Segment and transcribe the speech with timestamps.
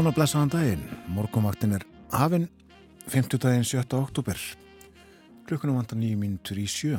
[0.00, 0.84] Góðan og blessaðan daginn.
[1.12, 2.46] Morgonvaktin er hafinn
[3.12, 3.82] 50 daginn 7.
[3.98, 4.38] oktober.
[5.44, 6.96] Klukkunum vantar nýju mínutur í sjö.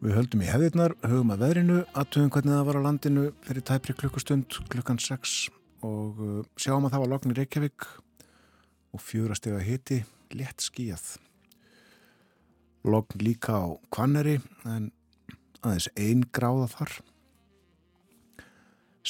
[0.00, 3.96] Við höldum í hefðirnar, höfum að veðrinu, aðtöðum hvernig það var á landinu fyrir tæpri
[4.00, 5.36] klukkustund klukkan 6
[5.84, 7.88] og uh, sjáum að það var lokn í Reykjavík
[8.96, 10.00] og fjúrastega hiti
[10.32, 11.18] létt skíjað.
[12.88, 14.88] Lokn líka á Kvanneri en
[15.60, 17.00] aðeins einn gráða þar.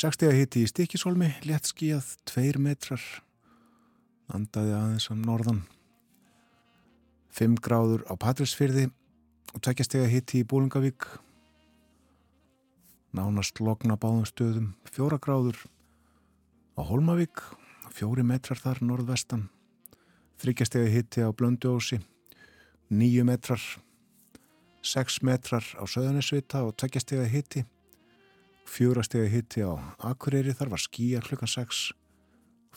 [0.00, 3.02] 60 hitti í stikisólmi, létt skíjað, 2 metrar,
[4.32, 5.58] andaði aðeins á norðan.
[7.36, 8.86] 5 gráður á Patrísfyrði
[9.52, 11.04] og tveggjastega hitti í Bólingavík
[13.12, 15.58] nánast lokna báðum stöðum fjóra gráður
[16.78, 17.42] á Holmavík
[17.92, 19.50] fjóri metrar þar norðvestan.
[20.40, 22.00] Þryggjastega hitti á Blönduósi
[22.88, 23.60] nýju metrar.
[24.80, 27.66] Sex metrar á Söðanesvita og tveggjastega hitti
[28.70, 29.74] fjórastega hitti á
[30.06, 30.54] Akureyri.
[30.54, 31.88] Þar var skýjar klukkan 6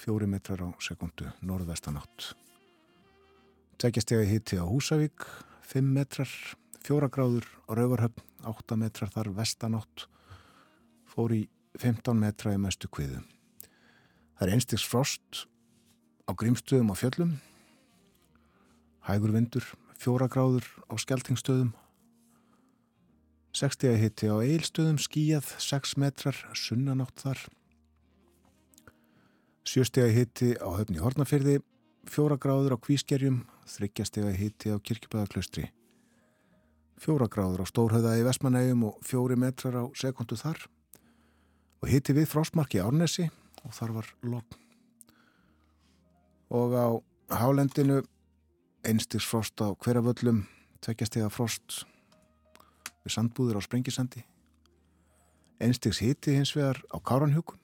[0.01, 2.33] fjóri metrar á sekundu norðvestan átt
[3.83, 5.25] tveggjastega hitti á Húsavík
[5.67, 6.29] 5 metrar
[6.83, 10.05] fjóra gráður á Rauvarhöfn, 8 metrar þar vestanátt,
[11.03, 11.41] fór í
[11.79, 13.19] 15 metra í mestu kviðu.
[14.39, 15.43] Það er einstiks frost
[16.27, 17.33] á grímstöðum á fjöllum,
[19.07, 19.67] hægur vindur,
[19.99, 21.73] fjóra gráður á skeltingstöðum,
[23.53, 27.43] 60 hitti á eilstöðum, skíjað, 6 metrar, sunnanátt þar,
[29.69, 31.59] 7 hitti á höfni Hortnafyrði,
[32.09, 35.69] fjóra gráður á kvískerjum, 3 hitti á kirkjubæðaklaustri
[37.03, 40.59] fjóra gráður á stórhauða í Vestmanægum og fjóri metrar á sekundu þar.
[41.83, 43.27] Og hitti við frostmarki Árnesi
[43.63, 44.57] og þar var logg.
[46.53, 46.87] Og á
[47.33, 48.03] hálendinu
[48.87, 50.45] einstigs frost á hverjaföllum,
[50.83, 51.83] tveggjastega frost
[53.03, 54.23] við sandbúður á Sprengisandi.
[55.63, 57.59] Einstigs hitti hins vegar á Káranhjúkun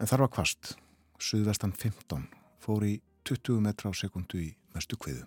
[0.00, 0.74] en þar var kvast,
[1.20, 2.28] suðvestan 15,
[2.62, 2.94] fór í
[3.28, 5.26] 20 metra á sekundu í mestu kviðu.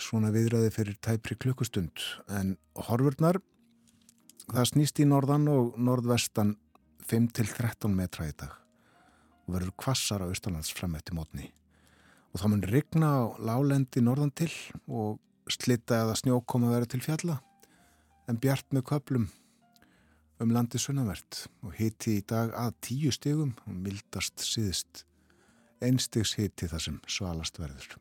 [0.00, 2.02] Svona viðræði fyrir tæpri klukkustund
[2.32, 2.56] en
[2.88, 3.40] horfurnar
[4.50, 6.56] það snýst í norðan og norðvestan
[7.10, 8.56] 5-13 metra í dag
[9.46, 11.50] og verður kvassar á austalands fram eftir mótni
[12.30, 14.50] og þá mun rigna á lálendi norðan til
[14.86, 15.18] og
[15.50, 17.38] slitta eða snjókoma verður til fjalla
[18.30, 19.28] en bjart með köplum
[20.40, 25.04] um landi sunnavert og hiti í dag að tíu stegum og mildast síðist
[25.84, 27.98] einstegs hiti þar sem svalast verður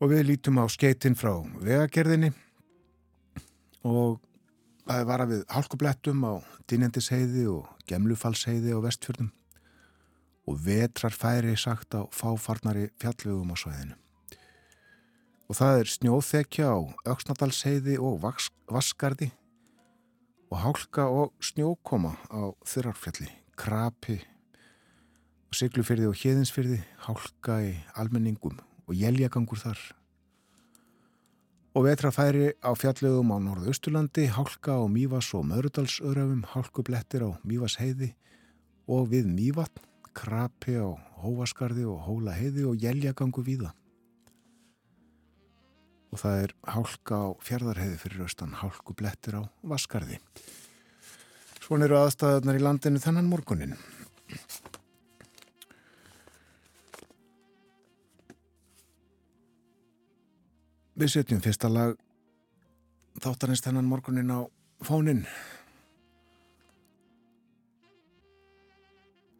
[0.00, 2.32] og við lítum á skeitin frá vegagerðinni
[3.84, 4.20] og
[4.86, 6.34] það var að við hálkublettum á
[6.70, 9.30] Dínendisheiði og Gemlufalsheiði á vestfjörnum
[10.48, 13.99] og vetrar færi sagt á fáfarnari fjallvegum á svæðinu.
[15.50, 16.78] Og það er snjóþekja á
[17.10, 18.20] Öksnadalsheiði og
[18.70, 19.32] Vaskardi
[20.46, 23.26] og hálka og snjókoma á Þurrarfjalli,
[23.58, 24.20] Krapi
[25.50, 29.80] og Siglufyrði og Hjeðinsfyrði, hálka í almenningum og jæljagangur þar.
[31.74, 38.12] Og vetrafæri á fjallögum á norðausturlandi, hálka á Mývas og Möðrudalsöðröfum, hálkublettir á Mývas heiði
[38.86, 39.82] og við Mývatn,
[40.14, 40.94] krapi á
[41.26, 43.74] Hóvaskarði og Hóla heiði og jæljagangu víða.
[46.10, 50.18] Og það er hálka á fjardarheiði fyrir austan, hálkublettir á Vaskarði.
[51.62, 53.76] Svon eru aðstæðarnar í landinu þennan morgunin.
[61.00, 61.94] Við setjum fyrsta lag
[63.22, 64.44] þáttanist hennan morgunin á
[64.84, 65.22] fónin.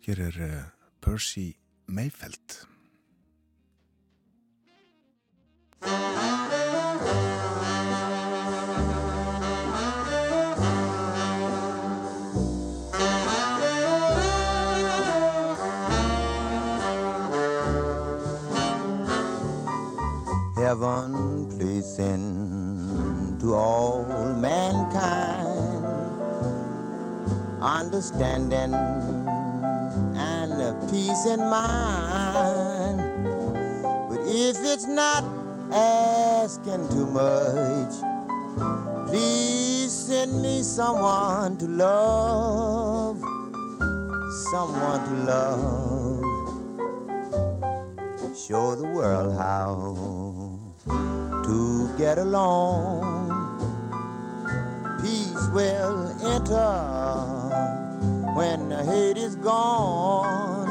[0.07, 0.65] Hér er uh,
[1.01, 1.51] Percy
[1.87, 2.61] Mayfeld.
[20.71, 24.05] Heaven pleasing to all
[24.39, 25.85] mankind,
[27.61, 28.73] understanding
[30.15, 30.53] and
[30.89, 32.99] peace in mind.
[34.09, 35.25] But if it's not
[35.73, 37.95] asking too much,
[39.09, 43.19] please send me someone to love,
[44.53, 45.91] someone to love.
[48.37, 50.30] Show the world how
[51.97, 53.29] get along.
[55.03, 56.73] Peace will enter
[58.35, 60.69] when the hate is gone.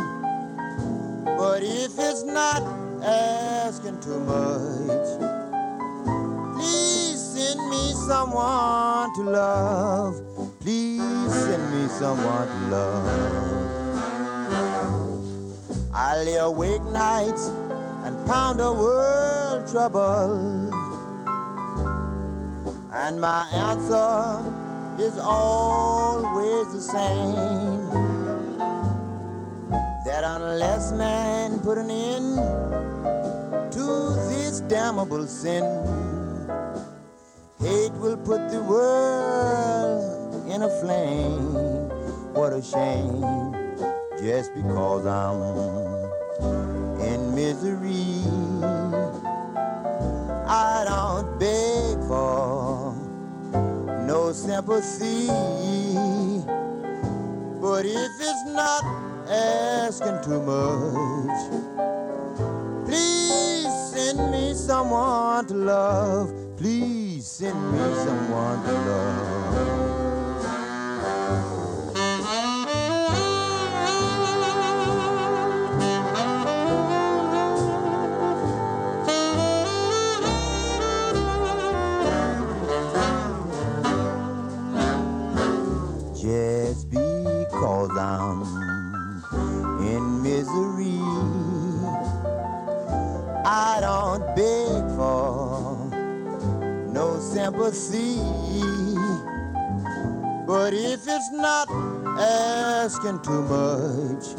[1.25, 2.61] But if it's not
[3.03, 5.07] asking too much,
[6.55, 10.15] please send me someone to love.
[10.59, 13.59] Please send me someone to love.
[15.93, 17.47] I lay awake nights
[18.03, 20.68] and pound a world trouble.
[22.91, 24.41] And my answer
[24.99, 27.87] is always the same.
[30.05, 32.37] That unless man put an end
[33.73, 33.85] to
[34.29, 35.63] this damnable sin,
[37.59, 41.53] hate will put the world in a flame.
[42.33, 43.21] What a shame,
[44.17, 48.48] just because I'm in misery.
[54.29, 55.27] No sympathy.
[57.59, 58.83] But if it's not
[59.27, 61.39] asking too much,
[62.85, 66.33] please send me someone to love.
[66.57, 69.58] Please send me someone to love.
[93.51, 95.73] I don't beg for
[96.93, 98.21] no sympathy.
[100.45, 101.67] But if it's not
[102.19, 104.37] asking too much,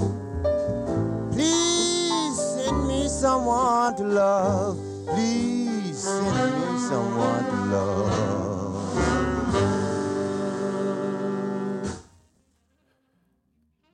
[1.32, 4.78] please send me someone to love.
[5.08, 8.30] Please send me someone to love.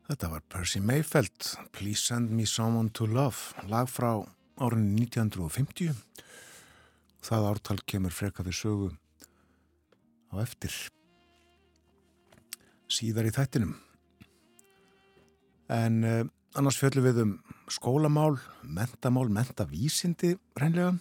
[0.09, 5.95] Þetta var Percy Mayfeld, Please Send Me Someone to Love, lag frá árinu 1950.
[7.27, 8.91] Það ártal kemur freka við sögu
[10.31, 10.75] á eftir
[12.87, 13.75] síðar í þættinum.
[15.73, 16.23] En eh,
[16.55, 17.33] annars fjöllum við um
[17.73, 20.95] skólamál, mentamál, mentavísindi reynlega.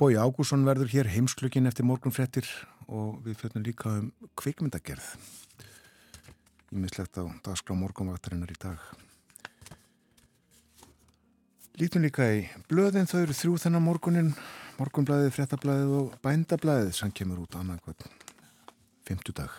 [0.00, 2.48] Bói Ágússon verður hér heimsklukkin eftir morgunfrettir
[2.88, 4.08] og við fjöllum líka um
[4.40, 5.12] kvikmyndagerð
[6.70, 8.78] ímislegt á dagskrá morgunvaktarinnar í dag.
[11.80, 14.26] Lítum líka í blöðin, þau eru þrjú þennan morgunin,
[14.76, 18.18] morgunblæðið, frettablæðið og bændablæðið sem kemur út annað hvern
[19.08, 19.54] fymtudag.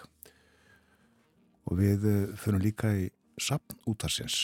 [1.66, 2.06] Og við
[2.44, 3.08] fyrir líka í
[3.42, 4.44] sapn útarsins.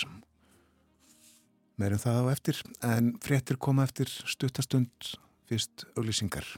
[1.77, 5.13] Meirum það á eftir, en frettir koma eftir stuttastund
[5.45, 6.49] fyrst auglýsingar.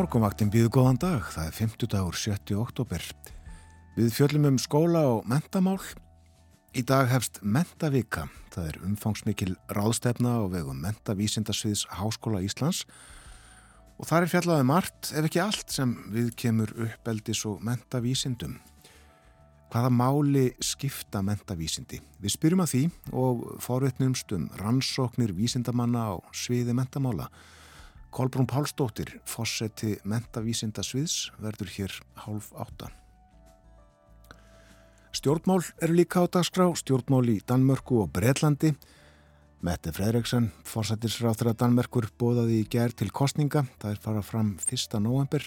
[0.00, 2.54] Morgonvaktin býðu góðan dag, það er 50 dagur 7.
[2.56, 3.02] oktober.
[3.98, 5.76] Við fjöllum um skóla og mentamál.
[6.72, 12.86] Í dag hefst Mentavika, það er umfangsmikil ráðstefna og vegum Mentavísindasviðs Háskóla Íslands
[14.00, 18.56] og þar er fjallaði um margt, ef ekki allt, sem við kemur uppeldis og mentavísindum.
[19.68, 22.00] Hvaða máli skipta mentavísindi?
[22.24, 27.28] Við spyrjum að því og forvetnumst um rannsóknir vísindamanna á sviði mentamála.
[28.10, 32.94] Kolbrún Pálsdóttir, fósetti mentavísinda sviðs, verður hér hálf áttan.
[35.14, 38.74] Stjórnmál eru líka á dagskrá, stjórnmál í Danmörku og Breitlandi.
[39.60, 43.66] Mette Fredriksson, fósettisráþra Danmerkur, bóðaði í gerð til kostninga.
[43.82, 44.94] Það er fara fram 1.
[45.02, 45.44] november.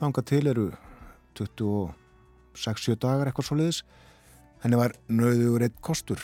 [0.00, 0.64] Þanga til eru
[1.38, 3.82] 26 dagar eitthvað svo leiðis.
[4.64, 6.18] Henni var nöðugur eitt kostur.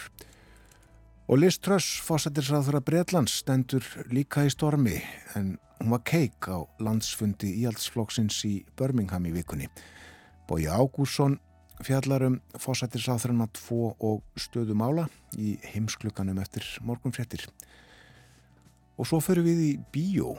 [1.30, 4.96] Og Liz Truss, fósættisráður að Breitlands, stendur líka í stormi
[5.38, 9.68] en hún var keik á landsfundi íhaldsflokksins í Birmingham í vikunni.
[10.50, 11.36] Bói Ágússon
[11.86, 15.04] fjallar um fósættisráðurinn að tvo og stöðu mála
[15.38, 17.46] í heimsklukanum eftir morgunfrettir.
[18.98, 20.34] Og svo fyrir við í bíó.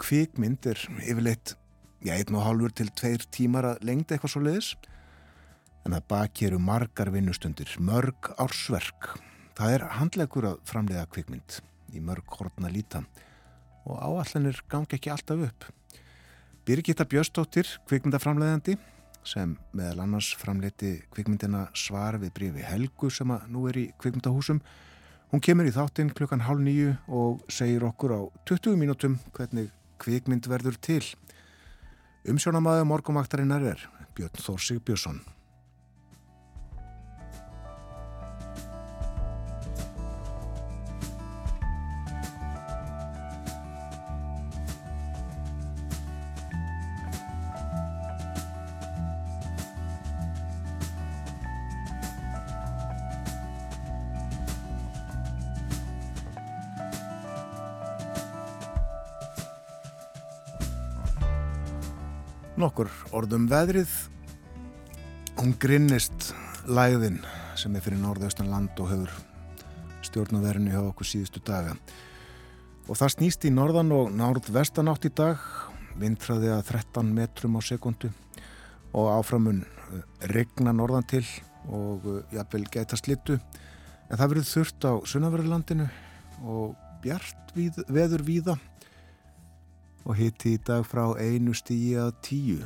[0.00, 1.56] Kvikmynd er yfirleitt,
[2.06, 4.70] já, einn og hálfur til tveir tímar að lengta eitthvað svo leiðis.
[5.82, 9.10] En það baki eru margar vinnustundir, mörg ársverk.
[9.60, 11.56] Það er handlegur að framleiða kvikmynd
[11.92, 13.02] í mörg hortna líta
[13.84, 15.66] og áallanir gangi ekki alltaf upp.
[16.64, 18.78] Birgitta Bjöstóttir, kvikmyndaframleiðandi,
[19.20, 24.62] sem meðal annars framleiti kvikmyndina svar við brífi Helgu sem að nú er í kvikmyndahúsum.
[25.28, 29.68] Hún kemur í þáttinn klukkan hálf nýju og segir okkur á 20 mínútum hvernig
[30.00, 31.02] kvikmynd verður til.
[32.24, 33.84] Umsjónamaður morgumaktarinnar er
[34.16, 35.20] Björn Þórsig Björnsson.
[62.60, 63.88] Nokkur orðum veðrið.
[65.38, 66.34] Hún grinnist
[66.68, 67.16] læðin
[67.56, 69.14] sem er fyrir norðaustan land og hefur
[70.04, 71.72] stjórnaverðinu hjá okkur síðustu daga.
[72.84, 75.40] Og það snýst í norðan og nárðvestan átt í dag,
[76.02, 78.10] vindfræði að 13 metrum á sekundu
[78.92, 79.62] og áframun
[80.28, 81.24] regna norðan til
[81.64, 83.38] og eh, jafnvel gæta slittu.
[84.10, 85.88] En það verður þurft á sunnaverðurlandinu
[86.44, 87.56] og bjart
[87.88, 88.60] veður víða
[90.04, 92.60] og hitti í dag frá einu stíi að tíu.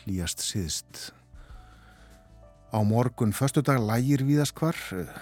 [0.00, 1.10] Hlýjast síðst
[2.70, 4.76] á morgun förstu dag lægir víðast hvar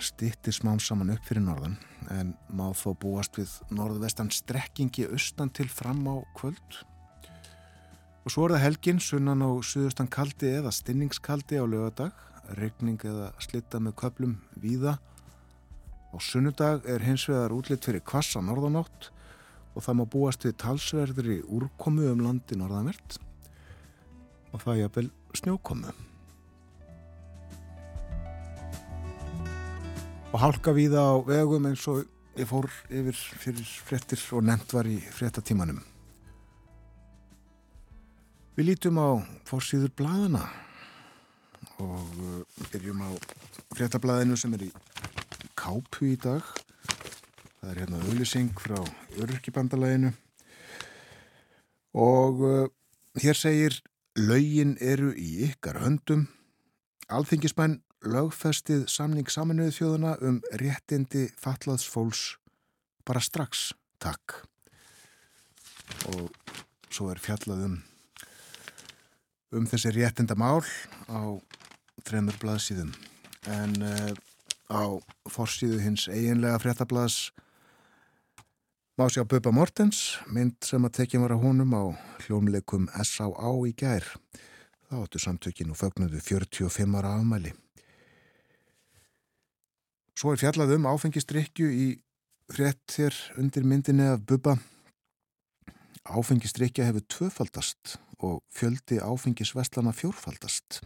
[0.04, 1.78] stitti smám saman upp fyrir norðan
[2.12, 6.80] en má þó búast við norðvestan strekkingi austan til fram á kvöld.
[8.24, 12.12] Og svo er það helgin sunnan á suðustan kaldi eða stinningskaldi á lögadag
[12.56, 14.98] regning eða slitta með köplum víða.
[16.12, 19.10] Á sunnudag er hins vegar útlitt fyrir kvassa norðanátt
[19.78, 23.20] og það má búast við talsverðri úrkomu um landi norðanvert
[24.50, 25.08] og það er jafnvel
[25.38, 25.92] snjókomu.
[30.28, 32.02] Og hálka víða á vegum eins og
[32.34, 35.78] ég fór yfir fyrir frettir og nefnt var í frettatímanum.
[38.58, 40.42] Við lítum á fórsýður bladana
[41.78, 42.42] og uh,
[42.72, 43.10] byrjum á
[43.78, 44.72] frettablaðinu sem er í
[45.58, 46.42] kápu í dag
[47.58, 48.78] Það er hérna auðlýsing frá
[49.18, 50.12] öryrkibandalaginu
[51.98, 52.66] og uh,
[53.18, 53.78] hér segir
[54.18, 56.28] laugin eru í ykkar höndum.
[57.10, 62.22] Alþingismenn lögfestið samning saminuðu þjóðuna um réttindi fatlaðs fólks
[63.08, 64.44] bara strax, takk.
[66.12, 66.30] Og
[66.92, 67.76] svo er fjallað um,
[69.56, 70.62] um þessi réttindamál
[71.10, 71.34] á
[72.06, 72.94] þremur blaðsíðum
[73.50, 74.14] en uh,
[74.70, 74.84] á
[75.32, 77.32] forsíðu hins eiginlega fréttablaðs
[78.98, 83.50] Má sjá Bubba Mortens, mynd sem að tekja var að honum á hljómleikum S.A.A.
[83.62, 84.02] í gær.
[84.90, 87.52] Það áttu samtökinu fögnuðu 45 ára afmæli.
[90.18, 91.84] Svo er fjallað um áfengistrykju í
[92.50, 94.56] frétt þér undir myndinni af Bubba.
[96.02, 100.80] Áfengistrykja hefur tvöfaldast og fjöldi áfengisvestlana fjórfaldast.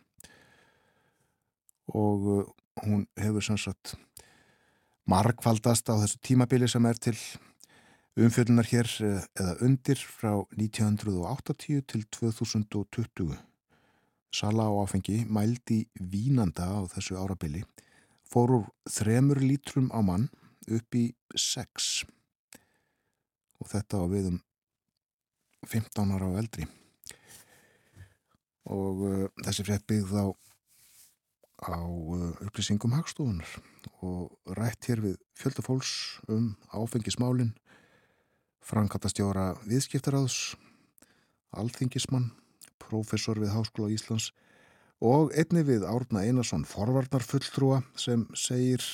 [1.96, 2.44] Og uh,
[2.84, 3.94] hún hefur sannsagt
[5.08, 7.16] markfaldast á þessu tímabili sem er til
[8.12, 13.38] Umfjöldunar hér eh, eða undir frá 1980 til 2020.
[14.28, 17.62] Sala á áfengi mældi vínanda á þessu árabili
[18.28, 20.28] fór úr þremur lítrum á mann
[20.68, 22.04] upp í sex.
[23.64, 24.38] Og þetta á viðum
[25.64, 26.68] 15 ára á eldri.
[28.68, 30.26] Og uh, þessi frétt byggð á,
[31.64, 33.56] á uh, upplýsingum hagstofunar
[34.04, 37.56] og rætt hér við fjöldafólks um áfengismálinn
[38.62, 40.54] Frankatastjóra viðskiptaráðs,
[41.58, 42.30] alþingismann,
[42.78, 44.30] professor við Háskóla Íslands
[45.02, 48.84] og einni við Árna Einarsson forvarnarfulltrúa sem segir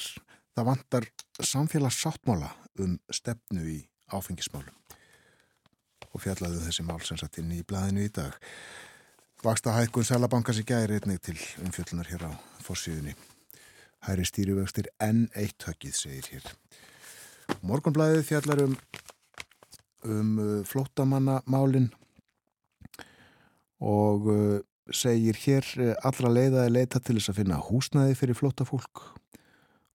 [0.56, 1.08] það vantar
[1.44, 4.75] samfélagssáttmála um stefnu í áfengismálum
[6.08, 8.37] og fjallaðu um þessi mál sem satt inn í blæðinu í dag.
[9.44, 12.32] Vaksta hækkun Sælabankas í gæri einnig til umfjöllunar hér á
[12.64, 13.12] fórsíðunni.
[14.06, 16.48] Hæri stýrivöxtir enn eitt höggið, segir hér.
[17.66, 18.75] Morgonblæðið fjallar um
[20.07, 21.88] um uh, flótamannamálin
[23.78, 24.59] og uh,
[24.95, 29.05] segir hér uh, allra leiðaði leita til þess að finna húsnæði fyrir flótafólk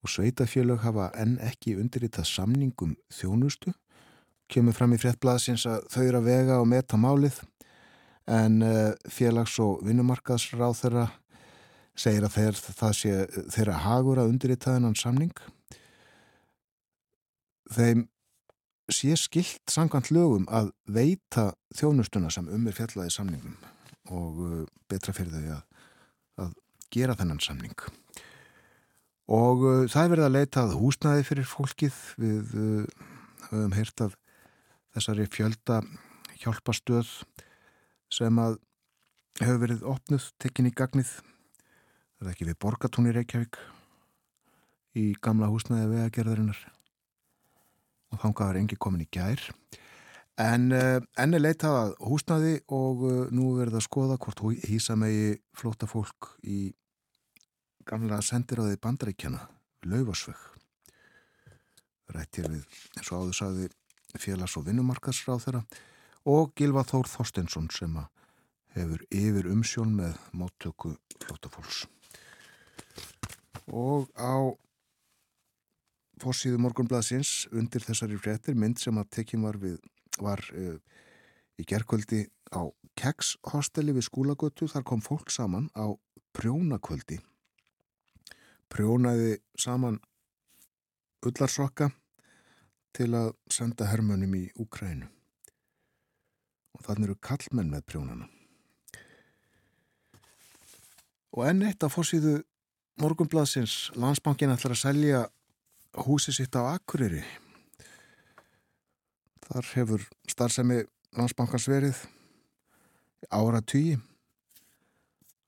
[0.04, 3.72] og sveitafjölög hafa enn ekki undirritað samningum þjónustu.
[4.52, 7.40] Kemur fram í fréttblaðsins að þau eru að vega og meta málið
[8.28, 8.60] en
[9.12, 11.06] félags- og vinnumarkaðsráð þeirra
[11.96, 13.14] segir að þeir, það sé
[13.54, 15.34] þeirra hagur að undirritaðinan samning.
[17.74, 18.08] Þeim
[18.92, 23.56] sé skilt sangant lögum að veita þjónustuna sem um er fjallaði samningum
[24.12, 25.62] og uh, betra fyrir þau að,
[26.44, 26.56] að
[26.92, 27.78] gera þennan samning.
[29.32, 32.02] Og uh, það er verið að leita að húsnaði fyrir fólkið.
[32.20, 33.08] Við uh,
[33.48, 34.18] höfum heyrt af
[34.94, 35.80] þessari fjölda
[36.44, 37.16] hjálpastöð
[38.14, 38.60] sem að
[39.40, 41.16] hefur verið opnuð, tekinn í gagnið.
[42.20, 43.58] Það er ekki við Borgatún í Reykjavík
[45.00, 46.60] í gamla húsnaði vegagerðarinnar
[48.14, 49.42] og þánga var engi komin í gær.
[50.42, 54.98] En uh, enni leitað að húsnaði og uh, nú verður það að skoða hvort hýsa
[54.98, 56.74] megi flóta fólk í
[57.86, 59.44] gamla sendiráði bandaríkjana
[59.90, 60.54] Laufasvögg
[62.14, 62.64] rættir við
[62.98, 63.70] eins og áður saði
[64.22, 65.64] félags- og vinnumarkaðsráð þeirra
[66.34, 67.98] og Gilva Þór Þorstensson sem
[68.78, 71.84] hefur yfir umsjón með móttöku flótafólks
[73.68, 74.54] og á
[76.24, 79.78] fórsíðu morgunblaðsins undir þessari fréttir mynd sem að tekjum var við
[80.22, 80.78] var uh,
[81.60, 84.68] í gerkvöldi á Keks hosteli við skúlagötu.
[84.70, 85.90] Þar kom fólk saman á
[86.38, 87.18] prjónakvöldi.
[88.70, 90.00] Prjónaði saman
[91.26, 91.90] ullarsokka
[92.94, 95.10] til að senda hermönum í Úkrænu
[96.74, 98.30] og þannig eru kallmenn með prjónana.
[101.34, 102.40] Og enn eitt af fórsíðu
[103.02, 103.94] morgunblaðsins.
[103.98, 105.22] Landsbankin ætlar að selja
[105.94, 107.22] húsi sitt á Akureyri.
[109.44, 110.82] Þar hefur starfsemi
[111.14, 112.00] landsbankans verið
[113.30, 114.00] ára tugi.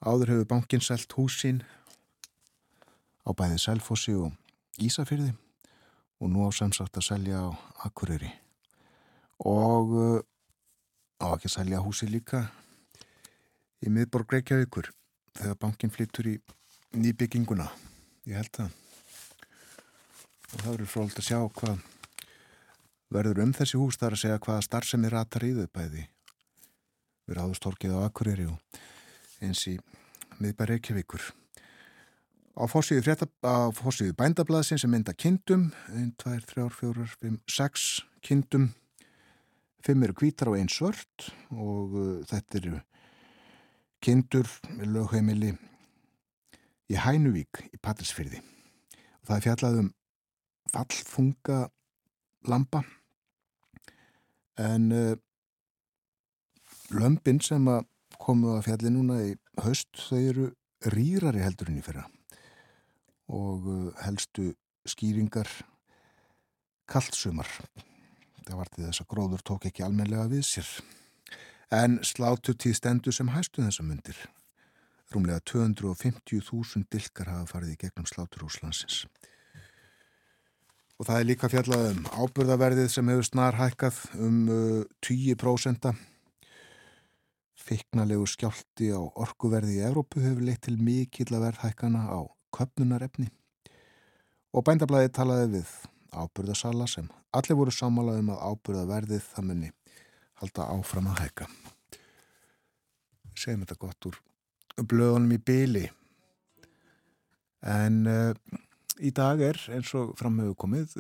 [0.05, 1.63] Áður hefur bankin selt húsin
[3.25, 4.36] á bæði Selfossi og
[4.77, 5.34] Ísafyrði
[6.21, 7.49] og nú á samsagt að selja á
[7.88, 8.29] Akureyri.
[9.41, 10.19] Og uh,
[11.19, 12.45] á ekki að selja húsi líka
[13.81, 14.93] í miðborg Reykjavíkur
[15.36, 16.39] þegar bankin flyttur í
[16.95, 17.67] nýbygginguna.
[18.29, 18.85] Ég held það
[20.55, 21.81] og það verður fróld að sjá hvað
[23.15, 26.05] verður um þessi hús þar að segja hvaða starfsemi ratar í þau bæði.
[27.25, 28.79] Við ráðustorkið á Akureyri og
[29.43, 29.75] eins í
[30.39, 31.27] miðbæri Reykjavíkur.
[32.55, 35.69] Á fórsíðu bændablaðsin sem mynda kindum.
[35.91, 37.87] 1, 2, 3, 4, 5, 6
[38.23, 38.69] kindum.
[39.85, 42.79] 5 eru kvítar og 1 svört og uh, þetta eru
[44.01, 45.51] kindur með lögheimili
[46.89, 49.91] í Hænuvík í Patrísfyrði og það er fjallað um
[50.75, 51.65] fallfunga
[52.51, 52.83] lampa
[54.59, 55.15] en uh,
[56.95, 57.88] lömpin sem að
[58.19, 59.33] komu að fjalli núna í
[59.63, 60.45] höst þau eru
[60.93, 62.05] rýrari heldurinn í fyrra.
[63.31, 64.51] Og uh, helstu
[64.88, 65.49] skýringar
[66.91, 67.49] kaldsumar.
[68.45, 70.69] Það var til þess að gróður tók ekki almenlega við sér.
[71.73, 74.19] En slátur tíð stendur sem hæstu þessam myndir
[75.13, 79.03] rúmlega 250.000 dilkar hafa farið í gegnum slátur Úslandsins
[80.95, 85.89] og það er líka fjallað um ábyrðaverðið sem hefur snar hækkað um uh, 10%.
[87.65, 92.19] Fikknalegu skjálti á orkuverði í Evrópu hefur leitt til mikill að verðhækkana á
[92.55, 93.31] köpnunarefni
[94.55, 95.71] og bændablaði talaði við
[96.15, 99.71] ábyrðasala sem allir voru sammálað um að ábyrðaverðið það munni
[100.39, 101.49] halda áfram að hækka.
[103.36, 104.21] Segjum þetta gott úr
[104.84, 105.84] blöðunum í byli
[107.65, 108.31] en uh,
[108.99, 110.97] í dag er eins og framhauðu komið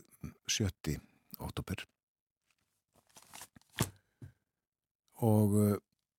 [0.51, 0.97] 7.
[1.39, 1.85] óttúper
[5.23, 5.75] og uh,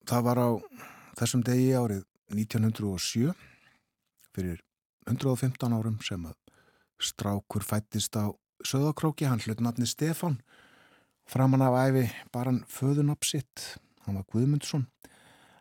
[0.08, 0.48] það var á
[1.20, 3.32] þessum degi árið 1907
[4.36, 4.62] fyrir
[5.06, 6.36] 115 árum sem að
[6.96, 8.32] strákur fættist á
[8.64, 10.40] söðakróki, hann hlut nafni Stefan
[11.28, 14.86] framan af æfi bara hann föðunapsitt, hann var Guðmundsson.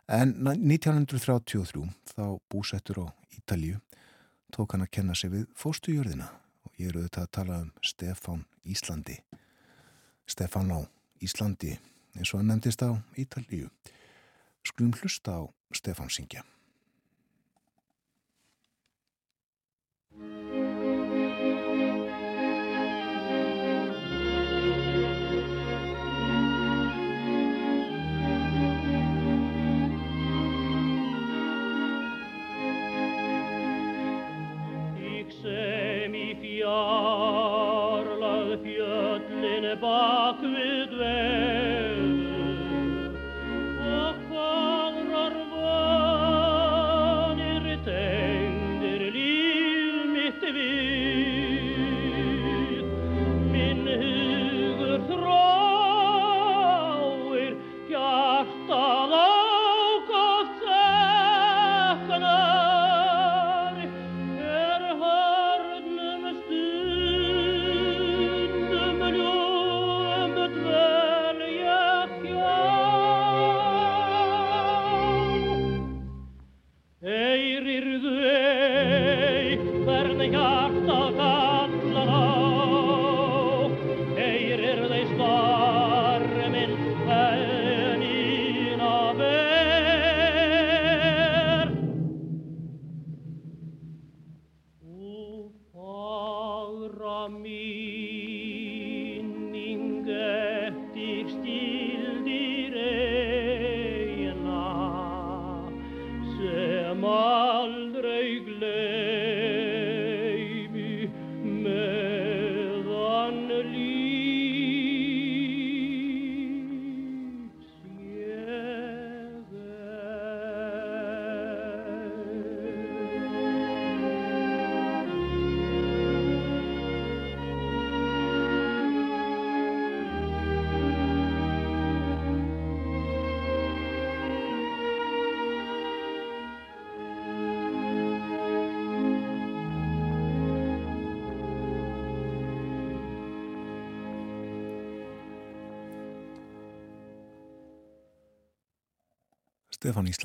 [0.08, 1.82] En 1933
[2.14, 3.80] þá búsettur á Ítalju
[4.54, 6.28] tók hann að kenna sig við fóstujörðina
[6.66, 9.20] og ég er auðvitað að tala um Stefán Íslandi.
[10.26, 10.80] Stefán á
[11.22, 11.76] Íslandi
[12.16, 13.70] eins og hann nefndist á Ítalíu.
[14.66, 16.44] Skulum hlusta á Stefán Singja
[20.16, 20.55] bak
[39.96, 40.75] við veður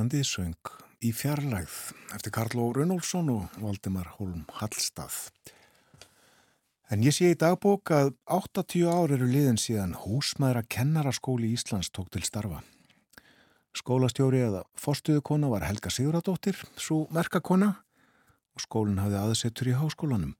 [0.01, 0.69] Íslandi söng
[1.05, 1.73] í fjarlægð
[2.15, 5.29] eftir Karlo Runnolfsson og Valdemar Holm Hallstað.
[6.89, 12.09] En ég sé í dagbók að 80 ár eru liðin síðan húsmaðra kennaraskóli Íslands tók
[12.09, 12.63] til starfa.
[13.77, 17.75] Skólastjóri eða fórstuðukona var Helga Siguradóttir, svo merkakona
[18.57, 20.33] og skólinn hafði aðsettur í háskólanum.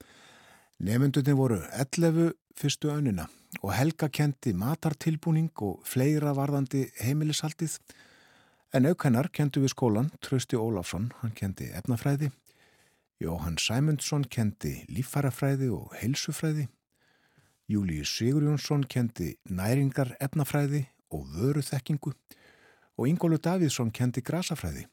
[0.81, 3.29] Nefndunni voru 11 fyrstu önuna
[3.61, 7.77] og Helga kendi matartilbúning og fleira varðandi heimilishaldið
[8.73, 12.31] en aukennar kendi við skólan Trausti Ólafsson, hann kendi efnafræði,
[13.21, 16.67] Jóhann Sæmundsson kendi líffarafræði og heilsufræði,
[17.71, 22.15] Július Sigurjónsson kendi næringar efnafræði og vöruþekkingu
[22.97, 24.87] og Ingólu Davíðsson kendi grasafræði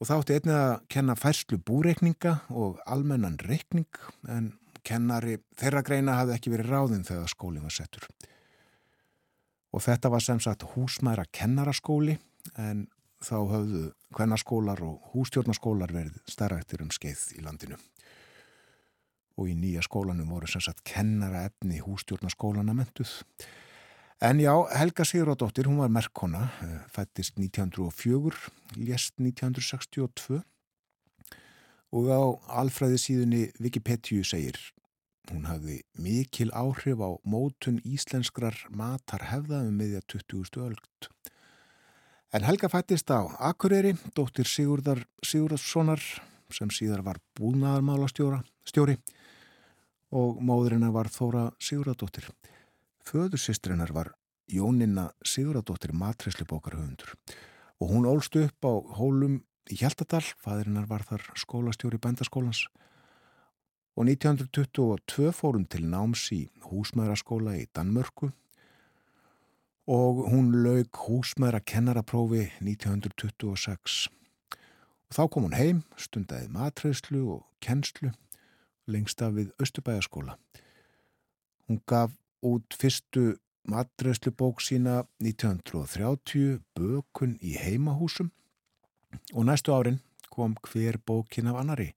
[0.00, 4.52] og þá ætti einnið að kenna færslu búreikninga og almennan reikning en
[4.86, 8.04] kennari þeirra greina hafði ekki verið ráðinn þegar skólinn var settur.
[9.72, 12.18] Og þetta var sem sagt húsmæra kennaraskóli
[12.60, 12.86] en
[13.24, 13.82] þá höfðu
[14.14, 17.78] kvennarskólar og hústjórnaskólar verið starrættir um skeið í landinu.
[19.36, 23.12] Og í nýja skólanum voru sem sagt kennara efni hústjórnaskólana mentuð.
[24.24, 28.32] En já, Helga Sigurðardóttir, hún var merkkona, eh, fættist 1904,
[28.76, 30.40] lést 1962
[31.92, 32.22] og á
[32.62, 34.56] alfræði síðunni Wikipedia segir
[35.30, 40.60] hún hafði mikil áhrif á mótun íslenskrar matarhefðaðum miðja 20.
[40.62, 41.10] öld.
[42.34, 46.02] En Helga fættist á Akureyri, dóttir Sigurðar Sigurðarssonar
[46.50, 48.96] sem síðar var búnaðarmála stjóri
[50.10, 52.26] og móðurinnar var Þóra Sigurðardóttir.
[53.06, 54.10] Föðursistrinnar var
[54.50, 57.14] Jóninna Sigurðardóttir matræslubókarhöfundur
[57.78, 59.38] og hún ólst upp á hólum
[59.70, 62.64] í Hjaltadal, fæðirinnar var þar skólastjóri bændaskólans
[63.94, 68.32] og 1922 fórum til náms í húsmaðuraskóla í Danmörku
[69.86, 74.08] og hún laug húsmaðura kennaraprófi 1926
[75.06, 78.10] og þá kom hún heim, stundaði matræslu og kennslu
[78.90, 80.36] lengst af við Östubæjaskóla.
[81.66, 83.36] Hún gaf út fyrstu
[83.70, 88.30] matræslu bók sína 1930 bökun í heimahúsum.
[89.34, 91.92] Og næstu árin kom hver bókin af annari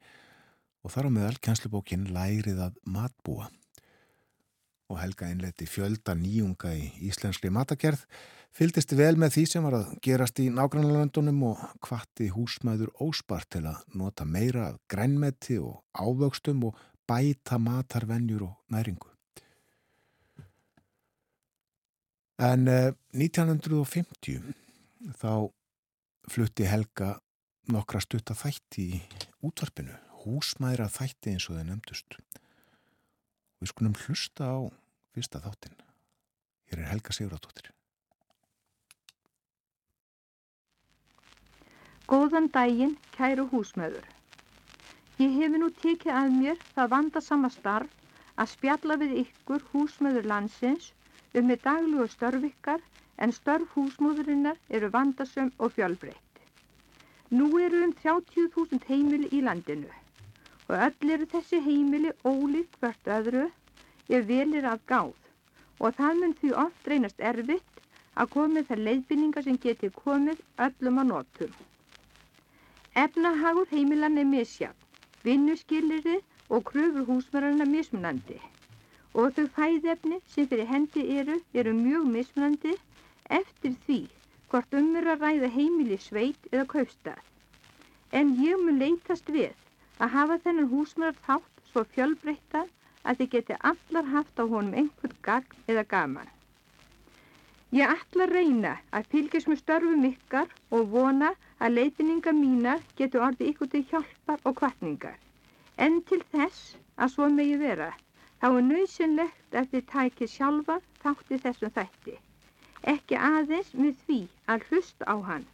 [0.85, 3.49] og þar á meðal kænslubókin Lærið að matbúa
[4.89, 8.05] og Helga einleiti fjölda nýjunga í íslenskli matagerð
[8.55, 13.65] fyldist vel með því sem var að gerast í nágrannlandunum og hvatti húsmæður óspart til
[13.69, 19.09] að nota meira grænmeti og ávöxtum og bæta matarvenjur og næringu.
[22.39, 24.53] En eh, 1950
[25.19, 25.49] þá
[26.29, 27.17] flutti Helga
[27.69, 28.99] nokkra stutta þætti í
[29.45, 32.15] útvarpinu, húsmæðra þætti eins og þau nefndust.
[33.59, 34.57] Við skulum hlusta á
[35.15, 35.75] fyrsta þáttin.
[36.69, 37.71] Hér er Helga Sigurðardóttir.
[42.09, 44.05] Góðan daginn, kæru húsmöður.
[45.21, 47.91] Ég hefi nú tekið að mér það vandasama starf
[48.39, 50.93] að spjalla við ykkur húsmöður landsins
[51.35, 52.81] um með daglugu störf ykkar
[53.25, 56.43] en störf húsmóðurinnar eru vandasöm og fjölbreytt.
[57.35, 59.91] Nú eru um 30.000 heimili í landinu
[60.69, 63.45] og öll eru þessi heimili ólík hvert öðru
[64.17, 65.17] ef vel er að gáð
[65.85, 67.81] og það mun því oft reynast erfitt
[68.21, 71.51] að komið þær leiðbynningar sem geti komið öllum að notum.
[73.03, 74.87] Efnahagur heimilan er misjafn,
[75.27, 76.17] vinnuskilirði
[76.49, 78.39] og kröfur húsmörðarna mismunandi
[79.13, 82.73] og þau fæðefni sem fyrir hendi eru eru mjög mismunandi
[83.39, 83.99] eftir því
[84.51, 87.21] hvort umur að ræða heimili sveit eða kaupstað.
[88.19, 89.53] En ég mun leytast við
[90.01, 92.65] að hafa þennan húsmaður þátt svo fjölbreytta
[93.09, 96.27] að þið geti allar haft á honum einhvern gagn eða gaman.
[97.77, 97.91] Ég
[98.25, 101.27] að reyna að fylgjast með störfum ykkar og vona
[101.65, 105.17] að leifinningar mínar getur orðið ykkur til hjálpar og kvartningar.
[105.85, 106.63] En til þess
[106.97, 107.91] að svo megi vera,
[108.41, 112.15] þá er nöysinlegt að þið tækið sjálfa þátti þessum þætti.
[112.93, 114.19] Ekki aðeins með því
[114.55, 115.45] að hlusta á hann,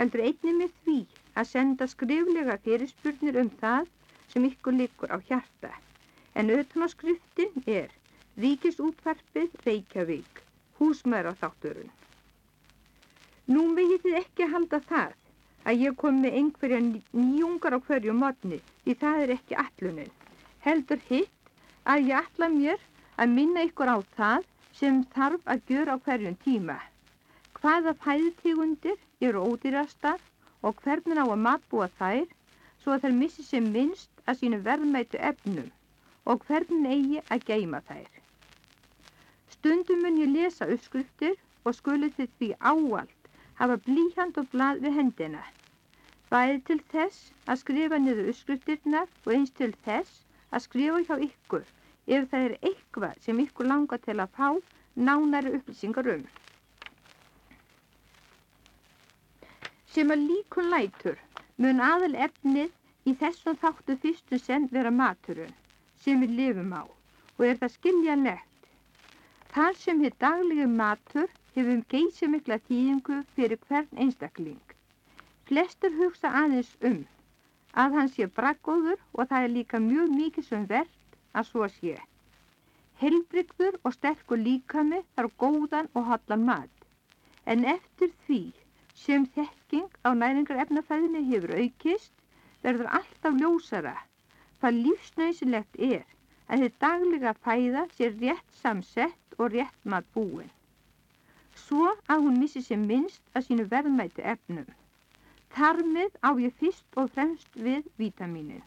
[0.00, 0.98] heldur einni með því
[1.34, 3.86] að senda skriflega fyrirspurnir um það
[4.34, 5.70] sem ykkur likur á hjarta.
[6.38, 7.88] En auðvitað skriftin er
[8.42, 10.36] Ríkisútvarpið Reykjavík,
[10.78, 11.88] húsmaður á þátturun.
[13.50, 15.16] Nú megið þið ekki halda það
[15.72, 20.12] að ég kom með einhverja nýjungar á hverju modni því það er ekki allunin.
[20.68, 21.50] Heldur hitt
[21.94, 24.46] að ég alla mér að minna ykkur á það
[24.82, 26.78] sem þarf að gjöra á hverjum tíma.
[27.58, 30.22] Hvaða fæðutígundir eru ódýrastar
[30.62, 32.24] og hvernig á að matbúa þær
[32.84, 35.68] svo að þær missi sem minnst að sínu verðmætu efnum
[36.30, 38.10] og hvernig eigi að geima þær.
[39.54, 41.32] Stundum mun ég lesa uppskriftir
[41.66, 45.40] og skulið þið því áalt hafa blíhand og blað við hendina.
[46.30, 50.20] Bæði til þess að skrifa niður uppskriftirnar og eins til þess
[50.54, 51.66] að skrifa hjá ykkur
[52.18, 54.48] ef það er eitthvað sem ykkur langar til að fá
[55.08, 56.22] nánari upplýsingar um.
[59.90, 61.18] Sem að líkun lætur
[61.58, 62.70] mun aðal efnið
[63.10, 65.56] í þessum þáttu fyrstu senn vera maturinn
[66.04, 68.68] sem við lifum á og er það skiljanlegt.
[69.54, 74.60] Þar sem hér daglegu matur hefur geysi mikla tíðingu fyrir hvern einstakling.
[75.48, 77.00] Flestur hugsa aðeins um
[77.84, 81.96] að hann sé braggóður og það er líka mjög mikið sem verðt að svo sé.
[83.00, 86.86] Helbrygður og sterkur líkami þarf góðan og hallan mat.
[87.46, 88.42] En eftir því
[89.04, 92.12] sem þekking á næringar efnafæðinni hefur aukist
[92.62, 93.96] verður alltaf ljósara
[94.60, 96.02] hvað lífsnausilegt er
[96.52, 100.50] að þið daglega fæða sé rétt samsett og rétt mat búin.
[101.64, 104.66] Svo að hún missi sér minnst að sínu verðmæti efnum.
[105.56, 108.62] Þarmið á ég fyrst og fremst við vítaminin.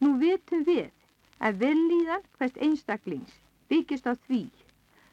[0.00, 0.90] Nú vitum við
[1.38, 3.36] að vellíðan hvert einstaklings
[3.70, 4.42] byggist á því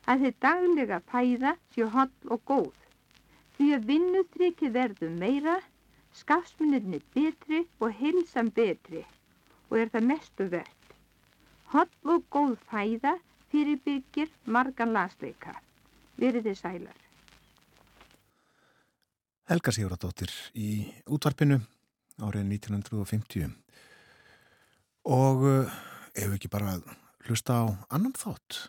[0.07, 2.73] að þið daglega fæða sé holl og góð.
[3.57, 5.59] Því að vinnutrykki verður meira,
[6.23, 9.03] skafsmunirni betri og hilsam betri
[9.69, 10.93] og er það mestu verðt.
[11.73, 13.17] Holl og góð fæða
[13.51, 15.57] fyrirbyggir margan lasleika.
[16.17, 17.03] Verið þið sælar.
[19.47, 20.69] Helga Sigurðardóttir í
[21.07, 21.61] útvarpinu
[22.19, 23.53] árið 1950
[25.07, 25.45] og
[26.17, 26.73] ef ekki bara
[27.27, 28.67] hlusta á annan þátt.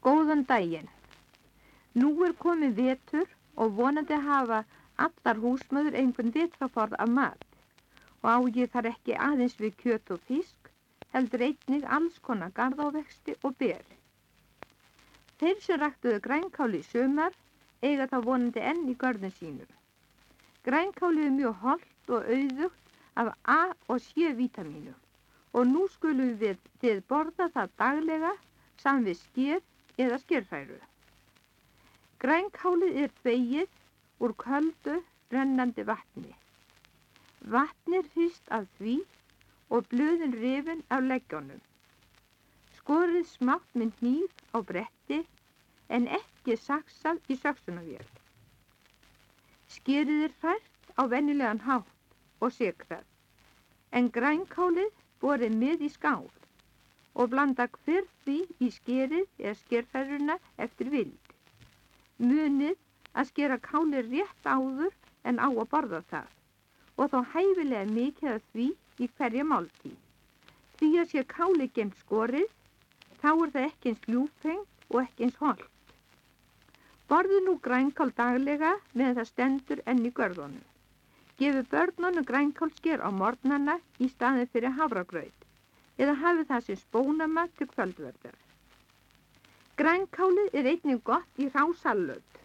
[0.00, 0.88] Góðan daginn.
[1.98, 3.26] Nú er komið vetur
[3.58, 4.62] og vonandi hafa
[5.06, 7.44] allar húsmöður einhvern vetraforð af mat
[8.22, 10.70] og á ég þar ekki aðeins við kjöt og fisk
[11.14, 13.84] heldur einnig alls konar garðávexti og ber.
[15.38, 17.36] Þeir sem ræktuðu grænkáli í sömar
[17.82, 19.70] eiga þá vonandi enn í görðin sínum.
[20.66, 24.94] Grænkáli er mjög holdt og auðugt af A og C vítamínu
[25.54, 28.32] og nú skulum við þið borða það daglega
[28.82, 29.62] saman við skér
[30.04, 30.78] eða skérfæru.
[32.22, 33.77] Grænkálið er þvegið
[34.24, 34.96] úr köldu
[35.32, 36.34] rennandi vatni.
[37.54, 38.94] Vatnir hrist af því
[39.70, 41.60] og blöðin rifin af leggjónum.
[42.78, 45.20] Skorið smátt með hníf á bretti
[45.98, 48.08] en ekki saksað í söksunavél.
[49.76, 53.04] Skerið er fært á vennilegan hátt og sekrað,
[53.92, 56.28] en grænkálið borið með í skál
[57.18, 61.32] og blanda hver því í skerið eða skerfæruna eftir vild.
[62.18, 62.76] Munið
[63.18, 64.92] að skera káli rétt áður
[65.30, 66.34] en á að borða það
[66.98, 68.66] og þá hæfilega mikið að því
[69.04, 69.98] í hverja máltíð.
[70.78, 72.48] Því að sé káli gemt skorið,
[73.22, 75.68] þá er það ekki eins ljúfengt og ekki eins holdt.
[77.10, 80.66] Borðu nú grænkál daglega meðan það stendur enn í görðunum.
[81.38, 85.46] Gefu börnunum grænkálsker á mornana í staðin fyrir havragraut
[85.98, 88.34] eða hafi það sem spónama til kvöldverðar.
[89.78, 92.38] Grænkálið er einnig gott í rásalöð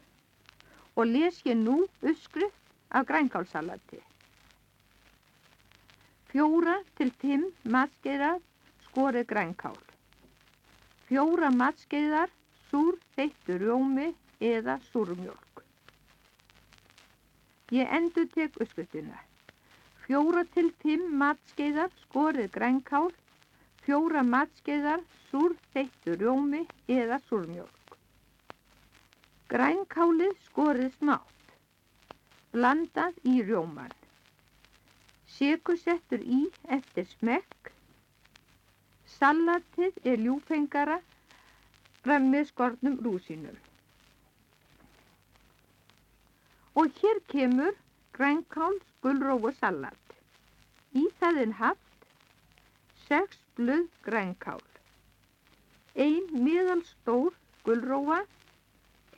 [0.96, 4.00] og les ég nú uppskrift af grænkálsalati.
[6.32, 8.40] Fjóra til fimm matskeiðar
[8.88, 9.80] skorið grænkál.
[11.08, 12.32] Fjóra matskeiðar
[12.70, 14.08] súr þeittur rjómi
[14.54, 15.64] eða súrmjölk.
[17.74, 19.20] Ég endur tek uppskriftina.
[20.06, 23.12] Fjóra til fimm matskeiðar skorið grænkál
[23.84, 27.73] fjóra matskeiðar súr þeittur rjómi eða súrmjölk.
[29.52, 31.54] Grænkálið skorið smátt,
[32.54, 33.92] blandað í rjóman.
[35.36, 36.40] Sigur settur í
[36.78, 37.72] eftir smekk.
[39.18, 41.00] Salatið er ljúfengara
[42.08, 43.58] rann með skornum rúsinum.
[46.80, 47.76] Og hér kemur
[48.18, 50.18] grænkál gulrófu salat.
[50.94, 52.08] Í það er haft
[53.08, 54.62] 6 blöð grænkál,
[56.06, 57.34] ein miðalstór
[57.66, 58.20] gulróa,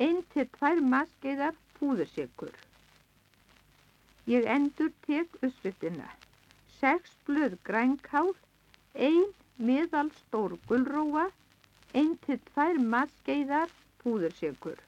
[0.04, 2.54] ein til tvær maskeiðar púðursikur.
[4.28, 6.08] Ég endur tek uppsvittina,
[6.80, 8.34] 6 blöð grænkál,
[8.96, 9.28] ein
[9.62, 11.28] miðalstór gulróa,
[11.94, 13.72] ein til tvær maskeiðar
[14.04, 14.82] púðursikur.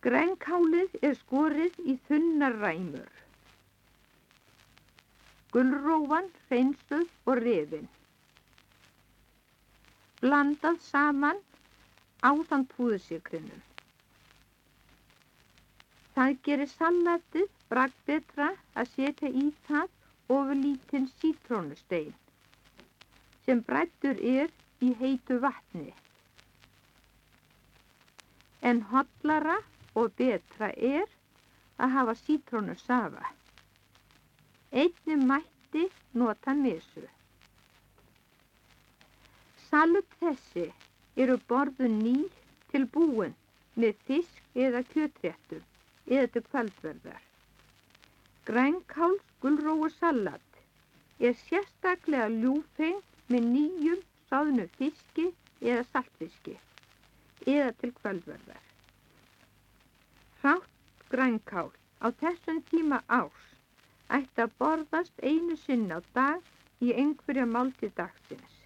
[0.00, 3.10] Grænkálið er skorið í þunnar ræmur.
[5.52, 7.88] Gullrófan, hreinstuð og rifin.
[10.20, 11.40] Blandað saman
[12.24, 13.62] á þann púðusikrinum.
[16.16, 18.50] Það gerir salatið bragd betra
[18.82, 19.88] að setja í það
[20.36, 22.12] ofur lítinn sítrónustein
[23.46, 24.52] sem brættur er
[24.88, 25.90] í heitu vatni.
[28.62, 29.56] en hotlara
[29.96, 31.06] og betra er
[31.80, 33.30] að hafa sítrónusafa.
[34.82, 35.86] Einni mætti
[36.20, 37.06] nota misu.
[39.70, 40.66] Salut þessi
[41.24, 42.16] eru borðu ný
[42.72, 43.34] til búin
[43.82, 45.64] með fisk eða kjötréttum
[46.16, 47.22] eða til kvöldverðar.
[48.50, 50.60] Grænkáls gulróu salat
[51.28, 53.02] er sérstaklega ljúfeng
[53.32, 55.26] með nýjum sáðnu fiski
[55.60, 56.56] eða saltfiski
[57.46, 58.64] eða til kvöldverðar.
[60.40, 61.68] Hrátt grænkál
[62.00, 63.46] á þessum tíma árs
[64.18, 66.40] ætti að borðast einu sinn á dag
[66.80, 68.59] í einhverja málti dagsins.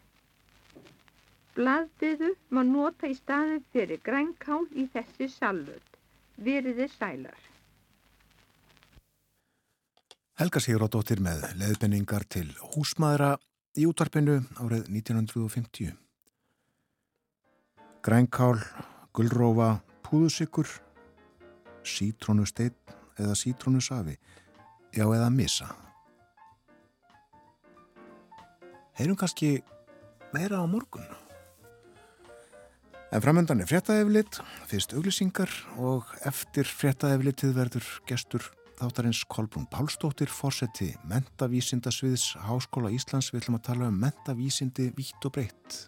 [1.54, 5.98] Blaðbyðu má nota í staðin fyrir grænkál í þessi salvöld.
[6.34, 7.38] Veriði sælar.
[10.34, 13.36] Helga Sigurðardóttir með leðbenningar til húsmaðra
[13.78, 15.94] í útvarpinu árið 1950.
[18.02, 18.58] Grænkál,
[19.14, 20.66] gullrófa, púðusikur,
[21.86, 22.74] sítrónusteinn
[23.14, 24.18] eða sítrónusafi,
[24.90, 25.70] já eða misa.
[28.98, 29.60] Heyrum kannski
[30.34, 31.06] meira á morgun.
[33.14, 38.48] En framöndan er fréttaeflit, fyrst auglýsingar og eftir fréttaeflitið verður gestur
[38.80, 43.30] þáttarins Kolbrún Pálsdóttir, fórseti mentavísindasviðs Háskóla Íslands.
[43.30, 45.84] Við ætlum að tala um mentavísindi vítt og breytt.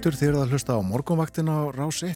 [0.00, 2.14] Aftur þér að hlusta á morgunvaktina á Rás 1.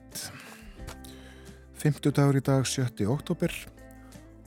[1.83, 3.05] 50 dagur í dag 7.
[3.13, 3.53] oktober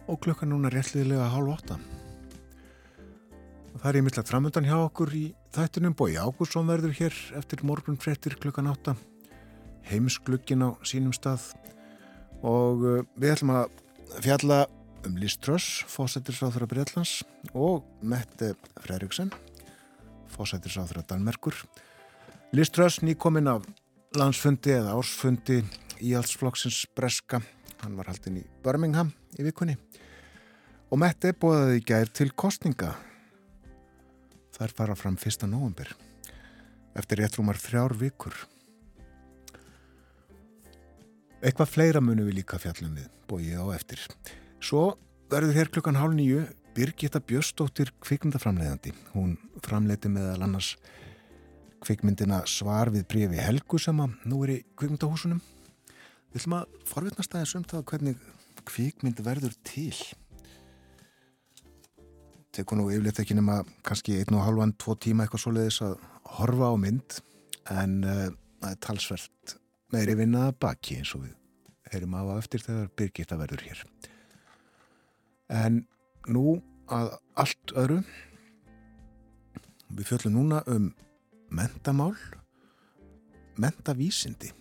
[0.10, 1.76] og klukkan núna réttliðilega hálf 8.
[3.76, 5.22] Það er ég millagt framöndan hjá okkur í
[5.54, 8.96] þættinum Bói Ágúrsson verður hér eftir morgun frettir klukkan 8.
[9.92, 11.52] Heimsklukkin á sínum stað
[12.42, 13.68] og uh, við ætlum að
[14.26, 14.64] fjalla
[15.06, 17.20] um Liz Truss, fósættisráþurra Breitlands
[17.54, 19.30] og Mette Freriksen,
[20.34, 21.62] fósættisráþurra Danmerkur.
[22.56, 23.66] Liz Truss nýkominn af
[24.16, 25.58] landsfundi eða ársfundi
[26.00, 27.42] í allsflokksins Breska.
[27.82, 29.76] Hann var haldinn í Birmingham í vikunni.
[30.88, 32.94] Og Mette bóðaði í gær til kostninga.
[34.56, 35.44] Þær fara fram 1.
[35.52, 35.92] november.
[36.96, 38.38] Eftir rétt rúmar þrjár vikur.
[41.44, 44.06] Eitthvað fleira munum við líka fjallum við, bóið á eftir.
[44.64, 44.94] Svo
[45.28, 48.96] verður hér klukkan hálf nýju Birgitta Björstóttir kvikmyndaframleiðandi.
[49.12, 49.36] Hún
[49.68, 50.78] framleiti meðal annars
[51.84, 55.42] kvikmyndina Svar við brefi Helgu sem að nú er í kvikmyndahúsunum.
[56.32, 58.26] Við ætlum að forvitnast aðeins um það hvernig
[58.68, 59.94] kvikmynd verður til.
[62.56, 65.98] Tekur nú yfirleitt ekki nema kannski einn og halvan, tvo tíma eitthvað svoleiðis að
[66.38, 67.20] horfa á mynd
[67.74, 68.28] en uh,
[68.62, 69.58] það er talsvert
[69.94, 71.36] meiri vinnaða baki eins og við
[71.92, 73.84] heyrum af eftir þegar Birgitta verður hér.
[75.48, 75.84] En
[76.28, 76.58] nú
[76.92, 78.02] að allt öðru
[79.88, 80.90] við fjöllum núna um
[81.50, 82.16] mentamál
[83.58, 84.52] mentavísindi.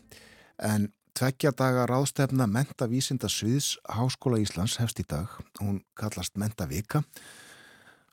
[0.59, 5.31] En tveggja daga ráðstefna mentavísinda Sviðs Háskóla Íslands hefst í dag,
[5.61, 7.03] hún kallast Mentavika.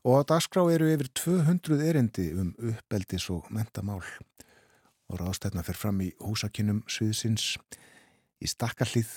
[0.03, 4.03] Og á dagskrá eru yfir 200 erindi um uppeldis og mentamál.
[5.07, 7.53] Og ráðstefna fer fram í húsakinnum Sviðsins
[8.43, 9.11] í Stakkarlið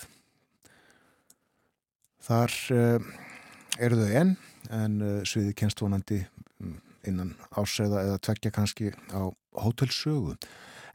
[2.27, 3.11] þar uh,
[3.79, 4.33] eru þau enn
[4.75, 6.25] en uh, Sviði kennst vonandi
[7.07, 10.37] innan ásæða eða tveggja kannski á hótelsögu.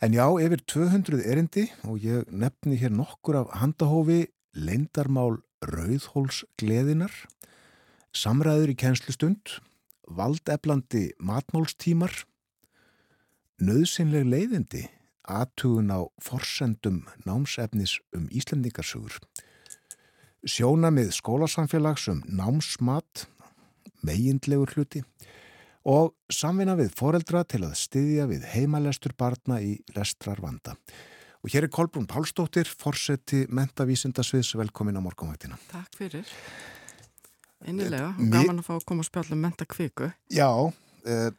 [0.02, 7.14] En já, yfir 200 erindi og ég nefni hér nokkur af handahófi leindarmál Rauðhóls gleðinar
[8.12, 9.60] samræður í kennslustund,
[10.10, 12.12] valdeflandi matmálstímar,
[13.62, 14.88] nöðsynleg leiðindi,
[15.22, 19.20] aðtugun á forsendum námsefnis um Íslandingarsögur,
[20.44, 23.28] sjónamið skólasamfélags um námsmat,
[24.02, 25.06] megindlegur hluti
[25.88, 30.76] og samvinna við foreldra til að styðja við heimalestur barna í lestrar vanda.
[31.42, 35.58] Og hér er Kolbrún Pálsdóttir, forseti mentavísindasviðs, velkomin á morgunvættina.
[35.72, 36.28] Takk fyrir.
[37.66, 40.14] Einnilega, Eh, gaman að fá að koma og spjalla um menta kviku.
[40.30, 41.32] Já, uh,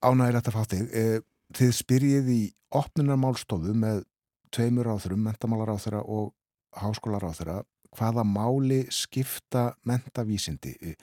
[0.00, 0.82] ánægilegt að fá þig.
[0.92, 1.20] Uh,
[1.56, 4.04] þið spyrjið í opnunarmálstofu með
[4.50, 6.32] tveimur áþurum, mentamálaráþura og
[6.76, 7.62] háskólaráþura,
[7.96, 10.76] hvaða máli skipta mentavísindi?
[10.82, 10.94] Uh,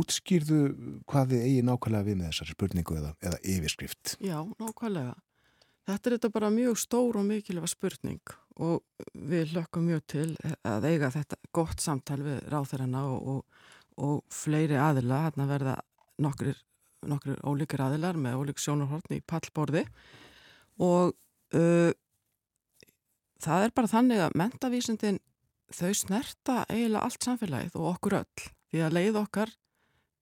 [0.00, 0.62] útskýrðu
[1.10, 4.16] hvað þið eigi nákvæmlega við með þessari spurningu eða, eða yfirskrift?
[4.22, 5.14] Já, nákvæmlega.
[5.82, 8.82] Þetta er þetta bara mjög stór og mikilvæg spurning og
[9.16, 10.28] við hlökkum mjög til
[10.68, 13.64] að eiga þetta gott samtal við ráþurana og, og,
[13.96, 15.74] og fleiri aðila, hérna verða
[16.22, 16.54] nokkur,
[17.08, 19.84] nokkur ólíkir aðilar með ólík sjónarhortni í pallborði
[20.82, 21.14] og
[21.56, 21.90] uh,
[23.42, 25.20] það er bara þannig að mentavísindin
[25.76, 29.52] þau snerta eiginlega allt samfélagið og okkur öll því að leið okkar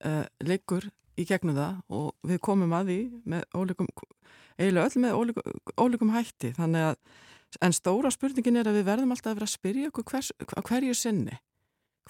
[0.06, 0.88] uh, liggur
[1.20, 3.00] í gegnum það og við komum að því
[3.54, 3.90] ólíkum,
[4.58, 6.52] eiginlega öll með ólíkum, ólíkum hætti.
[6.56, 6.96] Að,
[7.60, 10.32] en stóra spurningin er að við verðum alltaf að vera að spyrja okkur hvers,
[10.70, 11.38] hverju sinni.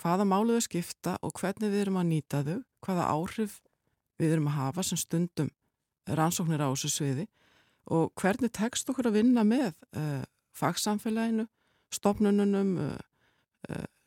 [0.01, 3.59] Hvaða máluðu skipta og hvernig við erum að nýta þau, hvaða áhrif
[4.21, 5.51] við erum að hafa sem stundum
[6.09, 7.27] rannsóknir á þessu sviði
[7.91, 10.23] og hvernig tekst okkur að vinna með uh,
[10.57, 11.47] fagsamfélaginu,
[11.95, 13.10] stopnununum, uh, uh,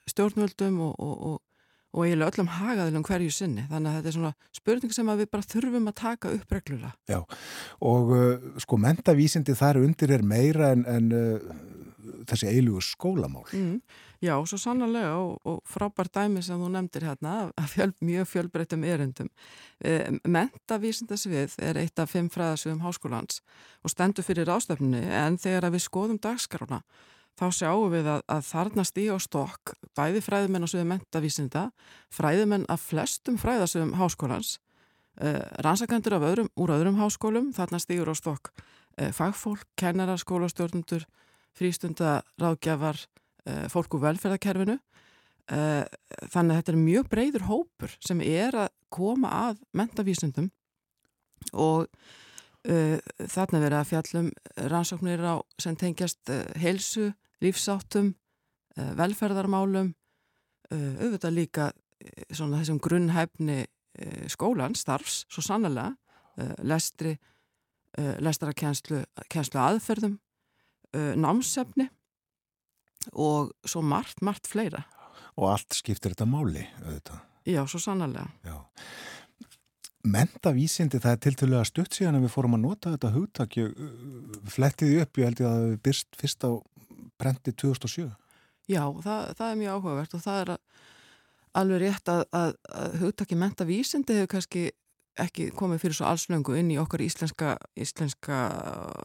[0.09, 1.41] stjórnvöldum og, og, og,
[1.93, 3.67] og eiginlega öllum hagaðilum hverju sinni.
[3.69, 6.93] Þannig að þetta er svona spurning sem við bara þurfum að taka upp reglulega.
[7.11, 7.19] Já,
[7.91, 11.53] og uh, sko mentavísindi þar undir er meira en, en uh,
[12.29, 13.45] þessi eilugu skólamál.
[13.53, 13.77] Mm.
[14.23, 18.85] Já, svo sannlega og, og frábær dæmi sem þú nefndir hérna að fjöl, mjög fjölbreyttum
[18.87, 19.31] erindum.
[19.83, 23.41] E, Mentavísindasvið er eitt af fimm fræðasviðum háskólans
[23.83, 26.79] og stendur fyrir ástöfnunni en þegar við skoðum dagskrána
[27.39, 31.63] þá sjáum við að, að þarna stíg á stokk bæði fræðimenn á sviðu mentavísinda,
[32.13, 34.57] fræðimenn af flestum fræðasviðum háskólans,
[35.17, 35.33] e,
[35.65, 38.53] rannsakendur af öðrum, úr öðrum háskólum, þarna stígur á stokk
[38.97, 41.07] e, fagfólk, kennara, skólastjórnundur,
[41.57, 42.97] frístundaráðgjafar,
[43.69, 44.77] fólk úr velferðarkerfinu
[45.47, 50.49] þannig að þetta er mjög breyður hópur sem er að koma að mentavísundum
[51.51, 51.89] og
[52.63, 54.29] þarna verið að fjallum
[54.71, 57.09] rannsóknir á sem tengjast uh, heilsu,
[57.43, 58.13] lífsáttum
[58.73, 59.91] velferðarmálum
[60.73, 61.65] auðvitað líka
[62.33, 63.59] svona þessum grunnhæfni
[64.31, 65.91] skólan, starfs, svo sannlega
[66.65, 67.11] lestri
[68.25, 69.03] lestarakennslu
[69.61, 70.15] aðferðum
[71.21, 71.85] námsefni
[73.11, 74.83] og svo margt, margt fleira.
[75.37, 77.21] Og allt skiptir þetta máli, auðvitað.
[77.49, 78.29] Já, svo sannarlega.
[78.45, 78.57] Já.
[80.03, 83.55] Mentavísindi, það er tiltölulega stutt síðan að við fórum að nota þetta hugtak.
[83.55, 86.51] Ég flettiði upp, ég held ég að við byrst fyrst á
[87.21, 88.09] brendi 2007.
[88.71, 90.53] Já, það, það er mjög áhugavert og það er
[91.61, 94.63] alveg rétt að, að, að hugtaki mentavísindi hefur kannski
[95.23, 98.39] ekki komið fyrir svo allslöngu inn í okkar íslenska, íslenska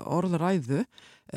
[0.08, 0.82] orðuræðu.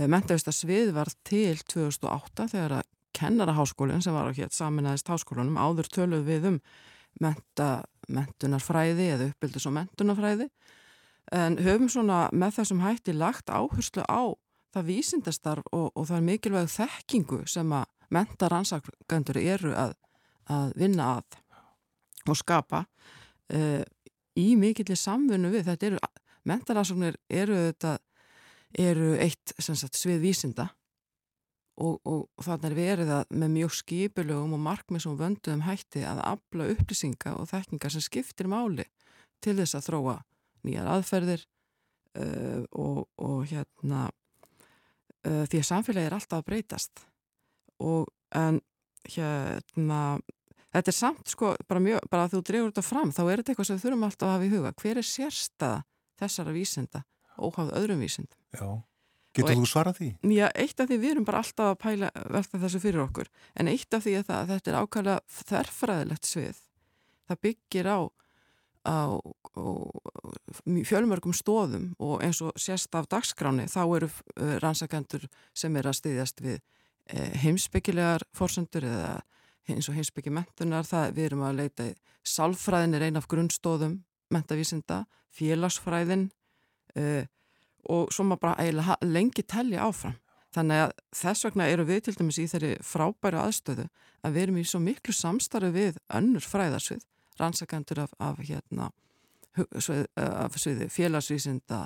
[0.09, 2.88] Mentavísta svið var til 2008 þegar að
[3.18, 6.62] kennaraháskólinn sem var á hér saminæðist háskólanum áður töluð við um
[7.20, 10.47] menta, mentunarfræði eða uppbyldis og mentunarfræði.
[11.32, 14.34] En höfum svona með þessum hætti lagt áherslu á
[14.72, 19.95] það vísindastarf og, og það er mikilvæg þekkingu sem að mentaransaköndur eru að,
[20.52, 21.39] að vinna að
[22.30, 22.84] og skapa
[23.54, 23.82] uh,
[24.38, 25.66] í mikillir samfunnu við.
[25.70, 26.02] Þetta eru,
[26.49, 27.97] mentaransóknir eru þetta
[28.80, 30.70] eru eitt sagt, svið vísinda
[31.82, 36.21] og, og þannig er verið að með mjög skipulögum og markmið sem vönduðum hætti að
[36.29, 38.86] afla upplýsinga og þekkingar sem skiptir máli
[39.41, 40.17] til þess að þróa
[40.67, 41.45] nýjar aðferðir
[42.21, 47.05] uh, og, og hérna uh, því að samfélagi er alltaf að breytast.
[47.82, 48.05] Og
[48.38, 48.61] en
[49.09, 50.19] hérna
[50.71, 53.55] þetta er samt sko bara, mjög, bara að þú drefur þetta fram þá er þetta
[53.55, 54.75] eitthvað sem þurfum alltaf að hafa í huga.
[54.84, 55.82] Hver er sérstaða
[56.21, 57.03] þessara vísinda
[57.41, 58.38] óháð öðrum vísindum?
[58.53, 58.67] Já,
[59.38, 60.09] getur þú svarað því?
[60.36, 63.71] Já, eitt af því við erum bara alltaf að pæla velta þessu fyrir okkur, en
[63.71, 66.61] eitt af því að, það, að þetta er ákvæmlega þerfræðilegt svið.
[67.32, 67.99] Það byggir á,
[68.88, 68.97] á,
[69.55, 69.65] á
[70.91, 74.11] fjölmörgum stóðum og eins og sérst af dagskráni þá eru
[74.63, 76.61] rannsakendur sem er að styðjast við
[77.41, 79.19] heimsbyggilegar fórsendur eða
[79.71, 81.93] eins og heimsbyggi mentunar, það við erum að leita í
[82.27, 83.99] sálfræðin er ein af grunnstóðum
[84.32, 85.03] mentavísinda,
[85.36, 86.29] félagsfræðin
[86.97, 87.23] uh,
[87.89, 90.17] og svo maður bara lengi telja áfram.
[90.51, 93.86] Þannig að þess vegna eru við til dæmis í þeirri frábæru aðstöðu
[94.21, 97.05] að við erum í svo miklu samstarfi við önnur fræðarsvið
[97.39, 98.89] rannsakendur af, af hérna
[99.79, 100.57] svið, af
[100.91, 101.86] félagsvísinda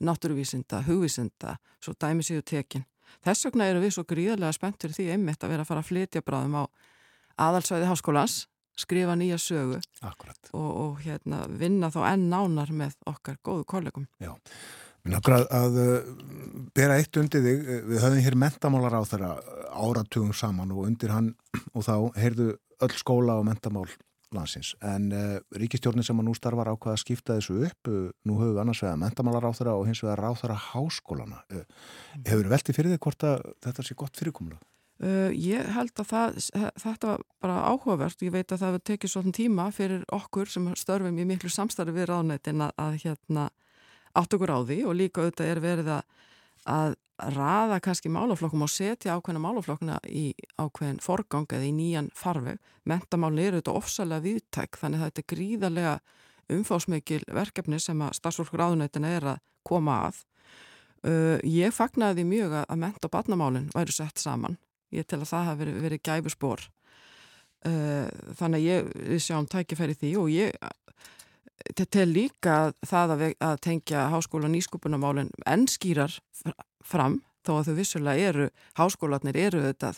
[0.00, 2.84] náttúruvísinda, hugvísinda svo dæmi séu tekin.
[3.24, 6.22] Þess vegna eru við svo gríðarlega spenntur því einmitt að vera að fara að flytja
[6.24, 6.64] bráðum á
[7.48, 8.36] aðalsvæði háskólans
[8.78, 9.80] skrifa nýja sögu
[10.56, 14.08] og, og hérna, vinna þá enn nánar með okkar góðu kollegum.
[14.22, 14.32] Já,
[15.02, 15.76] minn okkur að, að
[16.76, 19.32] bera eitt undir þig, við höfum hér mentamálar á þeirra
[19.72, 21.34] áratugum saman og undir hann
[21.76, 23.88] og þá heyrðu öll skóla og mentamál
[24.32, 24.74] landsins.
[24.80, 28.56] En uh, ríkistjórnin sem að nú starfar ákvaða að skipta þessu upp uh, nú höfum
[28.56, 31.64] við annars vegar mentamálar á þeirra og hins vegar á þeirra háskólana uh,
[32.24, 34.62] hefur þið veltið fyrir þig hvort að þetta sé gott fyrirkomlega?
[35.34, 36.36] Ég held að það,
[36.78, 38.20] þetta var bara áhugavert.
[38.22, 42.06] Ég veit að það tekið svona tíma fyrir okkur sem störfum í miklu samstarfi við
[42.12, 43.48] ráðnættin að, að hérna
[44.18, 46.02] átt okkur á því og líka auðvitað er verið að,
[46.68, 46.96] að
[47.32, 52.58] raða kannski málaflokkum og setja ákveðna málaflokkuna í ákveðin forgang eða í nýjan farveg.
[52.88, 55.94] Mentamálni eru þetta ofsalega viðtæk þannig þetta er gríðarlega
[56.52, 60.20] umfásmikil verkefni sem að starfsfólkur áðunættina er að koma að.
[61.02, 64.58] Uh, ég fagnaði mjög að menta og barnamálinn væri sett saman.
[64.94, 66.68] Ég tel að það hafi verið, verið gæfusbor.
[67.62, 68.06] Uh,
[68.38, 70.70] þannig að ég, við sjáum tækifæri því og ég
[71.90, 76.14] tel líka það að, að tengja háskóla nýskupunamálinn ennskýrar
[76.84, 78.48] fram þó að þau vissulega eru,
[78.78, 79.92] háskólanir eru þetta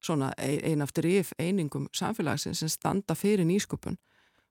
[0.00, 3.98] svona ein aftur yf einingum samfélagsins sem standa fyrir nýskupun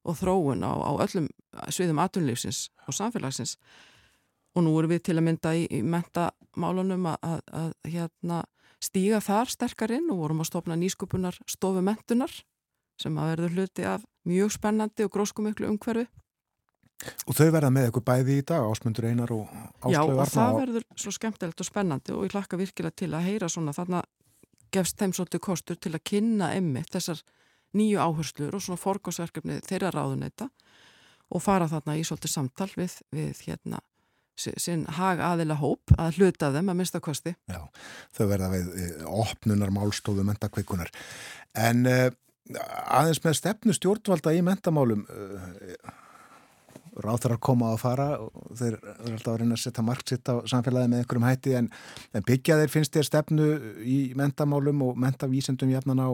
[0.05, 1.30] og þróun á, á öllum
[1.74, 3.57] sviðum atunlífsins og samfélagsins.
[4.57, 8.39] Og nú erum við til að mynda í, í mentamálunum að, að, að hérna,
[8.82, 12.32] stíga þar sterkar inn og vorum að stopna nýskupunar stofu mentunar
[12.99, 16.07] sem að verður hluti af mjög spennandi og gróskumiklu umhverfi
[16.99, 20.57] Og þau verða með eitthvað bæði í dag, Ásmundur Einar og Áslögu Já, og það
[20.59, 24.01] verður svo skemmtilegt og spennandi og ég hlakka virkilega til að heyra svona þarna
[24.73, 27.21] gefst þeim svolítið kostur til að kynna emmi þessar
[27.77, 30.49] nýju áherslur og svona forgóðsverkefni þeirra ráðuneyta
[31.29, 33.81] og fara þarna í svolítið samtal við, við hérna
[34.39, 37.33] sinn hag aðila hóp að hluta þeim að mista kosti.
[37.51, 37.59] Já,
[38.15, 38.69] þau verða við
[39.03, 40.91] opnunar málstofu mentakveikunar.
[41.59, 42.07] En uh,
[42.87, 45.75] aðeins með stefnu stjórnvalda í mentamálum uh,
[47.07, 50.91] að koma að fara og þeir eru alltaf að reyna að setja marksitt á samfélagi
[50.91, 51.69] með einhverjum hætti en,
[52.13, 53.49] en byggja þeir finnst þér stefnu
[53.83, 56.09] í mentamálum og mentavísendum jafnan á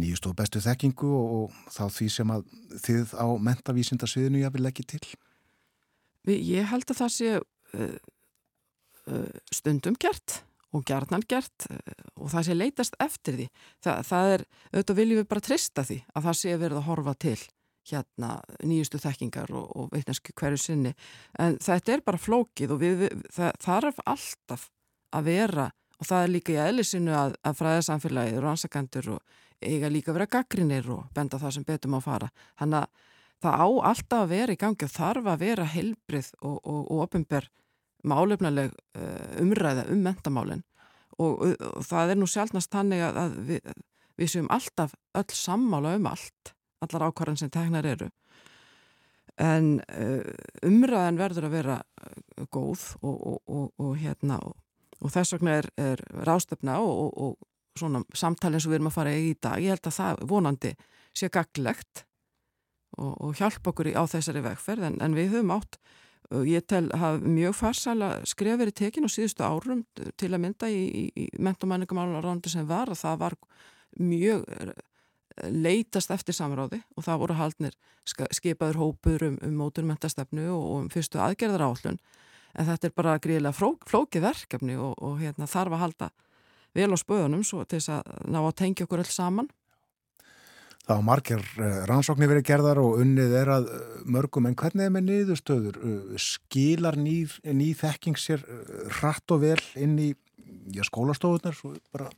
[0.00, 2.48] nýjust og bestu þekkingu og, og þá því sem að
[2.82, 5.04] þið á mentavísendasviðinu ég vil ekki til?
[6.26, 7.96] Ég held að það sé uh,
[9.12, 10.40] uh, stundum gert
[10.74, 11.78] og gerðnan gert uh,
[12.18, 13.50] og það sé leitast eftir því.
[13.84, 17.14] Þa, það er, auðvitað viljum við bara trista því að það sé verið að horfa
[17.26, 17.38] til
[17.90, 20.94] hérna nýjustu þekkingar og, og veitnaski hverju sinni.
[21.38, 24.68] En þetta er bara flókið og við, við, það þarf alltaf
[25.14, 25.70] að vera
[26.00, 30.18] og það er líka í eðlisinu að, að fræðarsamfélagið og rannsakandur og eiga líka að
[30.18, 32.30] vera gaggrinir og benda það sem betum á að fara.
[32.60, 33.10] Þannig að
[33.44, 37.02] það á alltaf að vera í gangi og þarf að vera heilbrið og, og, og
[37.04, 37.48] ofinber
[38.04, 40.64] málefnaleg uh, umræða um mentamálinn
[41.20, 43.72] og, og það er nú sjálfnast þannig að við,
[44.18, 46.53] við séum alltaf öll sammála um allt
[46.84, 48.10] allar ákvarðan sem tegnar eru.
[49.40, 50.22] En uh,
[50.62, 55.68] umræðan verður að vera uh, góð og, og, og, og hérna og þess vegna er,
[55.80, 57.34] er rástefna og
[57.78, 60.72] svona samtali eins og við erum að fara í dag, ég held að það vonandi
[61.14, 62.04] sé gaglegt
[62.94, 65.80] og hjálpa okkur í, á þessari vegferð en, en við höfum átt
[66.46, 70.82] ég tel að mjög farsala skrifa verið tekin á síðustu árum til að mynda í,
[70.86, 73.36] í, í mentumæningum ára sem var og það var
[74.00, 74.46] mjög
[75.42, 81.18] leitast eftir samráði og það voru haldnir skipaður hópur um, um móturmentastefnu og, um fyrstu
[81.22, 81.98] aðgerðar állun
[82.54, 86.10] en þetta er bara gríðilega flókið verkefni og, og hérna, þarf að halda
[86.74, 89.50] vel á spöðunum til þess að ná að tengja okkur öll saman
[90.84, 94.84] Það á margir eh, rannsóknir verið gerðar og unnið er að eh, mörgum en hvernig
[94.84, 95.78] er með niðurstöður?
[95.80, 97.22] Eh, skilar ný,
[97.80, 98.44] þekking sér
[98.98, 100.10] hratt og vel inn í
[100.84, 101.56] skólastofunar?
[101.88, 102.10] Bara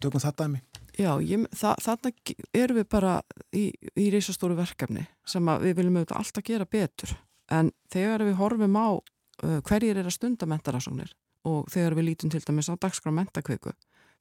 [0.00, 0.73] tökum þetta að mig.
[0.94, 3.14] Já, ég, það, þannig erum við bara
[3.50, 3.64] í,
[3.98, 7.16] í reysastóru verkefni sem við viljum auðvitað alltaf gera betur.
[7.50, 11.10] En þegar við horfum á uh, hverjir er að stunda mentarásóknir
[11.44, 13.74] og þegar við lítum til dæmis á dagskrá mentakveiku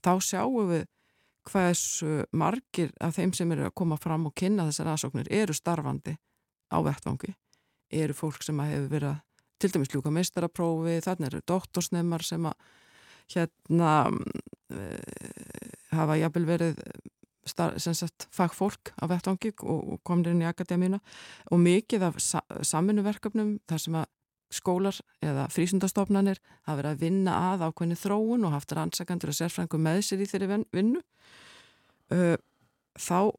[0.04, 0.88] þá sjáum við
[1.48, 6.16] hversu margir af þeim sem eru að koma fram og kynna þessar aðsóknir eru starfandi
[6.72, 7.34] á vettvangi.
[7.94, 9.20] Eru fólk sem að hefur verið
[9.62, 12.72] til dæmis ljúka mistaraprófi, þannig eru doktorsnemar sem að
[13.36, 16.82] hérna uh, hafa jafnvel verið
[17.44, 21.00] sagt, fagfólk á vettvangi og komir inn í akademíuna.
[21.52, 24.10] Og mikið af sa samfunnverkefnum þar sem að
[24.54, 29.80] skólar eða frísundastofnanir hafa verið að vinna að ákveðni þróun og haft rannsakandur og sérfrængu
[29.82, 31.02] með sér í þeirri vinnu.
[32.14, 32.36] Uh,
[33.00, 33.34] þá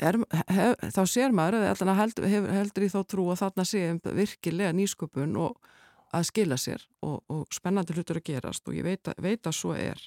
[0.00, 0.18] er,
[0.50, 3.84] hef, þá sér maður að heldur, heldur í þá trú að þarna sé
[4.16, 5.70] virkilega nýsköpun og
[6.16, 9.56] að skila sér og, og spennandi hlutur að gerast og ég veit að, veit að
[9.56, 10.00] svo er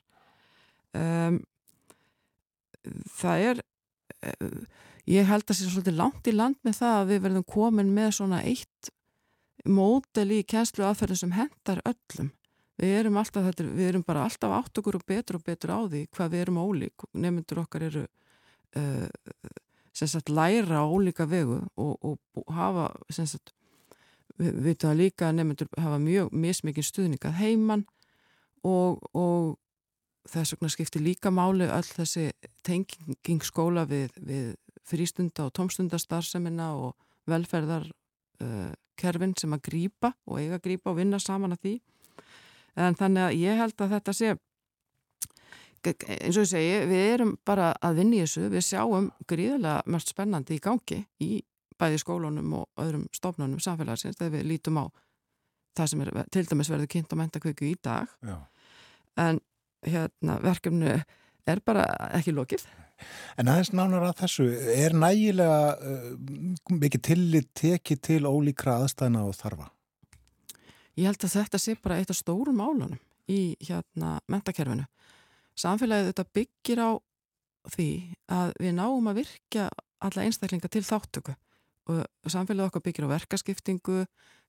[0.97, 1.39] um,
[3.19, 4.59] það er uh,
[5.09, 7.91] ég held að það sé svolítið langt í land með það að við verðum komin
[7.95, 8.93] með svona eitt
[9.63, 12.31] mótel í kjænslu aðferðin sem hendar öllum.
[12.81, 15.79] Við erum alltaf, þetta, við erum bara alltaf átt okkur og betur og betur á
[15.85, 17.05] því hvað við erum ólík.
[17.13, 19.07] Nefndur okkar eru uh,
[19.93, 23.53] sem sagt læra ólíka vegu og, og, og hafa sem sagt
[24.41, 27.83] við veitum að líka nefndur hafa mjög mismikið stuðningað heimann
[28.65, 29.59] og, og
[30.29, 32.29] þess vegna skiptir líka máli all þessi
[32.63, 34.53] tenging skóla við, við
[34.87, 36.95] frístunda og tómstundastarsemina og
[37.29, 37.89] velferðar
[38.43, 38.71] uh,
[39.03, 41.73] sem að grýpa og eiga að grýpa og vinna saman að því
[42.75, 44.35] en þannig að ég held að þetta sé
[45.83, 50.55] eins og ég segi, við erum bara að vinni þessu, við sjáum gríðilega mörgt spennandi
[50.55, 51.31] í gangi í
[51.79, 54.85] bæði skólunum og öðrum stofnunum samfélagsins þegar við lítum á
[55.75, 58.37] það sem er til dæmis verður kynnt á mentakvöku í dag Já.
[59.19, 59.41] en
[59.85, 60.95] hérna verkefnu
[61.47, 62.65] er bara ekki lokið
[63.37, 64.45] En aðeins nánar að þessu,
[64.77, 66.09] er nægilega uh,
[66.71, 69.69] mikið tillit tekið til ólíkra aðstæðna og þarfa?
[70.99, 72.99] Ég held að þetta sé bara eitt af stórum álunum
[73.31, 74.85] í hérna mentakerfinu.
[75.57, 76.91] Samfélagið þetta byggir á
[77.73, 77.89] því
[78.35, 79.67] að við náum að virkja
[80.03, 81.35] alla einstaklinga til þáttöku
[81.89, 84.03] og samfélagið okkar byggir á verkaskiptingu,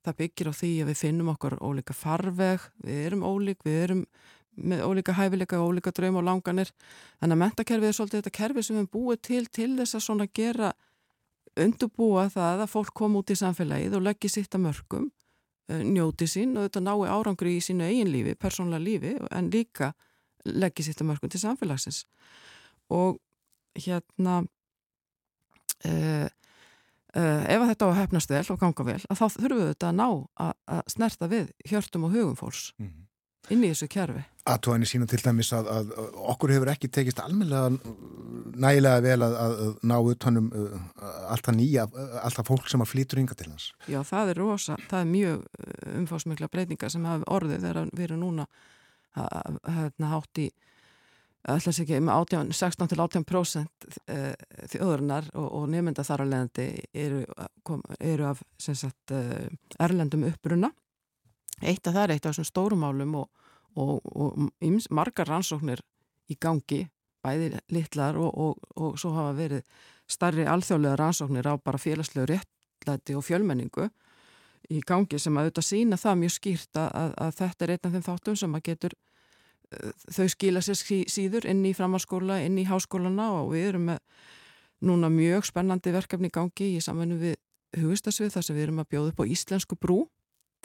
[0.04, 4.04] það byggir á því að við finnum okkur ólíka farveg, við erum ólík, við erum
[4.56, 6.70] með ólíka hæfileika og ólíka draum og langanir.
[7.20, 10.26] Þannig að mentakerfið er svolítið þetta kerfi sem við búið til til þess að svona
[10.26, 10.72] gera
[11.64, 15.10] undurbúa það að fólk kom út í samfélagið og leggja sitt að mörgum,
[15.68, 19.94] eh, njóti sín og þetta nái árangri í sínu eigin lífi, persónlega lífi en líka
[20.44, 22.04] leggja sitt að mörgum til samfélagsins.
[22.90, 23.20] Og
[23.74, 24.44] hérna...
[25.84, 26.28] Uh,
[27.14, 29.86] Uh, ef þetta á að hefnast vel og ganga vel að þá þurfum við þetta
[29.86, 30.06] að ná
[30.42, 33.04] að, að snerta við hjörtum og hugum fólks mm -hmm.
[33.54, 35.92] inn í þessu kjærfi Aðtóðinni sína til dæmis að, að
[36.34, 37.70] okkur hefur ekki tekist almenlega
[38.54, 40.74] nægilega vel að, að ná utanum uh,
[41.32, 41.86] alltaf nýja,
[42.20, 43.70] alltaf fólk sem að flýtur yngar til hans.
[43.88, 45.46] Já, það er rosa, það er mjög
[45.94, 48.46] umfásmikla breytinga sem hafa orðið þegar við erum núna
[49.14, 50.50] hérna hátt í
[51.44, 54.32] ætlas ekki með 18, 16 til 18% eh,
[54.72, 56.68] þjóðurnar og, og nefnda þar á leðandi
[57.04, 57.20] eru,
[58.00, 59.50] eru af sagt, eh,
[59.82, 60.72] erlendum uppbruna
[61.60, 63.43] eitt af það er eitt af þessum stórumálum og,
[63.74, 64.50] og, og
[64.90, 65.82] margar rannsóknir
[66.30, 66.84] í gangi
[67.24, 69.62] bæði litlar og svo hafa verið
[70.10, 73.88] starri alþjóðlega rannsóknir á bara félagslegu réttlæti og fjölmenningu
[74.72, 77.94] í gangi sem að auðvitað sína það mjög skýrt að, að, þetta er einn af
[77.94, 78.96] þeim þáttum sem að getur
[80.12, 80.78] þau skila sér
[81.10, 84.02] síður inn í framhalskóla, inn í háskólana og við erum með
[84.84, 87.38] núna mjög spennandi verkefni í gangi í samvennu við
[87.80, 89.98] hugistasvið þar sem við erum að bjóða upp á íslensku brú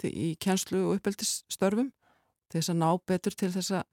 [0.04, 1.90] í kjænslu og uppeldisstörfum
[2.50, 3.86] til þess að ná betur til þess að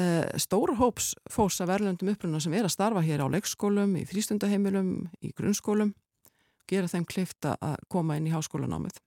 [0.00, 4.04] uh, stóra hóps fós af verðlöndum uppruna sem er að starfa hér á leikskólum, í
[4.08, 4.92] frístundaheimilum,
[5.24, 5.94] í grunnskólum
[6.66, 9.00] gera þeim klifta að koma inn í háskólanámið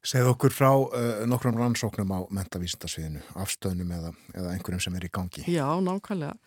[0.00, 5.10] Segð okkur frá uh, nokkrum rannsóknum á mentavísindasviðinu, afstöðnum eða, eða einhverjum sem er í
[5.12, 5.44] gangi.
[5.44, 6.38] Já, nákvæmlega.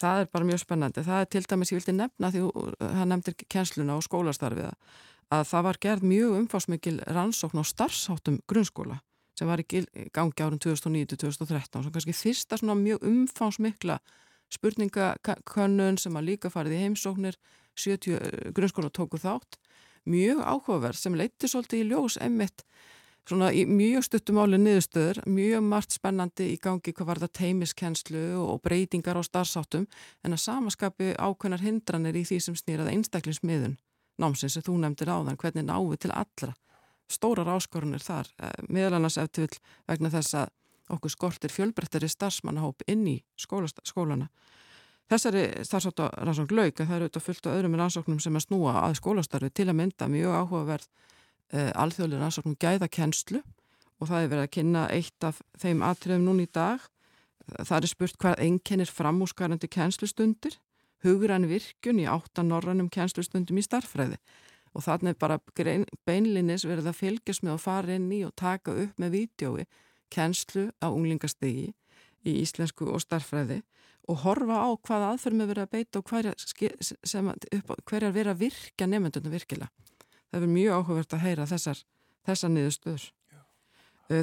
[0.00, 1.04] Það er bara mjög spennandi.
[1.04, 2.44] Það er til dæmis, ég vildi nefna því
[2.80, 4.72] það nefndir kjensluna og skólastarfiða,
[5.36, 9.02] að það var gerð mjög umfásmikil rannsókn á starfsáttum grunnskóla
[9.38, 9.66] sem var í
[10.12, 13.98] gangi árum 2009-2013 svo kannski fyrsta svona mjög umfásmikla
[14.52, 17.38] spurningakönnun sem að líka farið í heimsóknir
[17.78, 19.60] 70 eh, grunnskóla tóku þátt
[20.08, 22.64] mjög áhugaverð sem leiti svolítið í ljós emmitt
[23.28, 28.58] svona í mjög stuttumáli niðurstöður, mjög margt spennandi í gangi hvað var það teimiskennslu og
[28.64, 29.86] breytingar á starfsáttum
[30.26, 33.78] en að samaskapi ákveðnar hindranir í því sem snýrað einstaklingsmiðun
[34.22, 36.52] námsins sem þú nefndir áðan, hvernig náðu til allra.
[37.12, 39.52] Stórar áskorunir þar, eh, meðal annars eftir
[39.88, 40.50] vegna þess að
[40.92, 44.28] okkur skortir fjölbrettari starfsmannahóp inn í skólana.
[45.10, 48.74] Þessari starfsáttu rannsókn lauk að það eru auðvitað fullt á öðrum rannsóknum sem að snúa
[48.80, 50.86] að skólastarfi til að mynda mjög áhugaverð
[51.52, 56.46] uh, alþjóðlega rannsóknum gæðakennslu og það er verið að kynna eitt af þeim atriðum núni
[56.48, 56.80] í dag.
[57.58, 60.56] Það er spurt hvað einkennir framúskarandi kennslustundir,
[61.04, 64.18] hugrann virkun í áttan norrannum kennslustundum í starfræði
[64.72, 65.38] og þannig bara
[66.06, 69.66] beinlinis verið að fylgjast með að fara inn í og taka upp með vídjói
[70.12, 71.70] kennslu á unglingastegi
[72.24, 73.62] í íslensku og starfræði
[74.10, 76.08] og horfa á hvað aðferðum er verið að beita og
[77.86, 79.70] hverjar verið að virka nefndunum virkilega
[80.32, 81.80] það er mjög áhugavert að heyra þessar,
[82.26, 83.08] þessar niðurstöður.
[83.32, 83.40] Já.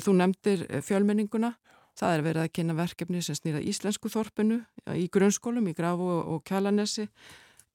[0.05, 1.77] Þú nefndir fjölmenninguna, Já.
[2.01, 4.63] það er verið að kynna verkefni sem snýra íslensku þorpinu
[4.97, 7.07] í grunnskólum, í Grafu og Kjalanesi.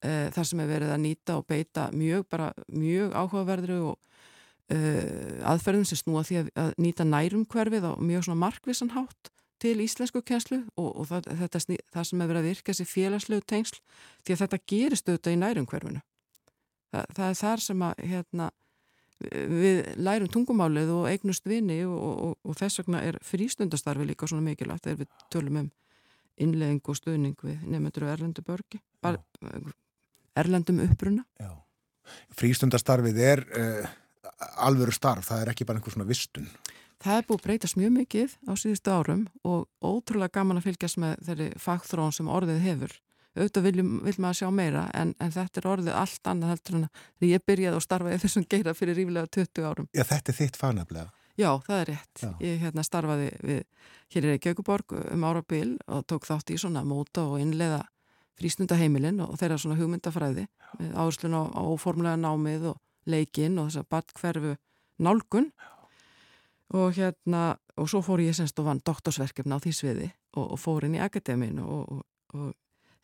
[0.04, 3.98] Uh, þar sem er verið að nýta og beita mjög, bara mjög áhugaverðru og
[4.74, 9.30] uh, aðferðum sem snúa því að, að nýta nærum hverfið á mjög svona markvissan hátt
[9.64, 11.62] til íslensku kjenslu og, og það, þetta,
[11.94, 13.80] það sem er verið að virka sér félagslegu tengsl
[14.26, 16.02] því að þetta gerist auðvitað í nærum hverfinu.
[16.92, 18.50] Það, það er þar sem að hérna,
[19.30, 24.44] við lærum tungumálið og eignust vini og, og, og þess vegna er frístundastarfi líka svona
[24.50, 25.72] mikilvægt þegar við tölum um
[26.44, 29.22] innlegging og stuðning við nefnendur og erlendu börgi, bara
[30.36, 31.24] erlendum uppruna.
[31.40, 31.52] Já.
[32.36, 33.92] Frístundastarfið er uh,
[34.66, 36.48] alvöru starf, það er ekki bara einhver svona vistun.
[37.04, 41.00] Það er búið að breytast mjög mikið á síðustu árum og ótrúlega gaman að fylgjast
[41.02, 42.94] með þeirri fagþrón sem orðið hefur.
[43.34, 43.82] Auðvitað vil
[44.22, 47.80] maður sjá meira en, en þetta er orðið allt annað heldur en að ég byrjaði
[47.80, 49.88] að starfa í þessum geira fyrir rífilega 20 árum.
[49.90, 51.08] Já, þetta er þitt fagnaflega.
[51.34, 52.22] Já, það er rétt.
[52.22, 52.28] Já.
[52.46, 53.64] Ég hérna starfaði við,
[54.14, 57.82] hér er Reykjavíkuborg um árabil og tók þátt í svona móta og innleiða
[58.40, 60.46] frístundaheimilin og þeirra svona hugmyndafræði
[60.94, 62.80] áherslun á, á formulega námið og
[63.10, 64.56] leikinn og þess að badkverfu
[65.04, 65.50] nálgun
[66.74, 67.44] og hérna
[67.78, 70.98] og svo fór ég semst og vann doktorsverkefna á því sviði og, og fór inn
[70.98, 72.04] í akademin og, og,
[72.34, 72.52] og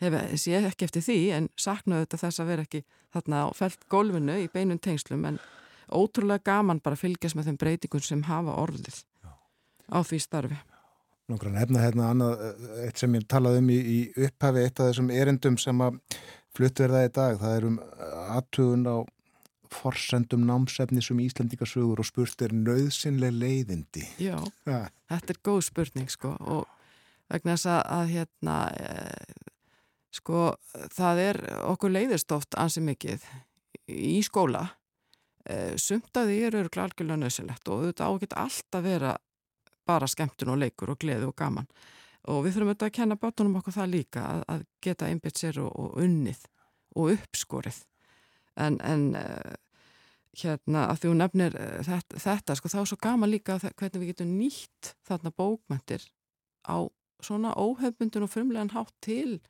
[0.01, 2.83] hef sé ekki eftir því en saknaðu þetta þess að vera ekki
[3.15, 5.41] þarna á felt gólfinu í beinum tengslum en
[5.91, 9.03] ótrúlega gaman bara fylgjast með þeim breytingum sem hafa orðið
[9.91, 10.59] á því starfi.
[11.31, 14.91] Nóngra nefna hérna annað, eh, eitt sem ég talaði um í, í upphafi, eitt af
[14.91, 16.01] þessum erindum sem að
[16.57, 17.77] fluttu er það í dag, það er um
[18.37, 18.97] aðtugun á
[19.71, 24.03] forsendum námsefni sem Íslandikasögur og spurt er nöðsynlega leiðindi.
[24.19, 24.89] Já, Ja.
[25.11, 26.67] þetta er góð spurning sko og
[27.31, 28.89] vegna þess að, að hérna e,
[30.11, 30.57] sko
[30.91, 33.23] það er okkur leiðist oft ansi mikið
[33.87, 34.65] í skóla
[35.47, 39.17] e, sumt að því eru algjörlega nöðsynlegt og þetta á ekki allt að vera
[39.91, 41.69] bara skemmtun og leikur og gleði og gaman.
[42.31, 45.61] Og við þurfum auðvitað að kenna bátunum okkur það líka að, að geta einbytt sér
[45.65, 46.47] og, og unnið
[47.01, 47.83] og uppskorið.
[48.61, 49.55] En, en uh,
[50.37, 54.11] hérna að hún nefnir uh, þetta, þetta sko þá er svo gaman líka hvernig við
[54.13, 56.05] getum nýtt þarna bókmentir
[56.69, 56.85] á
[57.25, 59.41] svona óhefbundun og frumlegan hátt til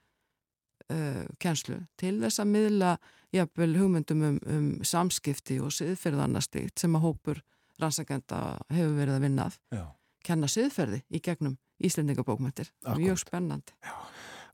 [0.91, 2.97] uh, kjenslu, til þess að miðla
[3.35, 7.43] jafnvel hugmyndum um, um samskipti og siðferðanastíkt sem að hópur
[7.81, 9.85] rannsakenda hefur verið að vinnað Já.
[10.31, 13.77] Kenna siðferði í gegnum Íslendingabókmentir, mjög spennandi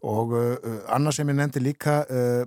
[0.07, 0.55] Og uh,
[0.93, 2.45] annað sem ég nefndi líka uh,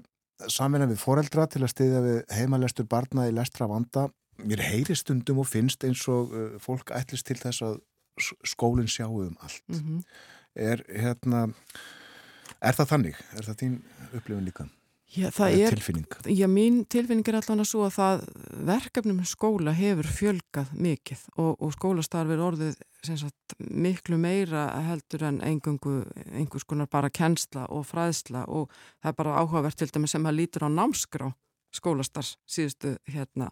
[0.47, 4.07] samvinna við foreldra til að stiðja við heimalestur barna í lestra vanda.
[4.39, 7.79] Mér heyri stundum og finnst eins og uh, fólk ætlist til þess að
[8.47, 9.63] skólinn sjáu um allt.
[9.67, 10.03] mm
[10.59, 11.43] Er, hérna,
[12.59, 13.19] er það þannig?
[13.37, 13.75] Er það þín
[14.17, 14.65] upplifin líka?
[15.09, 16.17] Já, það er tilfinning?
[16.37, 18.19] Já, mín tilfinning er allan að svo að það
[18.67, 22.75] verkefnum skóla hefur fjölgað mikið og, og skólastarf er orðið
[23.07, 29.17] sagt, miklu meira heldur en engungu, einhvers konar bara kennsla og fræðsla og það er
[29.23, 31.31] bara áhugavert til dæmis sem að lítur á námskrá
[31.73, 33.49] skólastars síðustu hérna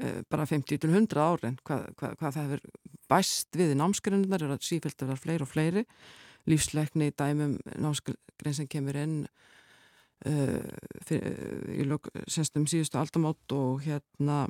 [0.00, 2.64] eh, bara 50 til 100 árin hvað, hvað, hvað það hefur
[3.10, 5.84] bæst við námskreinunar er að sífælt að vera fleiri og fleiri
[6.48, 9.20] lífsleikni dæmum námskrein sem kemur inn
[10.24, 14.46] í lok, semst um síðustu aldamót og hérna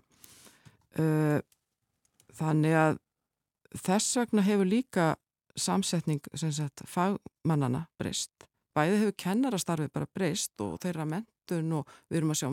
[0.99, 1.39] uh,
[2.37, 2.99] þannig að
[3.77, 5.07] þess vegna hefur líka
[5.57, 8.47] samsetning sagt fagmannana breyst.
[8.77, 12.51] Bæði hefur kennarastarfið bara breyst og þeirra mentun og við erum að sjá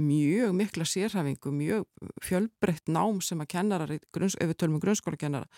[0.00, 1.86] mjög mikla sérhæfingu, mjög
[2.24, 5.48] fjölbreytt nám sem að kennarar, grunns, ef við tölum um grunnskólakennara,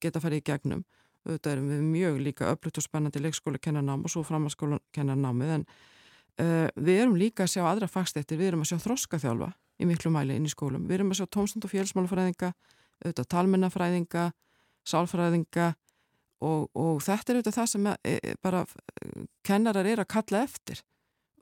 [0.00, 0.82] geta farið í gegnum.
[1.26, 5.66] Auðvitað erum við mjög líka öflugt og spennandi leikskólakennarnám og svo framhanskólakennarnámið en
[6.42, 10.12] uh, við erum líka að sjá aðra fagstettir, við erum að sjá þroskaþjálfa í miklu
[10.14, 10.86] mæli inn í skólum.
[10.88, 12.52] Við erum að sjá tómstund og fjölsmálafræðinga,
[13.04, 14.24] auðvitað talmennafræðinga,
[14.88, 15.68] sálfræðinga
[16.46, 20.42] og, og þetta er auðvitað það sem að, e, bara e, kennarar er að kalla
[20.46, 20.82] eftir.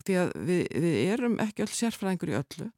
[0.04, 2.68] Því að við, við erum ekki öll sérfræðingur í öllu.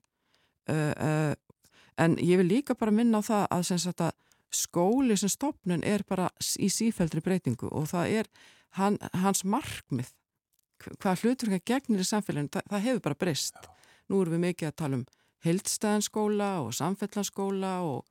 [0.69, 1.65] Uh, uh,
[1.97, 4.13] en ég vil líka bara minna á það að, sagt, að
[4.55, 6.29] skóli sem stopnun er bara
[6.61, 8.31] í sífældri breytingu og það er
[8.79, 10.13] hann, hans markmið
[10.87, 13.71] hvað hlutverka gegnir í samfélaginu, það, það hefur bara breyst.
[14.09, 15.07] Nú erum við mikið að tala um
[15.47, 18.05] heldstæðanskóla og samfellanskóla og,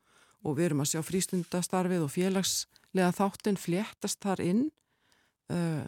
[0.44, 4.64] og við erum að sjá frístundastarfið og félagslega þáttinn fléttast þar inn
[5.52, 5.84] uh,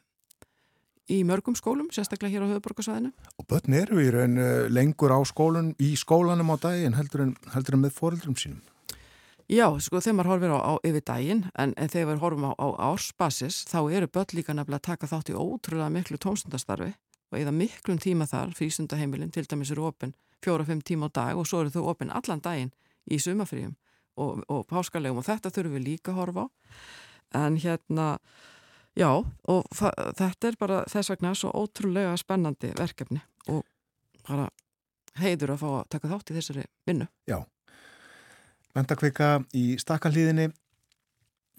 [1.10, 3.14] í mörgum skólum, sérstaklega hér á höfuborgarsvæðinu.
[3.40, 7.38] Og börn eru í raun uh, lengur á skólun, í skólanum á daginn heldur en,
[7.56, 8.62] heldur en með foreldrum sínum.
[9.50, 12.54] Já, sko þegar maður horfir á, á yfir daginn en, en þegar við horfum á,
[12.54, 16.92] á ársbasis þá eru börn líka nefnilega að taka þátt í ótrúlega miklu tómstundastarfi
[17.30, 20.14] og eða miklum tíma þar, frístundaheimilin til dæmis eru opinn
[20.46, 22.72] fjóra-fimm tíma á dag og svo eru þau opinn allan daginn
[23.10, 23.74] í sumafríum
[24.22, 28.08] og, og páskalegum og þetta þurfum við líka að horfa á en hérna
[28.98, 33.66] já og þetta er bara þess vegna svo ótrúlega spennandi verkefni og
[34.30, 34.50] bara
[35.20, 37.08] heiður að fá að taka þátt í þessari vinnu.
[37.30, 37.40] Já.
[38.78, 40.50] Mentakvika í stakkalíðinni.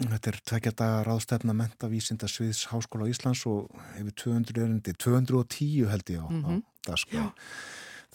[0.01, 5.91] Þetta er tvekja daga ráðstefna mentavísinda sviðs Háskóla á Íslands og hefur 200 örundi, 210
[5.91, 6.63] held ég á, mm -hmm.
[6.65, 7.33] á dagskrá.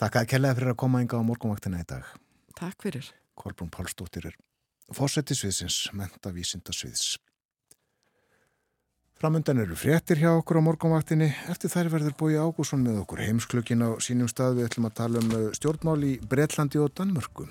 [0.00, 2.04] Þakka að kellaði fyrir að koma ynga á morgunvaktina í dag.
[2.56, 3.12] Takk fyrir.
[3.34, 4.36] Kolbrún Pálsdóttir er
[4.92, 7.18] fósetti sviðsins, mentavísinda sviðs.
[9.16, 11.30] Framundan eru fréttir hjá okkur á morgunvaktinni.
[11.48, 14.58] Eftir þær verður búið Ágússon með okkur heimsklökin á sínum stað.
[14.58, 17.46] Við ætlum að tala um uh, stjórnmál í Breitlandi og Danmörku.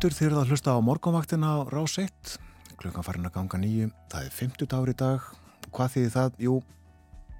[0.00, 2.38] Aftur þýrða að hlusta á morgunvaktina á Rás 1.
[2.80, 3.88] Klukkan farin að ganga nýju.
[4.08, 5.24] Það er 50 dagur í dag.
[5.76, 6.38] Hvað þýðir það?
[6.40, 6.52] Jú,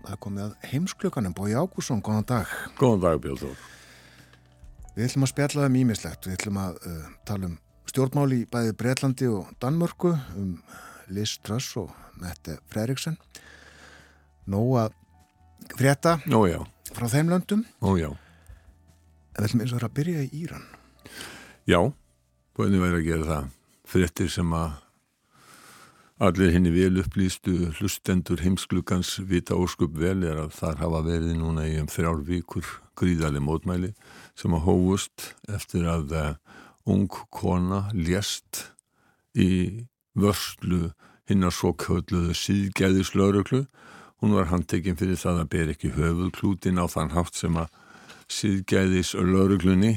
[0.02, 1.34] það er komið að heimsklukkanum.
[1.38, 2.50] Bói Ágússon, góðan dag.
[2.76, 3.54] Góðan dag, Björn.
[4.92, 6.28] Við ætlum að spjalla um ímislegt.
[6.28, 7.54] Við ætlum að uh, tala um
[7.88, 10.52] stjórnmáli í bæði Breitlandi og Danmörku, um
[11.16, 13.16] Liz Truss og Mette Freriksen.
[14.52, 14.92] Nó að
[15.80, 16.60] frétta Ó já,
[16.92, 17.64] frá þeim löndum.
[17.80, 18.12] ó já.
[19.32, 20.68] En við ætlum eins og vera að byrja í Íran.
[21.64, 21.80] Já,
[22.60, 23.44] hvernig væri að gera það?
[23.88, 24.72] Frettir sem að
[26.20, 31.64] allir henni vel upplýstu hlustendur heimsklugans vita óskup vel er að þar hafa verið núna
[31.70, 32.68] í um þrjár vikur
[33.00, 33.94] gríðali mótmæli
[34.36, 36.28] sem að hófust eftir að uh,
[36.84, 38.66] ung kona lést
[39.32, 40.90] í vörslu
[41.30, 43.64] hinnar svo kölluðu síðgæðislauruglu.
[44.20, 47.72] Hún var handtekinn fyrir það að ber ekki höfuðklútin á þann hátt sem að
[48.28, 49.94] síðgæðislauruglunni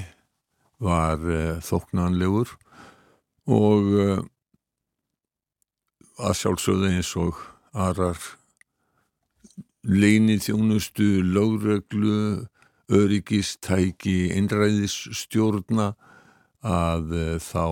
[0.84, 2.54] var uh, þóknanlegur
[3.50, 4.22] og uh,
[6.24, 7.40] að sjálfsögðu eins og
[7.74, 8.20] aðrar
[9.84, 12.46] leini þjónustu, lögreglu,
[12.94, 15.94] öryggistæki, einræðisstjórna
[16.64, 17.66] að uh, þá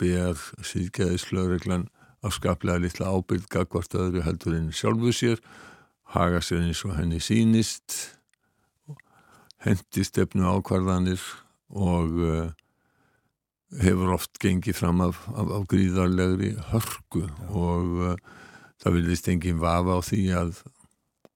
[0.00, 1.86] ber síðgæðislögreglan
[2.24, 5.40] afskaplega litla ábyrg gagvart öðru heldur en sjálfu sér,
[6.14, 8.16] haga sér eins og henni sínist,
[9.64, 11.22] hendi stefnu ákvarðanir
[11.74, 12.50] og uh,
[13.82, 17.34] hefur oft gengið fram af, af, af gríðarlegri hörku Já.
[17.50, 18.16] og uh,
[18.82, 20.60] það vilist engin vafa á því að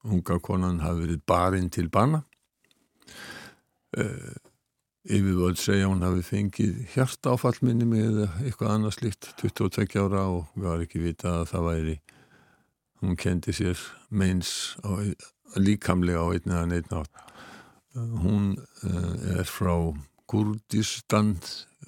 [0.09, 2.23] unga konan hafi verið barinn til bana
[3.99, 4.35] uh,
[5.09, 10.69] yfirvöld segja hún hafi fengið hjarta áfallminni með eitthvað annað slikt 22 ára og við
[10.69, 11.97] varum ekki vita að það væri
[12.99, 13.79] hún kendi sér
[14.11, 14.91] meins á,
[15.59, 17.25] líkamlega á einn eða neitt nátt
[17.95, 18.53] hún
[19.39, 19.73] er frá
[20.29, 21.35] Kurdistan,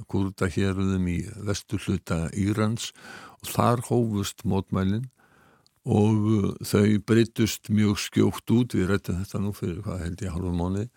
[0.10, 2.90] Kurdahérðum í vestu hluta Írans
[3.42, 5.10] og þar hófust mótmælinn
[5.86, 10.54] og þau breytust mjög skjókt út, við rættum þetta nú fyrir hvað held ég halva
[10.54, 10.88] mánu,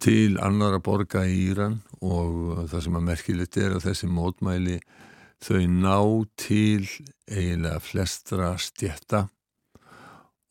[0.00, 4.78] til annara borga í Íran og það sem að merkilegt er að þessi mótmæli
[5.44, 5.98] þau ná
[6.40, 6.86] til
[7.28, 9.26] eiginlega flestra stjætta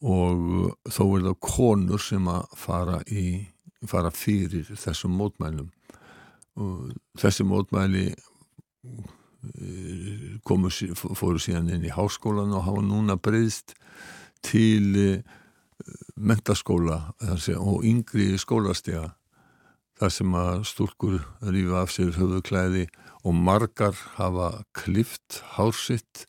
[0.05, 3.49] og þó er það konur sem að fara, í,
[3.89, 5.72] fara fyrir þessum mótmælum
[6.58, 8.08] og þessi mótmæli
[10.47, 13.76] komu, fóru síðan inn í háskólan og hafa núna breyðst
[14.45, 15.22] til
[16.20, 17.14] mentaskóla
[17.60, 19.14] og yngri skólastega
[20.00, 22.88] þar sem að stúlkur rífa af sér höfðuklæði
[23.28, 26.26] og margar hafa klift hársitt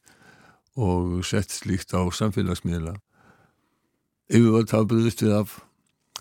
[0.79, 2.97] og sett slíkt á samfélagsmiðla.
[4.31, 5.59] Yfirvöld hafa breyðist við af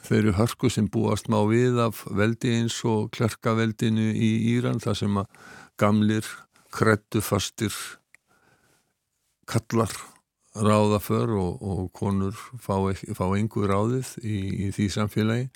[0.06, 5.20] þeirri hörku sem búast má við af veldi eins og klerkaveldinu í Íran þar sem
[5.22, 5.42] að
[5.80, 6.28] gamlir,
[6.74, 7.74] krettufastir
[9.50, 9.94] kallar
[10.54, 12.76] ráða för og, og konur fá,
[13.16, 14.38] fá einhver ráðið í,
[14.68, 15.50] í því samfélagi.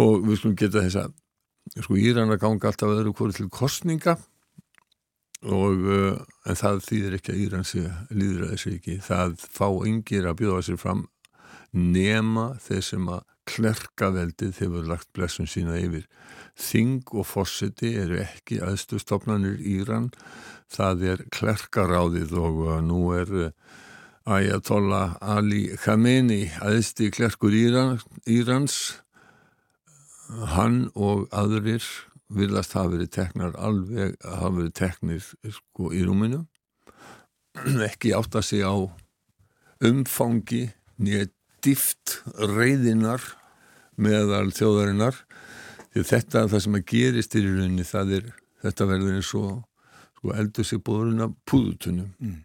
[0.00, 4.16] Og við skulum geta þess að sko Íran að ganga alltaf öðru hverju til kostninga
[5.42, 7.82] og uh, en það þýðir ekki að Íran sé
[8.14, 8.98] líður að þessu ekki.
[9.02, 11.06] Það fá yngir að bjóða sér fram
[11.72, 16.06] nema þeir sem að klerkaveldið hefur lagt blessun sína yfir.
[16.58, 20.10] Þing og fósiti eru ekki aðstustofnanir Íran,
[20.70, 23.32] það er klerkaráðið og nú er
[24.22, 27.98] Ayatollah Ali Khamenei aðsti klerkur Íran,
[28.30, 29.00] Írans.
[30.54, 31.82] Hann og aðrir
[32.32, 36.44] virðast hafa verið teknar alveg hafa verið teknir sko í rúminu.
[37.90, 38.78] Ekki átt að segja á
[39.82, 40.68] umfangi
[41.02, 41.26] nýja
[41.64, 43.24] dýft reyðinar
[44.00, 45.18] meðal þjóðarinnar.
[45.92, 48.32] Því þetta það sem að gerist í rauninni það er
[48.62, 49.52] þetta verður eins og
[50.22, 52.38] sko, eldur sig bóðurinn af púðutunum mm.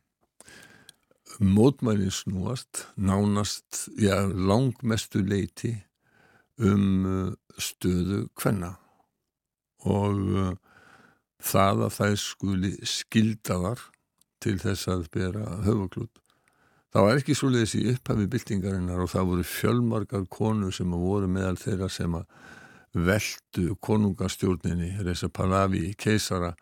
[1.39, 5.75] mótmælinn snúast nánast, já, langmestu leiti
[6.57, 8.75] um uh, stöðu hvenna
[9.85, 10.53] og uh,
[11.37, 13.83] það að það skuli skildaðar
[14.41, 16.23] til þess að bera höfuklút
[16.97, 21.27] það var ekki svo leiðis í upphafi byltingarinnar og það voru fjölmargar konur sem voru
[21.29, 22.15] meðal þeirra sem
[22.97, 26.55] veldu konungastjórninni Reza Pahlavi keisara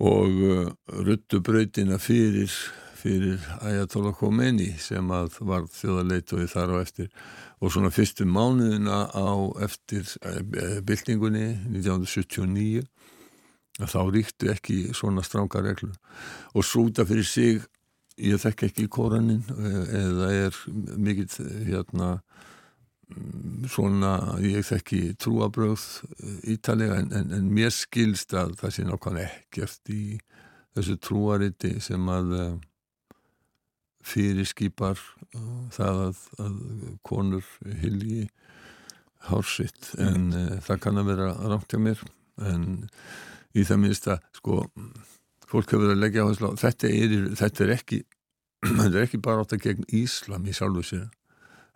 [0.00, 0.70] og uh,
[1.08, 2.54] ruttu brautina fyrir,
[3.00, 7.10] fyrir Ayatollah Khomeini sem var þjóðarleituði þar á eftir.
[7.58, 9.30] Og svona fyrstu mánuðina á
[9.66, 12.86] eftir uh, byltingunni 1979
[13.80, 15.98] þá ríktu ekki svona stránga reglur.
[16.54, 17.66] Og súta fyrir sig
[18.18, 20.60] ég þekk ekki koranin uh, eða er
[20.96, 21.30] mikill
[21.68, 22.18] hérna
[23.70, 25.82] svona, ég þekki trúabröð
[26.50, 30.02] ítalega en, en, en mér skilst að það sé nákvæmlega ekkert í
[30.78, 32.52] þessu trúariti sem að uh,
[34.06, 35.00] fyrirskipar
[35.74, 36.60] það að, að
[37.06, 37.46] konur
[37.82, 38.28] hilji
[39.28, 42.04] hársitt en uh, það kann að vera rámt hjá mér
[42.50, 42.68] en
[43.52, 44.62] í það minnst að sko
[45.50, 48.02] fólk hefur að leggja á þessu þetta er, þetta er ekki
[48.80, 51.08] þetta er ekki bara átt að gegn Íslam í sjálfu sér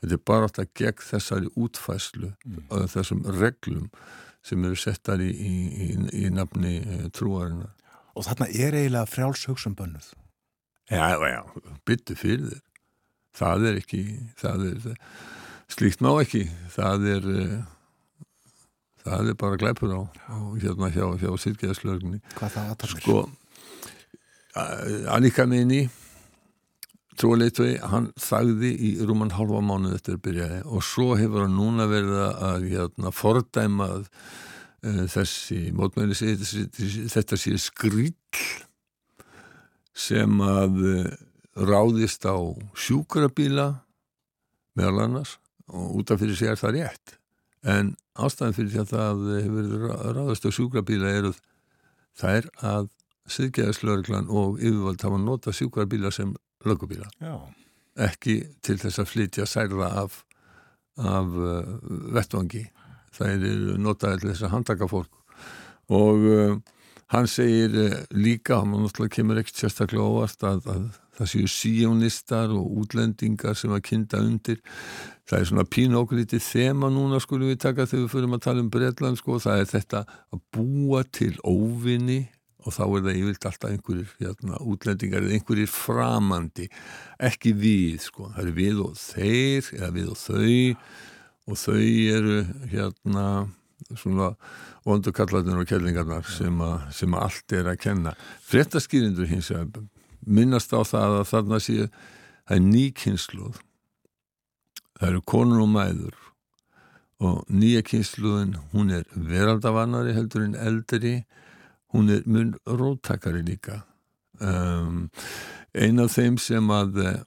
[0.03, 2.69] þetta er bara alltaf gegn þessari útfæslu mm.
[2.69, 3.89] og þessum reglum
[4.45, 5.55] sem eru settar í, í,
[5.87, 5.89] í,
[6.25, 7.73] í nafni e, trúarinnar.
[8.15, 10.11] Og þarna er eiginlega frjálshauksum bönnuð.
[10.93, 11.41] Já, já,
[11.89, 12.65] byttu fyrir þér.
[13.35, 14.03] Það er ekki,
[14.39, 14.99] það er,
[15.73, 16.45] slíkt má ekki,
[16.75, 18.27] það er, e,
[19.03, 22.21] það er bara gleipur á, á hérna hjá, hjá sýrgeðaslögunni.
[22.37, 23.01] Hvað það aðtalur?
[23.01, 23.17] Sko,
[24.55, 25.89] Annika Meini,
[27.19, 31.89] trúleitvei, hann þagði í rúman halva mánuð eftir að byrjaði og svo hefur hann núna
[31.91, 38.15] verið að hérna, fordæma uh, þessi mótmæli þetta sé skríll
[39.95, 41.13] sem að uh,
[41.55, 42.39] ráðist á
[42.79, 43.69] sjúkrabíla
[44.79, 45.37] meðal annars
[45.71, 47.19] og út af fyrir sig er það rétt.
[47.65, 49.71] En ástæðan fyrir því að það hefur
[50.19, 51.41] ráðist á sjúkrabíla er að
[52.15, 52.93] það er að
[53.31, 57.09] siðgæðislaurglan og yfirvald hafa nota sjúkrabíla sem lögubíla
[57.95, 60.23] ekki til þess að flytja særða af,
[60.99, 61.75] af uh,
[62.15, 62.67] vettvangi.
[63.15, 65.13] Það er notaði til þess að handtaka fólk.
[65.95, 66.57] Og uh,
[67.15, 72.55] hann segir uh, líka, hann náttúrulega kemur ekkert sérstaklega óvart að, að það séu síjónistar
[72.55, 74.63] og útlendingar sem að kynna undir.
[75.25, 78.73] Það er svona pínókriti þema núna skulum við taka þegar við fyrir að tala um
[78.75, 80.03] Breitland sko, það er þetta
[80.35, 82.25] að búa til óvinni
[82.65, 86.69] og þá er það yfirlt alltaf einhverjir hérna, útlendingar eða einhverjir framandi.
[87.29, 90.57] Ekki við sko, það eru við og þeir eða við og þau.
[91.45, 91.83] Og þau
[92.15, 92.39] eru
[92.73, 93.27] hérna
[94.01, 94.31] svona
[94.89, 98.15] vondukallarnir og kellingarnar sem, a, sem allt er að kenna.
[98.49, 99.83] Frettaskýrindur hins að
[100.25, 103.63] minnast á það að þarna séu það er nýkynsluð
[104.99, 106.21] það eru konur og mæður.
[107.25, 111.23] Og nýja kynsluðin hún er veraldavannari heldur en eldri
[111.95, 113.85] hún er mun róttakari líka.
[114.43, 115.09] Um,
[115.75, 117.21] ein af þeim sem að eh,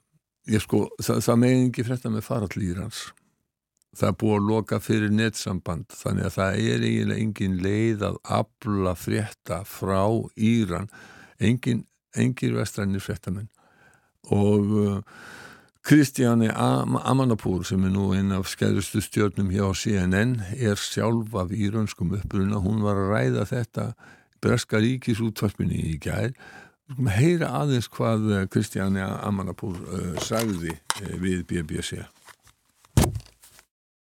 [0.52, 3.06] ég sko, það, það megin ekki frétta með farallýrans
[3.98, 8.18] það er búið að loka fyrir nettsamband þannig að það er eiginlega engin leið að
[8.38, 10.02] abla frétta frá
[10.36, 10.88] Íran.
[11.38, 13.48] Engin, engin vestrænir fréttamenn.
[14.34, 15.00] Og uh,
[15.86, 21.54] Kristjáni Am Amanapúr sem er nú einn af skæðustu stjórnum hjá CNN er sjálf af
[21.54, 23.86] íraunskum uppruna, hún var að ræða þetta
[24.42, 26.32] Breska ríkis útvarpinni í gær.
[27.18, 32.04] Heyra aðeins hvað Kristjáni Amanapúr uh, sagði uh, við BBC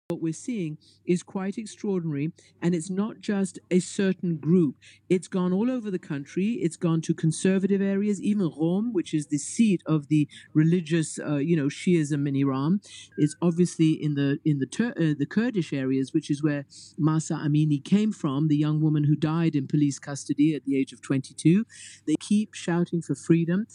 [0.08, 0.76] what we're seeing
[1.06, 2.30] is quite extraordinary.
[2.60, 4.76] And it's not just a certain group.
[5.08, 6.58] It's gone all over the country.
[6.62, 11.36] It's gone to conservative areas, even Rome, which is the seat of the religious, uh,
[11.36, 12.82] you know, Shiism in Iran.
[13.16, 16.66] It's obviously in the in the Tur- uh, the Kurdish areas, which is where
[17.00, 20.92] Masa Amini came from, the young woman who died in police custody at the age
[20.92, 21.64] of 22.
[22.06, 23.66] They keep shouting for freedom.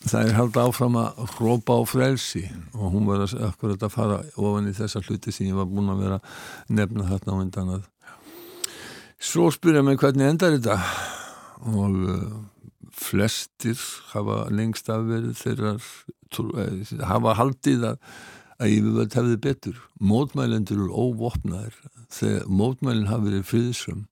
[0.00, 4.70] Það er held áfram að hrópa á frelsi og hún var akkurat að fara ofan
[4.70, 6.20] í þessa hluti sem ég var búin að vera
[6.72, 7.88] nefna þarna á undan að
[9.20, 10.78] svo spyrja mig hvernig endar þetta
[11.68, 12.38] og uh,
[12.96, 13.76] flestir
[14.14, 15.82] hafa lengst af verið þeirrar
[16.32, 17.98] trú- eh, hafa haldið að,
[18.60, 19.82] að yfirvöld hefði betur.
[20.00, 21.76] Mótmælendur eru óvopnaðir
[22.12, 24.06] þegar mótmælinn hafa verið friðsum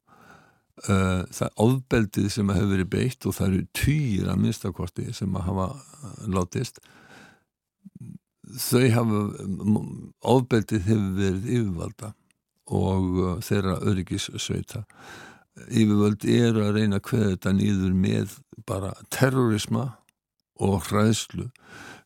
[0.86, 5.46] uh, það ofbeldið sem hefur verið beitt og það eru týjir að minnstakosti sem að
[5.48, 6.80] hafa uh, látist
[8.56, 9.22] þau hafa
[10.34, 12.12] ofbeldið hefur verið yfirvalda
[12.68, 14.84] og uh, þeirra öryggissveita.
[15.68, 18.36] Yfirvöld eru að reyna að kveða þetta nýður með
[18.68, 19.86] bara terrorisma
[20.62, 21.48] og hræðslu.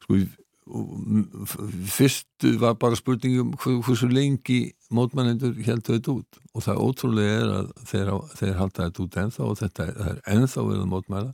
[0.05, 0.21] Sko
[0.67, 6.41] fyrstu var bara spurningum hversu lengi mótmannendur heldur þetta út.
[6.55, 10.67] Og það ótrúlega er að þeir, þeir halda þetta út ennþá og þetta er, ennþá
[10.69, 11.33] verið að mótmæla.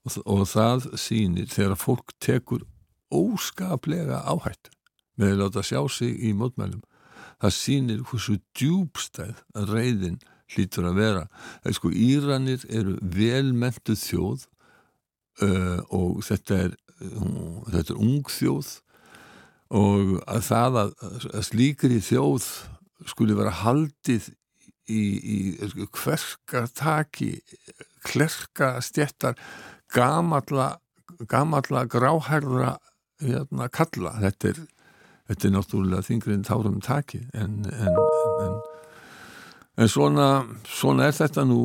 [0.00, 2.62] Og, og það sýnir þegar fólk tekur
[3.10, 4.72] óskaplega áhættu
[5.20, 6.80] með að láta sjá sig í mótmælum
[7.40, 9.40] það sýnir hversu djúbstæð
[9.70, 11.24] reyðin hlýtur að vera.
[11.62, 14.46] Það er sko Íranir eru velmentuð þjóð
[15.46, 18.74] uh, og þetta er uh, þetta er ung þjóð
[19.70, 20.92] og að það að,
[21.30, 22.46] að slíkri þjóð
[23.10, 24.32] skuli vera haldið
[24.90, 25.36] í, í
[25.94, 27.36] hverka taki
[28.04, 29.38] klerka stjettar
[29.94, 30.74] gamalla
[31.28, 32.76] gamalla gráhærða
[33.20, 34.14] hérna, kalla.
[34.22, 34.60] Þetta er,
[35.30, 37.98] þetta er náttúrulega þingri en tárum taki en, en,
[38.44, 38.60] en
[39.78, 41.60] En svona, svona er þetta nú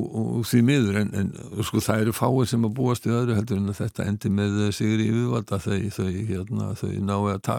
[0.46, 1.32] því miður en, en
[1.66, 5.08] sko það eru fáir sem að búast við öðru heldur en þetta endi með sigri
[5.10, 5.58] yfirvalda.
[5.64, 7.50] Þau, þau, hérna, þau ná að,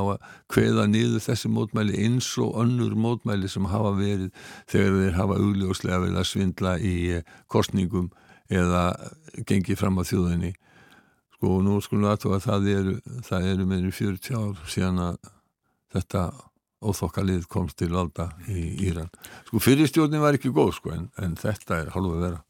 [0.00, 5.38] að kveða niður þessi mótmæli eins og önnur mótmæli sem hafa verið þegar þeir hafa
[5.44, 8.08] augljóslega verið að svindla í eh, kostningum
[8.52, 8.86] eða
[9.44, 10.54] gengið fram á þjóðinni.
[11.36, 12.96] Sko nú skulum við aðtóa að það eru,
[13.28, 15.20] það eru meðin 40 ár síðan að
[15.92, 16.24] þetta
[16.82, 19.10] óþokkalið komst til valda í Íran.
[19.48, 22.40] Sko fyrirstjórnin var ekki góð sko en, en þetta er hálfa vera.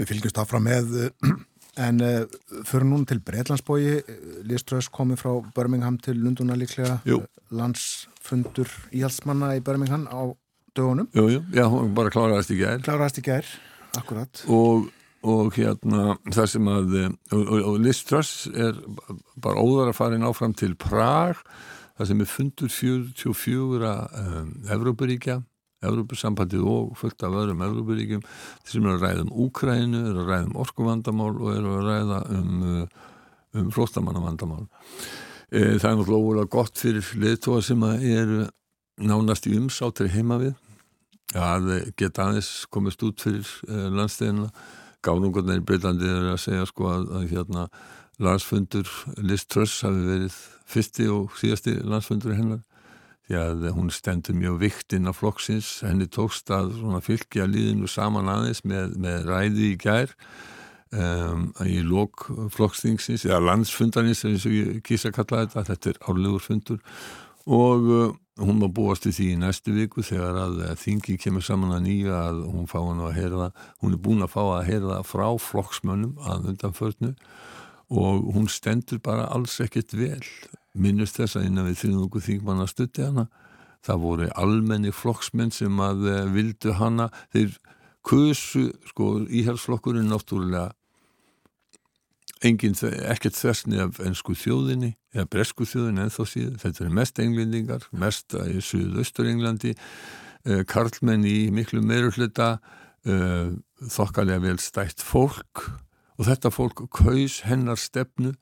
[0.00, 1.34] Við fylgjumst áfram með eh,
[1.80, 2.38] en uh,
[2.68, 4.00] fyrir núna til Breitlandsbói
[4.48, 7.00] Liströðs komið frá Birmingham til Lunduna líklega.
[7.08, 7.22] Jú.
[7.50, 10.30] landsfundur íhaldsmanna í Birmingham á
[10.76, 11.08] dögunum.
[11.14, 12.80] Jú, jú, já, hún bara kláraðist í gær.
[12.84, 13.48] Kláraðast í gær,
[13.98, 14.42] akkurat.
[14.52, 14.86] Og,
[15.26, 18.78] og hérna það sem að eh, og, og, og Liz Truss er
[19.40, 21.42] bara óðar að fara áfram til Prag
[22.00, 23.94] það sem er fundur 44
[24.24, 25.40] um, Evrópuríkja
[25.84, 28.22] Evrópusambandið og fullt af öðrum Evrópuríkjum
[28.68, 32.20] sem eru að ræða um Úkrænu, eru að ræða um orkuvandamál og eru að ræða
[32.36, 33.04] um, uh,
[33.60, 34.66] um flóttamannavandamál.
[35.50, 38.44] E, það er náttúrulega gott fyrir liðtóa sem eru
[39.00, 40.52] nánast í umsátri heima við
[41.38, 44.50] að geta aðeins komist út fyrir uh, landstegina.
[45.00, 47.68] Gánungarnir í Breitlandi er að segja sko að, að hérna
[48.20, 48.88] landsfundur
[49.24, 50.36] Liz Truss hafi verið
[50.70, 52.64] fyrsti og síðasti landsfundur hennar
[53.30, 56.72] því að hún stendur mjög vikt inn á flokksins, henni tókst að
[57.06, 60.16] fylgja líðinu saman aðeins með, með ræði í gær
[60.90, 62.26] um, í lók
[62.56, 66.82] flokksþingsins eða landsfundarins eins og ég kýsa að kalla þetta, þetta er árlegur fundur.
[67.50, 68.10] Og uh,
[68.42, 72.18] hún má búast við því í næstu viku þegar að þingi kemur saman að nýja
[72.30, 73.50] að hún fá hann að heyra
[73.82, 77.14] hún er búin að fá að heyra frá flokksmönnum að undanförnu.
[77.90, 80.22] Og hún stendur bara alls ekkert vel
[80.74, 83.26] minnust þess að innan við þrjúðungu þingmann að stutti hana.
[83.86, 87.08] Það voru almenni flokksmenn sem að uh, vildu hana.
[87.32, 87.56] Þeir
[88.06, 90.70] kusu, sko, íhalsflokkurinn náttúrulega
[92.44, 92.76] engin,
[93.12, 98.36] ekkert þversni af ennsku þjóðinni eða bresku þjóðinni ennþá síðan, þetta er mest englendingar mest
[98.46, 99.74] í Suðaustur-Englandi.
[100.48, 105.66] Uh, karlmenn í miklu meirulhluta uh, þokkalega vel stætt fólk.
[106.20, 108.34] Og þetta fólk kaus hennar stefnu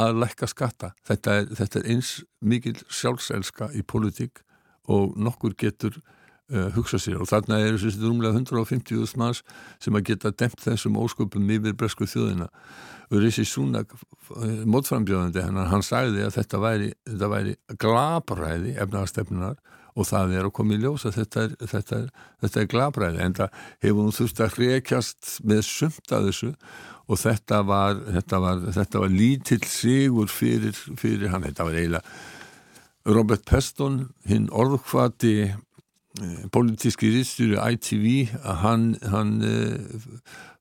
[0.00, 0.92] að lækka skatta.
[1.06, 4.42] Þetta er, þetta er eins mikil sjálfselska í politík
[4.90, 9.44] og nokkur getur uh, hugsa sér og þarna eru þessi rúmlega 150.000 manns
[9.82, 12.50] sem að geta demt þessum ósköpum yfir bresku þjóðina
[13.12, 13.92] Rissi Súnak
[14.64, 19.58] mótframbjóðandi hennar, hann sagði að þetta væri, þetta væri glabræði efnaðarstefnunar
[19.94, 22.08] og það er að koma í ljós að þetta er, þetta er,
[22.42, 26.50] þetta er glabræði en það hefur hún þurft að hrekjast með sumt að þessu
[27.04, 33.14] og þetta var, þetta var, þetta var lítill sigur fyrir, fyrir hann, þetta var eiginlega
[33.14, 40.08] Robert Peston, hinn orðkvati eh, politíski rýstjóri ITV hann, hann eh,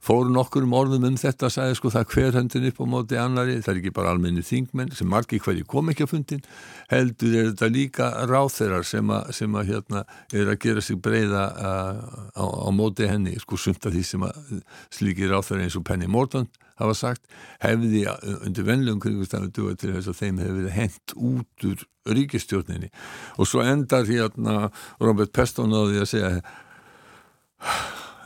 [0.04, 3.60] fór nokkur um orðum um þetta sagði sko það hver hendin upp á móti annari,
[3.64, 6.44] það er ekki bara almenni þingmenn sem margi hverju kom ekki að fundin
[6.92, 10.04] heldur er þetta líka ráþeirar sem að, sem að hérna
[10.36, 12.04] er að gera sig breyða uh,
[12.36, 14.60] á, á móti henni, sko sumt af því sem að
[14.92, 16.52] slíki ráþeirar eins og Penny Morton
[16.82, 17.24] hafa sagt,
[17.64, 18.04] hefði
[18.44, 22.90] undir venlegum kringustafinu duga til þess að þeim hefði verið hent út úr ríkistjórninni
[23.38, 26.32] og svo endar hérna Robert Peston á því að segja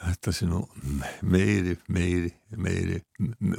[0.03, 0.63] þetta sé nú
[1.21, 3.01] meiri, meiri, meiri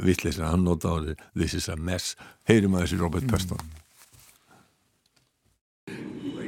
[0.05, 2.17] vittleysir að hann nota árið this is a mess,
[2.49, 3.63] heyrim að þessi Robert Preston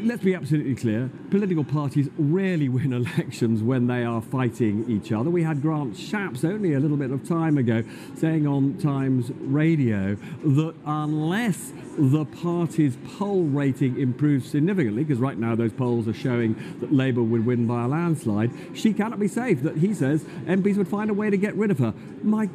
[0.03, 5.31] let's be absolutely clear political parties rarely win elections when they are fighting each other.
[5.31, 7.83] We had Grant Shapps only a little bit of time ago
[8.17, 15.55] saying on Times Radio that unless the party's poll rating improves significantly, because right now
[15.55, 19.63] those polls are showing that Labour would win by a landslide, she cannot be safe.
[19.63, 21.95] That he says MPs would find a way to get rid of her.
[22.23, 22.49] My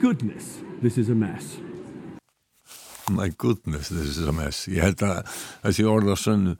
[0.00, 1.56] goodness, this is a mess.
[3.10, 4.68] My goodness, this is a mess.
[4.70, 5.26] Ég held að
[5.64, 6.54] þessi orða sönnu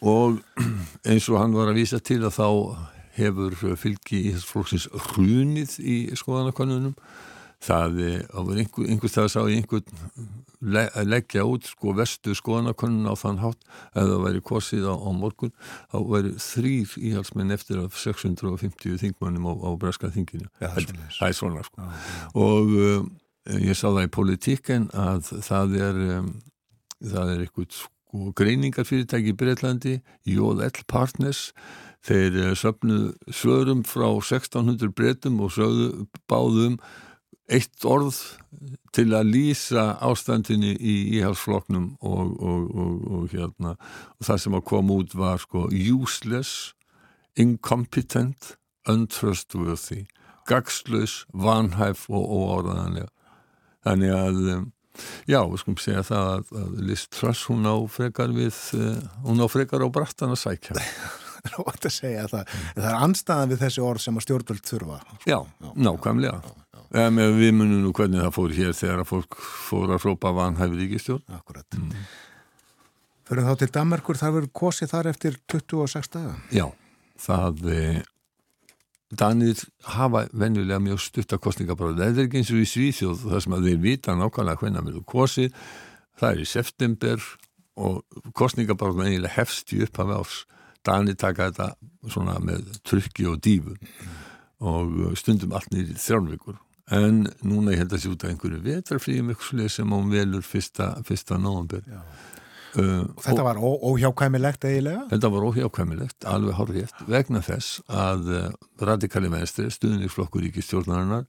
[0.00, 0.40] og
[1.10, 2.48] eins og hann var að vísa til að þá
[3.20, 6.94] hefur fylgi í þess flóksins hrunið í skoðanakonunum
[7.60, 7.98] það
[8.32, 10.06] var einhver, einhvers það að sá einhvern
[10.60, 13.60] leggja út sko vestu skoðanakonun á þann hátt.
[13.94, 15.52] Ef það væri kosið á, á morgun
[15.92, 20.50] þá væri þrýr íhalsmenn eftir af 650 þingmannum á, á breska þinginu.
[20.60, 21.80] Ja, það er svona sko.
[21.80, 22.28] Ja, ja.
[22.34, 23.08] og um,
[23.56, 26.34] ég sá það í politíken að það er um,
[27.00, 31.50] það er eitthvað sko greiningarfyrirtæki í Breitlandi, JL Partners,
[32.06, 36.78] þeir eh, söfnu svörum frá 1600 breytum og sögðu báðum
[37.50, 38.16] eitt orð
[38.94, 44.66] til að lýsa ástandinni í íhalsfloknum og, og, og, og hérna og það sem að
[44.70, 46.72] koma út var sko useless,
[47.34, 48.54] incompetent,
[48.88, 50.04] untrustworthy,
[50.48, 53.10] gagslaus, vanhæf og óáraðanlega.
[53.86, 54.68] Þannig að um,
[55.30, 58.96] Já, við skulum segja það að, að Liz Truss, hún á frekar við, uh,
[59.26, 60.78] hún á frekar á brattan að sækja.
[61.40, 62.56] Það er ótt að segja það.
[62.76, 64.96] Það er anstæðan við þessi orð sem að stjórnvöld þurfa.
[65.24, 66.40] Já, já nákvæmlega.
[66.44, 66.82] Já, já.
[67.06, 70.82] Um, við munum nú hvernig það fór hér þegar að fólk fór að hrópa vanhæfur
[70.82, 71.24] ríkistjórn.
[71.38, 71.78] Akkurat.
[71.78, 71.94] Mm.
[73.30, 76.36] Fyrir þá til Danmarkur, það verður kosið þar eftir 26 daga.
[76.52, 76.66] Já,
[77.24, 78.09] það er
[79.10, 79.58] Danir
[79.90, 81.98] hafa venjulega mjög stutta kostningabráð.
[81.98, 84.88] Það er ekki eins og í Svíþjóð þar sem að þeir vita nákvæmlega hvernig að
[84.90, 85.60] verður kosið.
[86.20, 87.26] Það er í september
[87.80, 90.40] og kostningabráð eiginlega hefst í upphafi árs.
[90.86, 91.68] Danir taka þetta
[92.08, 93.74] svona með trykki og dífu
[94.60, 96.60] og stundum allt nýrið þrjálfvíkur.
[96.94, 99.34] En núna ég held að sé út af einhverju vetrafríum
[99.70, 101.82] sem án velur fyrsta, fyrsta nógambur.
[101.86, 102.00] Já.
[102.78, 105.06] Uh, þetta var óhjákvæmilegt eiginlega?
[105.10, 108.44] Þetta var óhjákvæmilegt, alveg horfið vegna þess að uh,
[108.86, 111.26] radikali venstri, stuðningsflokkur í stjórnarinnar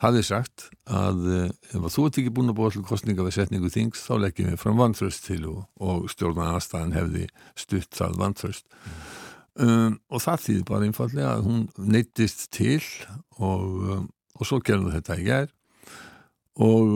[0.00, 1.44] hafði sagt að uh,
[1.74, 4.60] ef þú ert ekki búin að búa allir kostninga við setningu þings þá leggjum við
[4.62, 7.28] fram vantröst til og, og stjórnarnarstaðan hefði
[7.58, 8.98] stutt það vantröst mm.
[9.66, 12.80] um, og það þýði bara einfallega að hún neittist til
[13.36, 13.64] og,
[13.98, 14.06] um,
[14.38, 15.50] og svo gerðum þetta í gær
[16.64, 16.94] og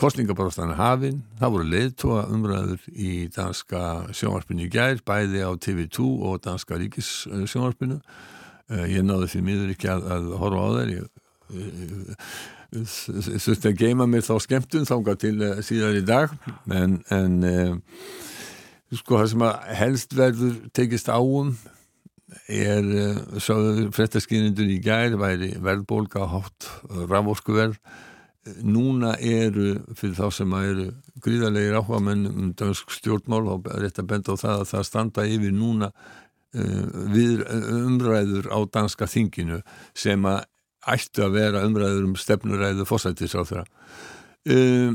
[0.00, 3.80] kostningabarástana hafinn, það voru leiðtóa umræður í danska
[4.16, 9.72] sjónvarpinu í gær, bæði á TV2 og danska ríkis sjónvarpinu eh, ég náði því miður
[9.74, 10.92] ekki að, að horfa á þær.
[10.96, 11.06] Ég,
[12.76, 16.34] ég þurfti að geima mér þá skemmtun þánga til eh, síðar í dag.
[16.72, 18.02] En, en eh,
[18.96, 21.54] sko það sem að helst verður tekist áum
[22.50, 22.84] er
[23.40, 26.66] sáðu frettaskýrindur í gær væri verðbólka hátt
[27.06, 27.78] rafórskuverð
[28.62, 30.86] núna eru fyrir þá sem eru
[31.24, 35.26] gríðarlegir áhuga menn um dansk stjórnmál og rétt að benda á það að það standa
[35.26, 39.62] yfir núna uh, við umræður á danska þinginu
[39.96, 40.44] sem að
[40.86, 43.66] ættu að vera umræður um stefnuræðu fósættis á þeirra
[44.54, 44.94] uh,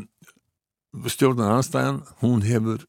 [1.11, 2.87] stjórnar anstæðan hún hefur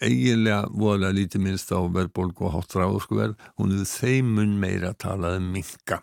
[0.00, 5.34] eiginlega voðalega lítið minnst á verðbólgu og hátt ráðskuverð hún hefur þeimun meira að tala
[5.36, 6.00] um minka.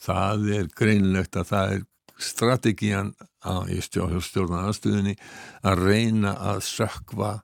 [0.00, 1.82] Það er greinlegt að það er
[2.22, 3.14] strategían
[3.72, 5.16] í stjórnarnarstöðunni
[5.66, 7.38] að reyna að sökva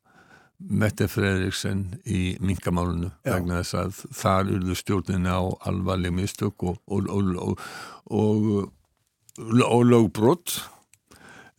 [0.57, 7.11] Mette Fredriksen í minkamálunu vegna þess að þar urðu stjórnina á alvarleg mistök og, og,
[8.09, 8.71] og,
[9.37, 10.57] og lögbrott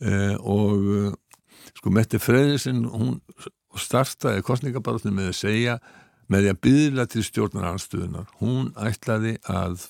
[0.02, 1.14] eh, og
[1.78, 3.20] sko Mette Fredriksen hún
[3.78, 5.78] startaði kostningabarðinu með að segja
[6.28, 9.86] með því að byðla til stjórnarnarstöðunar hún ætlaði að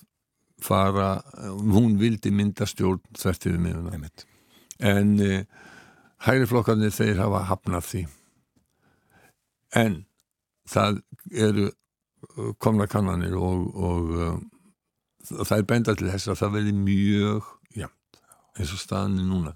[0.63, 4.11] fara, hún vildi mynda stjórn þvert yfir miðuna
[4.79, 5.33] en e,
[6.27, 8.03] hægri flokkarnir þeir hafa hafnað því.
[9.79, 9.97] En
[10.69, 11.01] það
[11.33, 14.39] eru eh, komna kannanir og, og uh,
[15.29, 18.23] það er benda til þess að það verði mjög jæmt
[18.59, 19.55] eins og staðinni núna.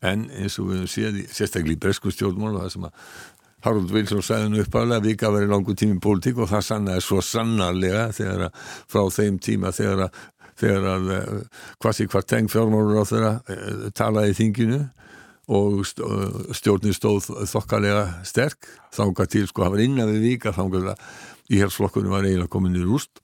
[0.00, 3.04] En eins og við séum sérstaklega í bresku stjórnmál það sem að
[3.60, 7.20] Harald Wilson sæði nú uppálega að vika verið langu tími pólitík og það sannaði svo
[7.20, 10.22] sannarlega þegar að frá þeim tíma þegar að
[10.60, 11.10] þegar að
[11.80, 14.80] hvað sé hvað teng fjármálur á þeirra eh, talaði í þinginu
[15.50, 18.70] og eh, stjórnir stóð þokkalega sterk.
[18.94, 21.04] Þánga til sko, það var innan við vika þánga að
[21.50, 23.22] íhersflokkunum var eiginlega komin í rúst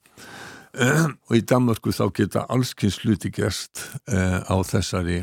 [1.27, 5.21] og í Danmörku þá geta allskins hluti gerst á þessari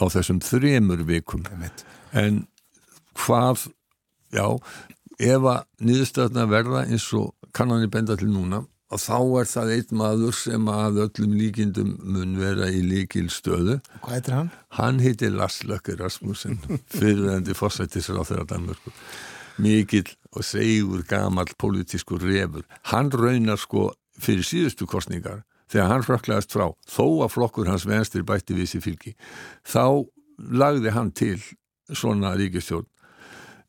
[0.00, 1.44] á þessum þremur vikum.
[2.16, 2.46] En
[3.16, 3.68] hvað
[4.34, 4.46] já,
[5.18, 9.96] ef að niðurstöðna verða eins og kannanir benda til núna og þá er það einn
[10.00, 14.50] maður sem að öllum líkindum mun vera í líkil stöðu Hvað heitir hann?
[14.78, 16.60] Hann heitir Lars Lökke Rasmussen
[16.94, 18.94] fyrirvændi fórsættisra á þeirra Danmörku
[19.62, 22.66] mikill og segur gamall politískur refur.
[22.92, 23.90] Hann raunar sko
[24.20, 25.42] fyrir síðustu kostningar
[25.72, 29.14] þegar hann frökklaðist frá þó að flokkur hans venstri bætti við sér fylgi
[29.66, 30.06] þá
[30.36, 31.38] lagði hann til
[31.92, 32.86] svona ríkistjórn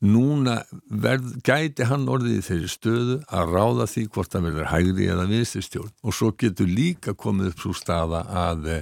[0.04, 0.60] núna
[0.90, 5.94] verð, gæti hann orðið þeirri stöðu að ráða því hvort það verður hægri eða vinstistjórn
[6.02, 8.78] og svo getur líka komið upp svo staða að e,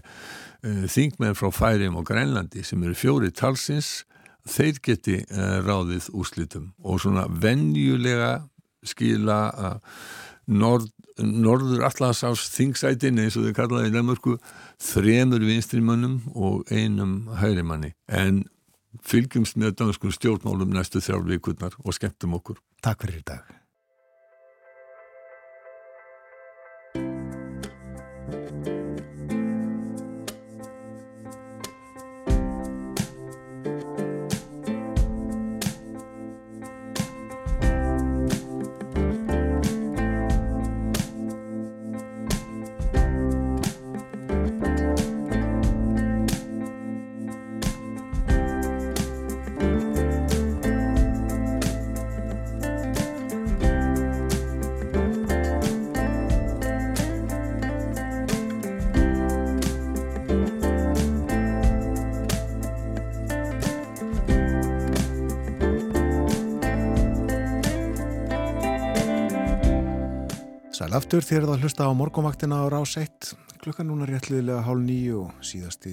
[0.93, 4.05] þingmenn frá Færim og Grænlandi sem eru fjóri talsins
[4.47, 6.71] þeir geti e, ráðið úrslitum.
[6.85, 8.39] Og svona venjulega
[8.87, 9.83] skila að
[10.47, 10.85] Nord,
[11.19, 14.37] norður allansás þingsætin eins og þau kallaði í Danmörku
[14.79, 18.45] þremur vinstrimönnum og einum hægrimanni en
[19.05, 22.61] fylgjumst með danskum stjórnmálum næstu þrjár vikurnar og skemmtum okkur.
[22.85, 23.56] Takk fyrir í dag.
[71.07, 73.27] Aftur þér er það að hlusta á morgunvaktina á rás 1
[73.63, 75.93] klukkan núna réttliðilega hálf nýju og síðasti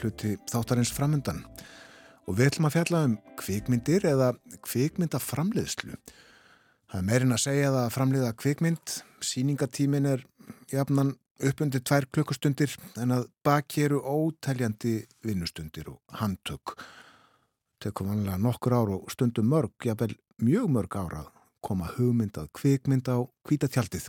[0.00, 1.44] hluti þáttarins framundan.
[2.26, 4.32] Og við ætlum að fjalla um kvikmyndir eða
[4.66, 5.94] kvikmyndaframleiðslu.
[6.90, 8.96] Það er meirinn að segja að framleiða kvikmynd.
[9.22, 10.26] Síningatímin er
[10.72, 12.74] jafnan uppundi tvær klukkustundir
[13.04, 16.74] en að baki eru óteljandi vinnustundir og handtök.
[17.78, 21.30] Tekum vanlega nokkur ár og stundum mörg, jafnvel mjög mörg árað
[21.64, 24.08] koma hugmyndað kvikmynd á kvítatjaldið.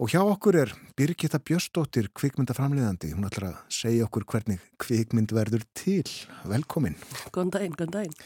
[0.00, 3.10] Og hjá okkur er Birgitta Björstóttir kvikmyndaframleiðandi.
[3.12, 6.06] Hún ætlar að segja okkur hvernig kvikmynd verður til.
[6.48, 6.96] Velkomin.
[7.34, 8.16] Góðan daginn, góðan daginn.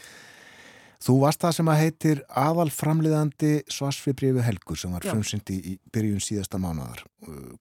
[1.03, 6.57] Þú varst það sem að heitir aðalframleiðandi Svarsfibriðu Helgur sem var frumsyndi í byrjun síðasta
[6.63, 7.03] mánuðar.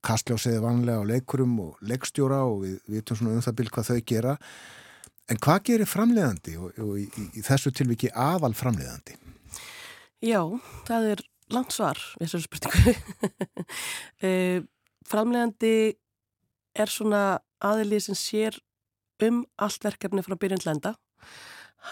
[0.07, 4.01] Kastljósiði vanlega á leikurum og leikstjóra og við vitum svona um það byrj hvað þau
[4.15, 4.39] gera.
[5.27, 9.19] En hvað gerir framleiðandi og, og í, í, í þessu tilviki aðalframleiðandi?
[10.25, 10.41] Já,
[10.89, 11.21] það er
[11.53, 12.93] langt svar við þessu spurningu.
[14.25, 14.31] e,
[15.05, 15.73] framlegandi
[16.81, 18.57] er svona aðilið sem sér
[19.27, 20.95] um allt verkefni frá byrjun til enda.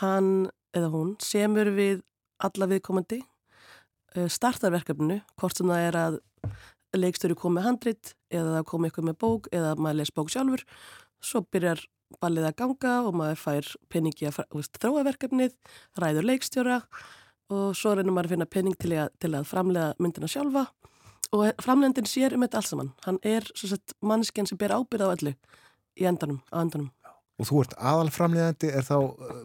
[0.01, 2.01] Hann eða hún semur við
[2.41, 3.21] alla viðkomandi,
[4.17, 6.21] e, startar verkefninu, hvort sem það er að
[6.97, 10.65] leikstöru komið handrit eða það komið eitthvað með bók eða maður les bók sjálfur.
[11.21, 11.85] Svo byrjar
[12.23, 14.47] ballið að ganga og maður fær peningi að
[14.81, 15.53] þróa verkefnið,
[16.01, 17.05] ræður leikstjóra og
[17.79, 20.66] svo reynir maður að finna penning til að, til að framlega myndina sjálfa
[21.33, 22.91] og framlegandin sér um þetta alls saman.
[23.07, 25.33] Hann er svo sett mannskjan sem ber ábyrð á öllu
[25.97, 26.91] í endanum, á endanum.
[27.41, 28.97] Og þú ert aðalframleiðandi, er þá,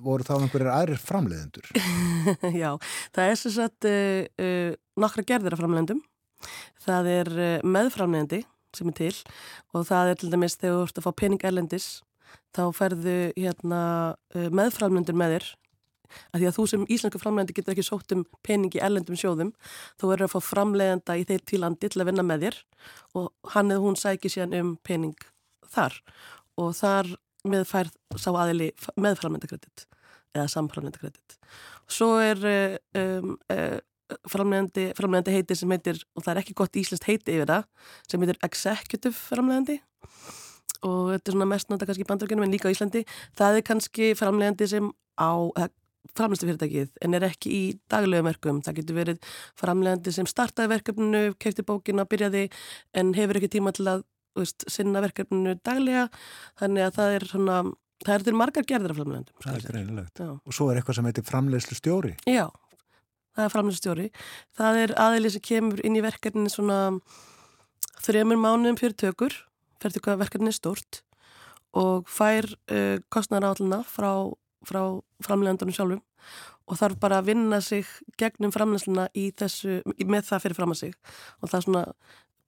[0.04, 1.70] voru þá einhverjir aðrir framleiðendur?
[2.62, 2.70] Já,
[3.16, 6.04] það er svo sett uh, uh, nokkra gerðir af framlegandum.
[6.84, 8.44] Það er uh, meðframlegandi
[8.76, 9.14] sem er til
[9.74, 11.88] og það er til dæmis þegar þú ert að fá pening erlendis
[12.54, 13.80] þá ferðu hérna
[14.36, 15.48] meðframlendur með þér
[16.32, 19.54] að því að þú sem íslensku framlegandi getur ekki sótt um peningi erlendum sjóðum
[20.00, 22.60] þú verður að fá framleganda í þeir til landi til að vinna með þér
[23.20, 25.28] og hann eða hún sækir síðan um pening
[25.74, 26.00] þar
[26.58, 27.14] og þar
[27.48, 29.86] með fær sá aðili meðframlendakredit
[30.36, 31.38] eða samframlendakredit
[31.88, 33.78] svo er uh, um, uh,
[34.28, 37.70] framlegandi, framlegandi heiti sem heitir og það er ekki gott íslenskt heiti yfir það
[38.08, 39.82] sem heitir executive framlegandi
[40.86, 43.04] og þetta er svona mest nota kannski í bandurkjörnum en líka á Íslandi.
[43.38, 45.32] Það er kannski framlegandi sem á
[46.18, 48.62] framlæstu fyrirtækið en er ekki í daglegum verkum.
[48.66, 52.48] Það getur verið framlegandi sem startaði verkefninu, kefti bókina, byrjaði
[52.98, 54.06] en hefur ekki tíma til að
[54.38, 56.08] veist, sinna verkefninu daglega
[56.60, 57.58] þannig að það er svona,
[58.06, 59.42] það er til margar gerðir af framlegandum.
[59.46, 60.22] Það er greinilegt.
[60.24, 60.32] Já.
[60.38, 62.14] Og svo er eitthvað sem heitir framleiðslu stjóri.
[62.30, 62.46] Já,
[63.38, 64.08] það er framlýstjóri.
[64.58, 66.80] Það er aðili sem kemur inn í verkefni svona
[68.06, 69.36] þremur mánuðum fyrir tökur,
[69.82, 71.02] fyrir hvað verkefni er stort
[71.78, 74.12] og fær uh, kostnæra állina frá,
[74.66, 74.82] frá
[75.26, 76.02] framlegandunum sjálfum
[76.68, 77.86] og þarf bara að vinna sig
[78.18, 78.52] gegnum
[79.96, 80.94] í- með það fyrir fram að sig.
[81.42, 81.84] Og það er svona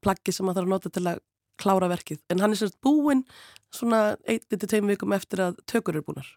[0.02, 1.20] plaggi sem maður þarf að nota til að
[1.60, 2.20] klára verkið.
[2.30, 3.24] En hann er sérst búinn
[3.72, 6.28] svona 1-2 vikum eftir að tökur eru búinar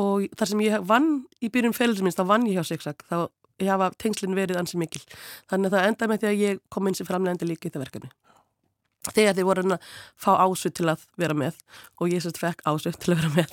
[0.00, 1.10] Og þar sem ég vann
[1.40, 3.28] í byrjun félagsminns þá vann ég hjá Sigsak þá
[3.64, 5.00] hafa tengslinn verið ansi mikil.
[5.48, 7.86] Þannig að það enda með því að ég kom inn sem framlegandi líka í það
[7.86, 8.12] verkefni.
[9.06, 11.60] Þegar þeir voru að fá Ásu til að vera með
[12.02, 13.52] og ég sérst fekk Ásu til að vera með.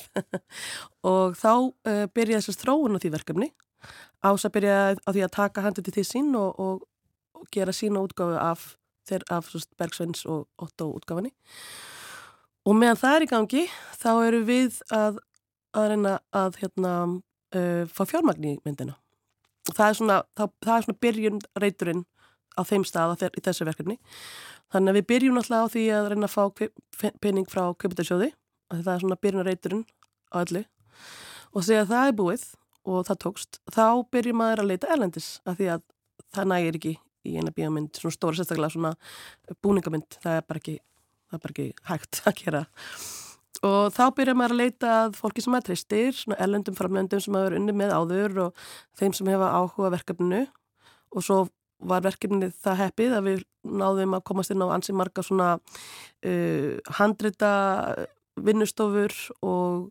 [1.14, 3.52] Og þá uh, byrjaði sérst þróun á því verkefni.
[4.26, 6.82] Ása byrjaði á því að taka handið til því sín og, og
[7.44, 8.76] og gera sína útgáfu af,
[9.30, 9.46] af
[9.78, 11.34] Bergsveins og Otto útgáfinni
[12.64, 13.64] og meðan það er í gangi
[14.00, 15.20] þá eru við að,
[15.76, 16.94] að reyna að hérna,
[17.56, 18.98] uh, fá fjármagn í myndina.
[19.70, 22.06] Og það er svona, það, það er svona byrjun reyturinn
[22.54, 23.98] á þeim stað í þessu verkefni.
[24.74, 28.34] Þannig að við byrjum alltaf á því að reyna að fá pening frá köpitarsjóði
[28.82, 29.86] það er svona byrjun reyturinn
[30.34, 30.64] á öllu.
[31.54, 32.46] Og þegar það er búið
[32.84, 35.84] og það tókst, þá byrjum maður að leita erlendis af því að
[36.34, 38.94] það nægir ekki í eina bíómynd, svona stóra sérstaklega svona
[39.64, 40.76] búningamynd, það er bara ekki
[41.34, 42.64] það er bara ekki hægt að gera.
[43.64, 47.36] Og þá byrjar maður að leita að fólki sem er tristir, svona ellendum framlendum sem
[47.38, 48.66] hafa unni með áður og
[49.00, 50.42] þeim sem hefa áhuga verkefninu.
[51.16, 51.38] Og svo
[51.84, 56.74] var verkefnið það heppið að við náðum að komast inn á ansi marga svona uh,
[57.00, 57.54] handrita
[58.36, 59.16] vinnustofur
[59.46, 59.90] og,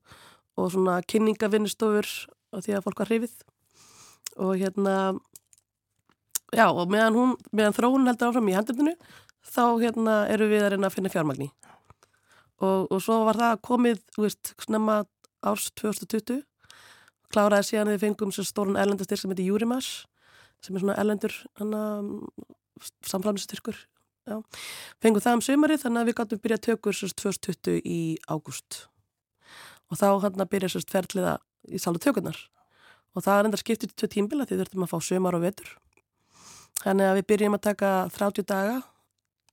[0.60, 2.08] og svona kynningavinnustofur
[2.52, 3.36] því að fólk var hrifið.
[4.42, 4.96] Og hérna
[6.52, 8.96] já og meðan, hún, meðan þróun heldur áfram í handlutinu
[9.46, 11.50] þá hérna eru við að reyna að finna fjármagní
[12.62, 15.02] og, og svo var það komið, þú veist, snemma
[15.42, 16.42] árs 2020
[17.32, 20.04] kláraði síðan við fengum sér stórun erlendastir sem heitir Júrimas
[20.62, 21.34] sem er svona erlendur
[23.08, 23.78] samflaminsstyrkur
[25.02, 28.00] fengum það um sömarið þannig að við gáttum byrjað tökur sérst 2020 í
[28.30, 28.86] ágúst.
[29.90, 31.36] Og þá hann að byrja sérst ferðliða
[31.68, 32.38] í sálu tökurnar.
[33.12, 35.72] Og það er enda skiptið til tímbila því þurftum að fá sömar og vetur.
[36.82, 38.78] Þannig að við byrjum að taka 30 daga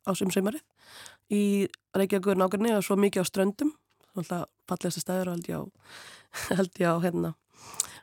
[0.07, 0.63] á sumsaumarið
[1.33, 1.67] í
[1.97, 3.73] Reykjavíkur nákvæmni og svo mikið á ströndum,
[4.17, 5.63] alltaf fallegasta stæður held ég á,
[6.57, 7.33] held ég á hérna,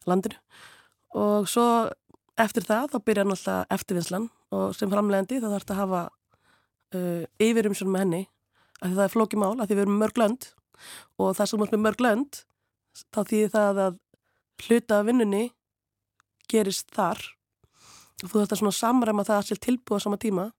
[0.06, 0.38] landinu.
[1.16, 1.66] Og svo
[2.36, 6.02] eftir það þá byrjar alltaf eftirvinnslan og sem framlegandi þá þarf þetta að hafa
[6.96, 8.22] uh, yfirumsjón með henni.
[8.84, 10.50] Að það er flókið mál að því við erum mörg lönd
[11.16, 12.42] og það sem er mörg lönd
[13.14, 13.96] þá þýðir það að
[14.66, 15.44] hluta af vinnunni
[16.50, 17.22] gerist þar.
[18.22, 20.50] Og þú þarfst að svona samræma það að sér tilbúa sama tíma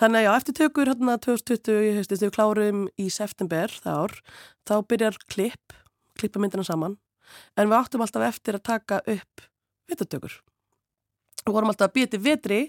[0.00, 4.16] þannig að já, eftir tökur hérna 2020, ég hefst, við klárum í september það ár,
[4.68, 5.76] þá byrjar klipp,
[6.18, 6.98] klippa myndina saman.
[7.56, 9.46] En við áttum alltaf eftir að taka upp
[9.90, 10.34] vitatökur
[11.46, 12.60] og vorum alltaf að býja til vetri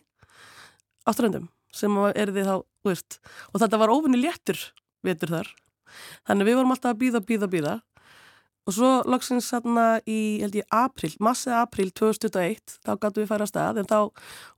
[1.05, 2.55] á ströndum sem er því þá,
[2.85, 3.19] veist
[3.51, 4.59] og þetta var ofinni léttur
[5.03, 5.49] vetur þar.
[6.27, 7.73] Þannig við vorum alltaf að býða, býða, býða
[8.63, 13.43] Og svo loksins hérna í, held ég, april, massið april 2021, þá gætu við fara
[13.43, 13.97] að stað, en þá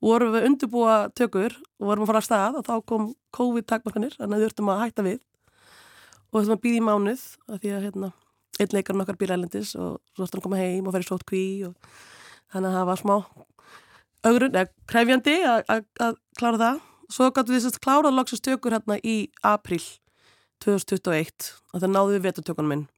[0.05, 4.37] vorum við undirbúa tökur og vorum að fara að stað og þá kom COVID-takmarkanir, þannig
[4.37, 5.17] að við þurftum að hætta við.
[6.29, 8.13] Og þurftum að býða í mánuð, af því að hérna,
[8.59, 11.27] einn leikarinn okkar býr ælendis og svo þurftum að koma heim og fara í sótt
[11.33, 11.99] kví og
[12.53, 13.15] þannig að það var smá
[14.29, 16.83] augrun, eða krefjandi að klára það.
[17.09, 19.81] Svo gætu við sérst klárað loksins tökur hérna í april
[20.61, 22.91] 2021 og það náðu við vetartökunum minn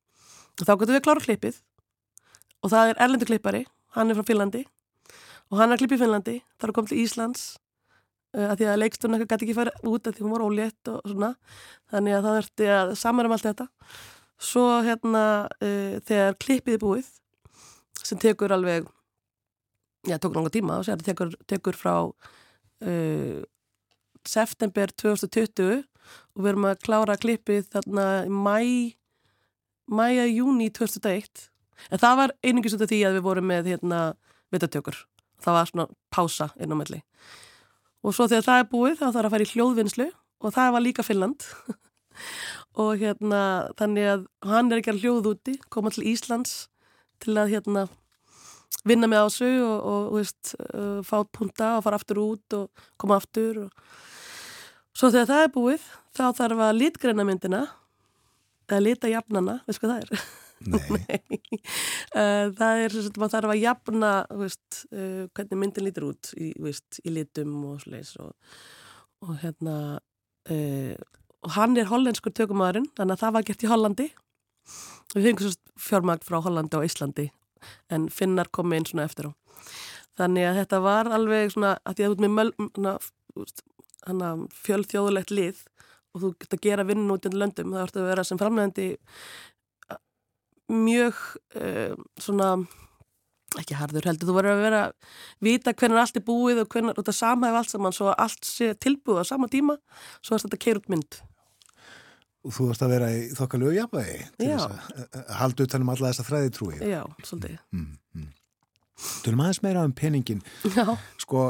[0.66, 1.62] þá getum við að klára klippið.
[2.66, 3.64] Og það er erlendur klippari,
[3.98, 4.64] hann er frá Finnlandi.
[5.52, 7.46] Og hann er klippið í Finnlandi þar er komið til Íslands
[8.36, 11.00] uh, að því að leiksturna gæti ekki fara út að því hún var ólétt og
[11.06, 11.32] svona.
[11.94, 13.70] Þannig að það verði að samarum allt þetta.
[14.38, 17.14] Svo hérna uh, þegar klippið er búið
[18.08, 18.88] sem tekur alveg
[20.08, 23.40] já, tók langa tíma og sér tekur, tekur frá uh,
[24.28, 25.84] september 2020
[26.36, 28.60] og við erum að klára klippið þarna í mæ
[29.88, 31.50] mæja júni 2001
[31.92, 34.00] en það var einingis út af því að við vorum með hérna
[34.54, 34.98] vitatökur.
[35.44, 37.02] Það var svona pása inn á melli
[38.08, 40.08] og svo þegar það er búið þá þarf að fara í hljóðvinnslu
[40.38, 41.46] og það var líka Finland
[42.82, 43.42] og hérna
[43.80, 46.68] þannig að hann er ekki að hljóð úti koma til Íslands
[47.24, 47.88] til að hérna
[48.88, 52.86] vinna með ásu og, og, og veist, uh, fá punta og fara aftur út og
[53.02, 53.88] koma aftur og
[54.98, 57.66] svo þegar það er búið þá þarf að litgreina myndina
[58.68, 60.28] eða lita jafnana, veist hvað það er?
[60.68, 61.60] Nei.
[62.18, 66.32] uh, það er sem sagt, maður þarf að jafna veist, uh, hvernig myndin lítur út
[66.34, 68.34] í, veist, í litum og svoleiðis og,
[69.26, 69.78] og hérna
[70.50, 70.96] uh,
[71.46, 74.08] og hann er hollenskur tökumæðurinn þannig að það var gert í Hollandi
[75.14, 77.28] við fengum svo fjármagn frá Hollandi og Íslandi
[77.94, 79.32] en finnar komi inn svona eftir á
[80.18, 82.52] þannig að þetta var alveg svona að því að út með möl,
[84.66, 85.64] fjölþjóðulegt lið
[86.18, 88.90] og þú getur að gera vinn út í löndum, það vart að vera sem framlegandi
[90.68, 91.22] mjög
[91.62, 92.52] uh, svona
[93.58, 94.82] ekki harður heldur, þú verður að vera
[95.44, 99.24] vita hvernig allt er búið og hvernig þetta samhæf allt saman svo allt sé tilbúið
[99.24, 99.78] á sama tíma
[100.20, 101.22] svo að þetta keir út mynd
[102.48, 106.24] Og þú varst að vera í þokkalögu jafnvægi til þess að halda utanum alla þessa
[106.28, 106.76] fræði trúi.
[106.80, 108.30] Já, svolítið Mm, mm.
[108.98, 110.40] Tölum aðeins meira um peningin.
[110.74, 110.86] Já,
[111.22, 111.44] Sko,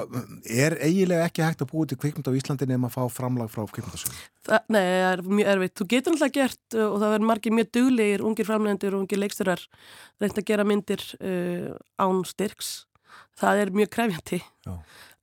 [0.43, 3.63] er eiginlega ekki hægt að búið til kvikmynd á Íslandi nema að fá framlag frá
[3.71, 4.17] kvikmyndasögum?
[4.73, 5.75] nei, það er mjög erfitt.
[5.77, 9.21] Þú getur náttúrulega gert uh, og það verður margir mjög duglegir ungir framlegendur og ungir
[9.21, 9.63] leiksturar
[10.23, 11.71] reynd að gera myndir uh,
[12.03, 12.73] án styrks.
[13.37, 14.41] Það er mjög krefjandi.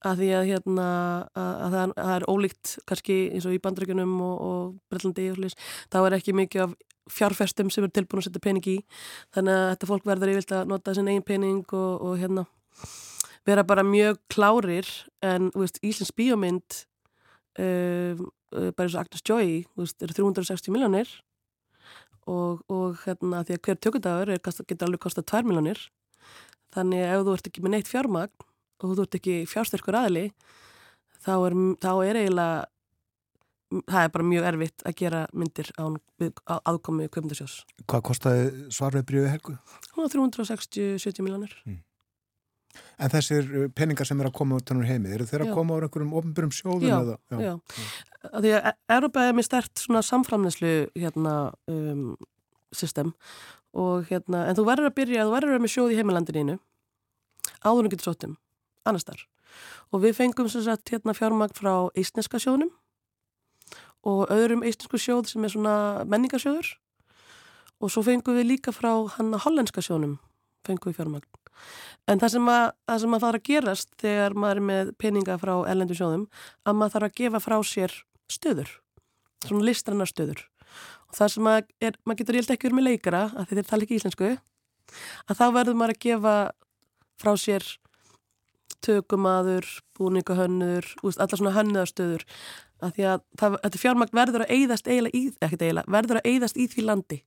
[0.04, 0.88] Að því að hérna
[1.34, 5.52] að, að það, það er ólíkt kannski eins og í bandryggunum og, og Brellandi
[5.92, 6.74] þá er ekki mikið af
[7.10, 8.76] fjárfestum sem er tilbúin að setja pening í.
[9.34, 12.46] Þannig að þetta fólk verður yfirlt að nota sin eigin pening og, og hérna
[13.44, 14.88] vera bara mjög klárir.
[15.24, 16.80] En veist, Íslands bíómynd
[17.60, 18.16] uh,
[18.54, 21.10] uh, bara eins og Agnes Joy veist, eru 360 miljónir
[22.24, 25.80] og, og hérna því að hver tökudagur er, kasta- getur alveg kostað 2 miljónir
[26.74, 28.46] þannig að ef þú ert ekki með neitt fjármagn
[28.84, 30.24] og þú ert ekki fjársterkur aðli
[31.24, 32.64] þá er, þá er eiginlega
[33.88, 35.84] það er bara mjög erfitt að gera myndir á
[36.64, 37.56] aðkomi kvömndasjós.
[37.90, 38.44] Hvað kostaði
[38.74, 39.56] svarveið bríði helgu?
[39.94, 41.56] Hún var 360-70 miljónir.
[42.98, 45.54] En þessir uh, peningar sem er að koma út hennur heimi, eru þeir að Já.
[45.54, 46.86] koma úr einhverjum ofnbjörnum sjóðum?
[46.88, 47.18] Já, eða?
[47.42, 47.52] já.
[48.30, 51.34] Af Því að E- Európa er mér stert samframneslu hérna
[51.70, 52.16] um,
[52.74, 53.12] system
[53.74, 56.56] og hérna, en þú verður að byrja, þú verður að vera með sjóð í heimilandinu
[57.64, 58.36] áður en getur sóttum,
[58.86, 59.22] annars þar.
[59.94, 62.72] Og við fengum sem sagt hérna fjármagn frá eistneska sjóðnum
[64.04, 65.76] og öðrum eistnesku sjóð sem er svona
[66.08, 66.74] menningasjóður
[67.80, 70.18] og svo fengum við líka frá hann hollenska sjónum
[70.64, 71.28] fengum við fjármagn.
[72.10, 75.36] En það sem að, það sem að fara að gerast þegar maður er með peninga
[75.40, 76.24] frá ellendu sjóðum
[76.64, 77.94] að maður þarf að gefa frá sér
[78.32, 78.72] stöður,
[79.44, 80.42] svona listrannar stöður.
[81.08, 83.86] Og það sem að er, maður getur rélt ekki verið með leikara, að þeir tala
[83.86, 84.30] ekki íslensku,
[85.28, 86.36] að þá verður maður að gefa
[87.20, 87.68] frá sér
[88.84, 89.66] tökumadur,
[89.96, 92.26] búningahönnur, allar svona hönnuðarstöður.
[92.84, 96.28] Að því að það, þetta fjármagn verður að eyðast eiginlega í, ekkert eiginlega, verður að
[96.32, 97.18] eyðast í því landi.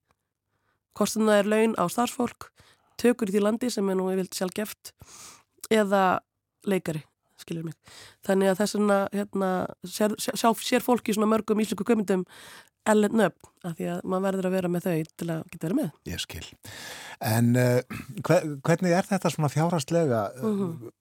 [0.98, 2.50] Kostum það er laun á starfsfólk,
[3.02, 4.94] tökur í því landi sem er nú yfirlt sjálfgeft
[5.74, 6.04] eða
[6.68, 7.02] leikari,
[7.42, 7.78] skilur mig.
[8.28, 9.52] Þannig að þess vegna hérna,
[9.86, 12.26] sér, sér, sér fólk í svona mörgum íslensku kömyndum
[12.92, 15.78] ellend nöfn, af því að maður verður að vera með þau til að geta verið
[15.80, 15.90] með.
[16.08, 16.44] Ég skil.
[17.28, 17.98] En uh,
[18.28, 20.20] hve- hvernig er þetta svona fjárhastlega?
[20.40, 20.92] Mhm.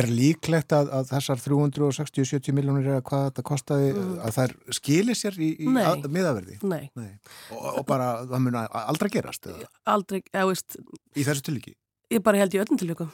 [0.00, 3.92] Er líklegt að, að þessar 360-70 miljónir eða hvað þetta kostaði,
[4.26, 6.58] að þær skilir sér í, í að, miðaverði?
[6.66, 7.12] Nei, Nei.
[7.54, 10.76] Og, og bara, það mun að- aldrei gerast eða, aldrei, eða veist,
[11.16, 11.76] í þessu tilíki?
[12.10, 13.10] ég bara held í öllum tilvíkum.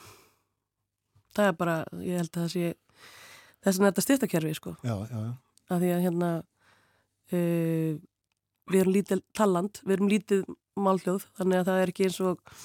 [1.37, 2.69] Það er bara, ég held að það sé,
[3.67, 4.73] þess er þetta styrtakerfi, sko.
[4.81, 5.33] Já, já, já.
[5.69, 6.31] að því að hérna
[7.37, 7.99] uh,
[8.71, 10.43] við erum lítið talland, við erum lítið
[10.77, 12.59] málhljóð, þannig að það er ekki eins og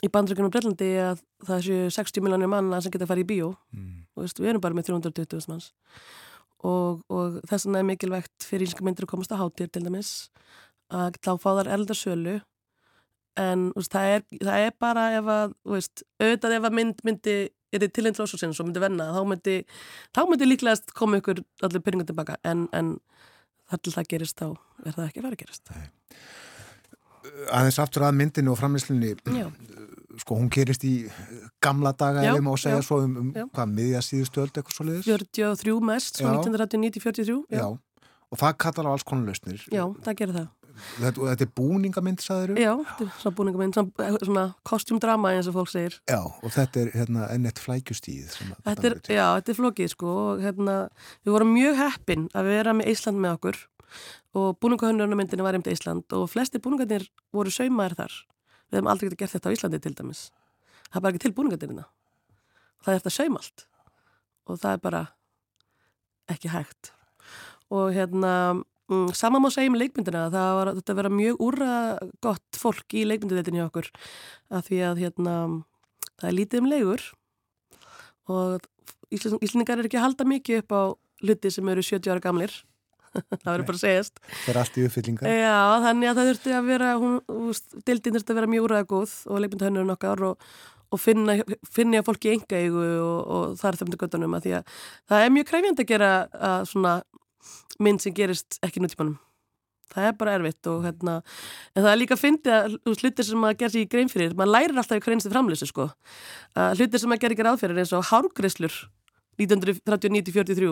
[0.00, 3.52] í bandrökunum Brellandi að það séu 60 miljónir manna sem geta að fara í bíó.
[3.76, 4.06] Mm.
[4.16, 5.70] og veist, við erum bara með 320.000 manns.
[6.60, 10.10] Og, og þess vegna er mikilvægt fyrir íslenska myndir að komast á hátir til dæmis
[10.92, 12.34] að þá fá þar eldarsölu
[13.40, 17.36] en veist, það, er, það er bara ef að veist, auðvitað ef að mynd myndi
[17.70, 19.56] er þið tilinn til ósósins og myndi venna þá myndi,
[20.16, 22.96] þá myndi líklegast koma ykkur allir peningur tilbaka en, en
[23.78, 25.74] til það gerist þá er það ekki að fara að gerast.
[27.54, 29.46] Aðeins aftur að myndinu og framlýslunni Já,
[30.22, 30.94] sko hún gerist í
[31.62, 34.56] gamla daga Já, ef ég má segja já, svo um, um hvað miðja síðustu öld
[34.56, 36.40] eitthvað svo liðis 43 mest, svo Já.
[36.40, 37.66] 1939-43 já.
[37.70, 39.62] og það kallar á alls konar lausnir.
[39.70, 40.48] Já, það gerir það
[40.98, 45.56] þetta, þetta er búningamynd sagður Já, þetta er svona búningaminn, svona, svona kostjumdrama eins og
[45.58, 45.98] fólk segir.
[46.10, 50.42] Já og þetta er hérna ennett flækjustíð Þetta er, já, þetta er flókið sko og
[50.44, 50.76] hérna,
[51.24, 53.62] við vorum mjög heppin að vera með Ísland með okkur
[54.40, 58.18] og búningahönnurnamyndinu var einmitt Ísland og flesti búningarnir voru saumaðir þar.
[58.70, 60.28] Við hefum aldrei getið gert þetta á Íslandi til dæmis.
[60.90, 61.88] Það er bara ekki til búningarnirina
[62.84, 63.66] það er þetta saum allt
[64.50, 65.02] og það er bara
[66.30, 66.92] ekki hægt.
[67.70, 68.32] Og hérna
[69.16, 71.74] sama má segja um leikmyndina það var þetta að vera mjög úrra
[72.24, 73.90] gott fólk í leikmynduleitinni hjá okkur
[74.50, 75.34] af því að hérna
[76.20, 77.06] það er lítið um leigur
[78.30, 78.68] og
[79.10, 80.82] Ísland, Íslandingar er ekki að halda mikið upp á
[81.24, 82.52] hluti sem eru 70 ára gamlir.
[83.42, 84.20] Það verður bara að segjast.
[84.22, 86.90] Það er allt í uppfyllinga Já, þannig að það þurfti að vera
[87.88, 90.44] dildin þurfti að vera mjög úræða góð og leikmyndahönnurinn okkar og,
[90.94, 91.36] og finna,
[91.74, 94.76] finna fólki í enga og, og það er þeim til göttunum að því að
[95.10, 96.12] það er mjög kræfjandi að gera
[96.52, 96.94] að svona
[97.80, 99.18] mynd sem gerist ekki nútímanum
[99.90, 101.16] það er bara erfitt og hérna
[101.74, 104.36] en það er líka að fyndi að hlutir sem að gera sér í grein fyrir,
[104.38, 105.88] maður lærir alltaf í hverjumstu framlýsu sko,
[106.54, 108.76] að hlutir sem að gera ekki ráð fyrir eins og hárgreislur
[109.40, 110.70] 1939-43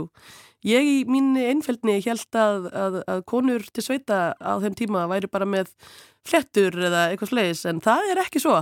[0.69, 5.31] ég í mínu einfældni held að, að, að konur til sveita á þeim tíma væri
[5.31, 5.70] bara með
[6.28, 8.57] flettur eða eitthvað slegis en það er ekki svo.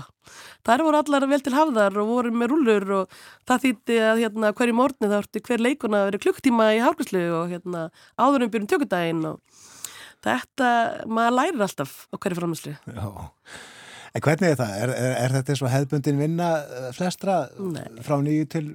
[0.67, 3.17] Þar voru allar vel til hafðar og voru með rúlur og
[3.49, 7.25] það þýtti að hérna, hverju morgni þá ertu hver leikuna að vera klukktíma í hárgræslu
[7.41, 7.89] og hérna,
[8.21, 9.65] áður um byrjum tökudaginn og
[10.27, 10.69] þetta,
[11.11, 13.09] maður lærir alltaf á hverju framherslu já
[14.17, 14.71] En hvernig er það?
[14.81, 17.85] Er, er, er þetta og hefðbundin vinna eh, flestra Nei.
[18.05, 18.69] frá nýju til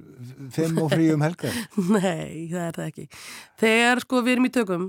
[0.54, 1.56] fimm og frí um helgar?
[1.96, 3.06] Nei, það er það ekki.
[3.58, 4.84] Þegar sko við erum í tökum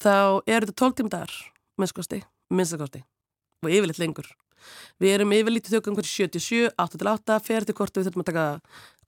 [0.00, 0.14] þá
[0.46, 1.34] er þetta 12 tíma dagar
[1.80, 2.20] minnstakosti,
[2.54, 3.02] minnstakosti
[3.64, 4.28] og yfirleitt lengur.
[5.02, 8.22] Við erum yfirleitt í tökum hverju 77, 8 til 8 fer til hvort við þurfum
[8.22, 8.44] að taka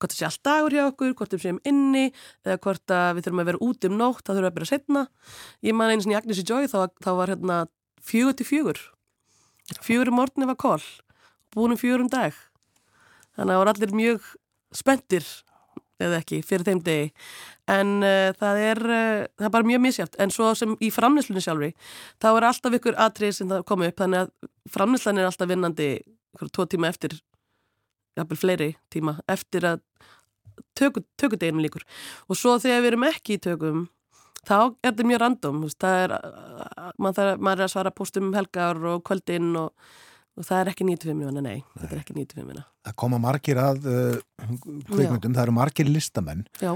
[0.02, 2.08] hvort það sé allt dagur hjá okkur, hvort við séum inni
[2.42, 5.04] eða hvort við þurfum að vera út um nótt þá þurfum við að byrja setna.
[5.62, 7.60] Ég man eins og í Agnes í Joy þá, þá var hérna
[8.02, 8.82] fjögur til fjögur
[9.80, 10.82] um morgunni var kól
[11.52, 12.32] búin um fjögur um dag.
[13.36, 14.28] Þannig að það voru allir mjög
[14.72, 15.26] spenntir
[16.02, 17.10] eða ekki, fyrir þeim degi.
[17.70, 21.44] En uh, það er uh, það er bara mjög misjátt, en svo sem í framlýslunni
[21.44, 21.70] sjálfri,
[22.20, 25.90] þá er alltaf ykkur atrið sem það komi upp, þannig að framlýslan er alltaf vinnandi
[26.34, 27.20] ykkur tvo tíma eftir
[28.18, 29.82] jafnvel fleiri tíma eftir að
[30.78, 31.84] töku, tökudeginu líkur
[32.28, 33.86] og svo þegar við erum ekki í tökum
[34.48, 36.14] þá er þetta mjög random það er,
[36.98, 39.70] maður, maður er að svara postum um helgar og kvöldin og,
[40.38, 43.60] og það er ekki 95 minna, nei, þetta er ekki 95 minna Það koma margir
[43.62, 44.16] að uh,
[44.90, 46.40] kveikmyndum, það eru margir listamenn.
[46.58, 46.72] Já,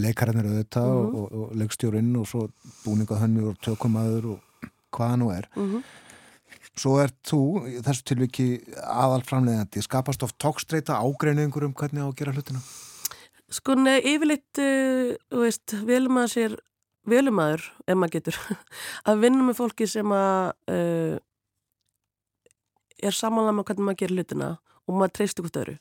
[0.00, 0.94] leikarinn eru þetta Mhm.
[0.96, 2.46] og, og, og leikstjórinn og svo
[2.86, 5.50] búningahönnur og tökumadur og hvaða nú er.
[5.54, 5.82] Mhm.
[6.74, 7.40] Svo er þú,
[7.84, 8.46] þessu tilviki
[8.82, 12.62] aðal framleiðandi, skapast oft tókstreita ágreiningur um hvernig á að gera hlutina?
[13.52, 15.12] Sko, nei, yfirleitt, uh,
[15.44, 16.56] veist, velum að sér,
[17.10, 18.38] velum aður, ef maður getur,
[19.08, 21.16] að vinna með fólki sem að uh,
[23.04, 24.50] er samanlega með hvernig maður gerir hlutina
[24.84, 25.74] og maður treystir hvort öðru.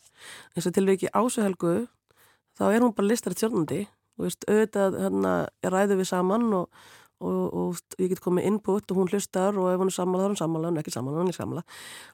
[0.56, 1.76] eins og tilviki ásuhelgu,
[2.58, 3.86] þá er hún bara listar tjórnandi,
[4.16, 5.34] þú veist, auðvitað hérna,
[5.68, 6.84] ræðu við saman og,
[7.24, 10.24] og, og veist, ég get komið input og hún hlustar og ef hún er sammála
[10.24, 11.64] þá er hún sammála, hún er ekki sammála, hún er ekki sammála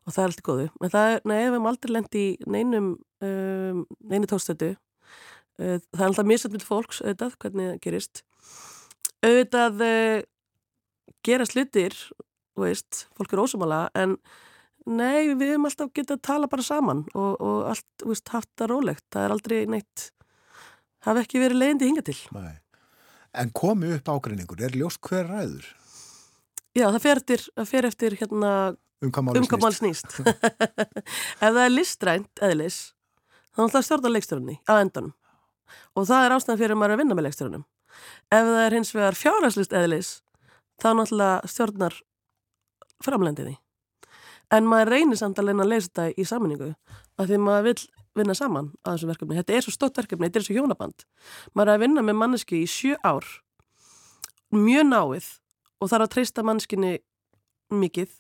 [0.06, 0.68] og það er allt í góðu.
[0.80, 2.94] En það er, nei, við hefum aldrei lendi í neinum,
[3.26, 4.74] um, neinu tókstötu,
[5.60, 8.22] Uh, það er alltaf misað með fólks auðvitað, hvernig það gerist
[9.26, 10.22] auðvitað uh,
[11.26, 11.96] gerast hlutir
[12.60, 14.16] þú veist, fólk er ósumála en
[14.90, 18.74] nei, við höfum alltaf getað að tala bara saman og, og allt, veist, haft það
[18.74, 19.06] rólegt.
[19.14, 20.10] Það er aldrei neitt
[21.08, 22.18] hafi ekki verið leiðindi hinga til.
[22.36, 22.58] Nei.
[23.40, 25.68] En komi upp ágreiningur, er ljóst hver ræður?
[26.76, 28.54] Já, það fer eftir, það fer eftir hérna
[29.00, 30.18] Um hvað máli um snýst.
[31.40, 32.80] ef það er listrænt eðlis
[33.54, 35.14] þá er alltaf stjórna leikstjórnni á endanum.
[35.96, 37.64] Og það er ástæðan fyrir að maður er að vinna með leikstjórnum
[38.32, 40.12] ef það er hins vegar fjárhagslist eðlis
[40.82, 41.98] þá náttúrulega stjórnar
[43.04, 43.58] framlendiði
[44.56, 46.74] en maður reynir samt leina að leysa þetta í saminningu
[47.20, 50.42] af því maður vil vinna saman að þessu verkefni, þetta er svo stótt verkefni þetta
[50.42, 51.06] er svo hjónaband.
[51.54, 53.28] Maður er að vinna með manneski í sjö ár.
[54.56, 55.30] Mjög náið
[55.80, 56.94] og þarf að treysta manneskinni
[57.70, 58.12] mikið.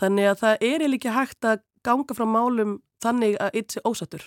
[0.00, 4.24] Þannig að það er ekki hægt að ganga frá málum þannig að eitt sé ósattur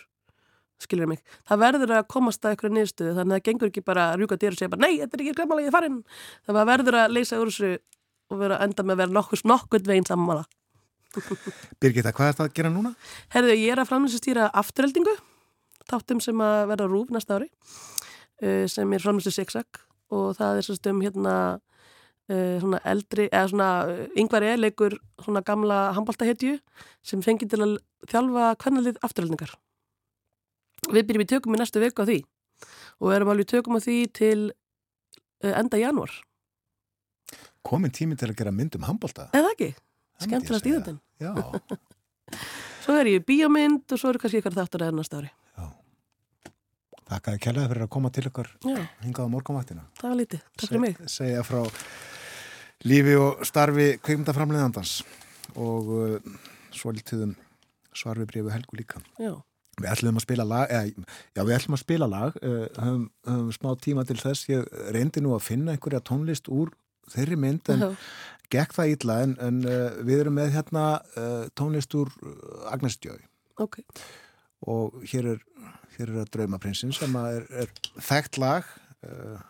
[0.82, 4.08] skilur mig, það verður að komast að eitthvað niðurstöðu þannig að það gengur ekki bara
[4.12, 6.54] að rjúka dyr og segja bara nei, þetta er ekki glemmála, ég er farin þannig
[6.54, 7.72] að það verður að leysa úr þessu
[8.34, 10.44] og vera enda með að vera nokkus nokkuð veginn sammála
[11.82, 12.94] Birgitta, hvað er það að gera núna?
[13.34, 15.14] Herðu, ég er að framlýsastýra afturheldingu
[15.90, 19.84] þáttum sem að verða rúf næsta ári uh, sem er framlýstu sexak
[20.14, 25.44] og það er stum hérna uh, svona eldri, eða svona uh, yngvar er leikur svona
[25.46, 26.58] gamla handbóltahetju
[27.06, 27.78] sem fengi til að
[28.10, 29.56] þjálfa hvernalið afturhaldningar.
[30.92, 32.20] Við byrjum í tökum í næstu viku á því
[33.04, 36.12] og erum alveg í tökum á því til uh, enda janúar.
[37.64, 39.30] Komin tími til að gera mynd um handbólta?
[39.36, 39.70] Eða ekki?
[39.74, 40.64] Það myndi ég Skemmtilega segja.
[40.64, 41.00] stíðandinn.
[41.24, 41.34] Já,
[42.84, 45.30] Svo er ég í bíómynd og svo eru kannski ykkar þáttur eða næsta ári.
[47.14, 49.84] þakka að kjallaði fyrir að koma til Já, hingað á morgunvaktina.
[50.00, 50.42] það var lítið.
[50.58, 50.98] Takk fyrir mig.
[51.04, 51.62] Se- Segja frá
[52.90, 54.94] lífi og starfi kveikmyndaframleðandans
[55.56, 56.38] og uh,
[56.76, 57.36] svolítiðum
[57.94, 59.00] svarfi brífu helgu líka.
[59.22, 59.36] Já,
[59.82, 63.52] Við ætlum að spila lag, eða, já við ætlum að spila lag, uh, höfum, höfum
[63.56, 66.74] smá tíma til þess, ég reyndi nú að finna einhverja tónlist úr
[67.12, 67.90] þeirri mynd en Já.
[68.54, 70.84] gekk það illa en, en uh, við erum með hérna
[71.20, 73.20] uh, tónlist úr uh, Agnes Djöi
[73.62, 73.80] ok.
[74.70, 75.42] og hér er,
[75.98, 78.70] hér er að Draumaprinsinn sem er, er þekkt lag
[79.08, 79.42] uh,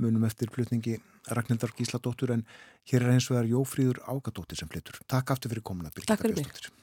[0.00, 0.98] munum eftir flutningi
[1.30, 2.44] Ragnhildar Gísladóttur en
[2.90, 4.98] hér er eins og það er Jófríður Ágadóttir sem flyttur.
[5.10, 6.79] Takk aftur fyrir komuna Birgitta Takk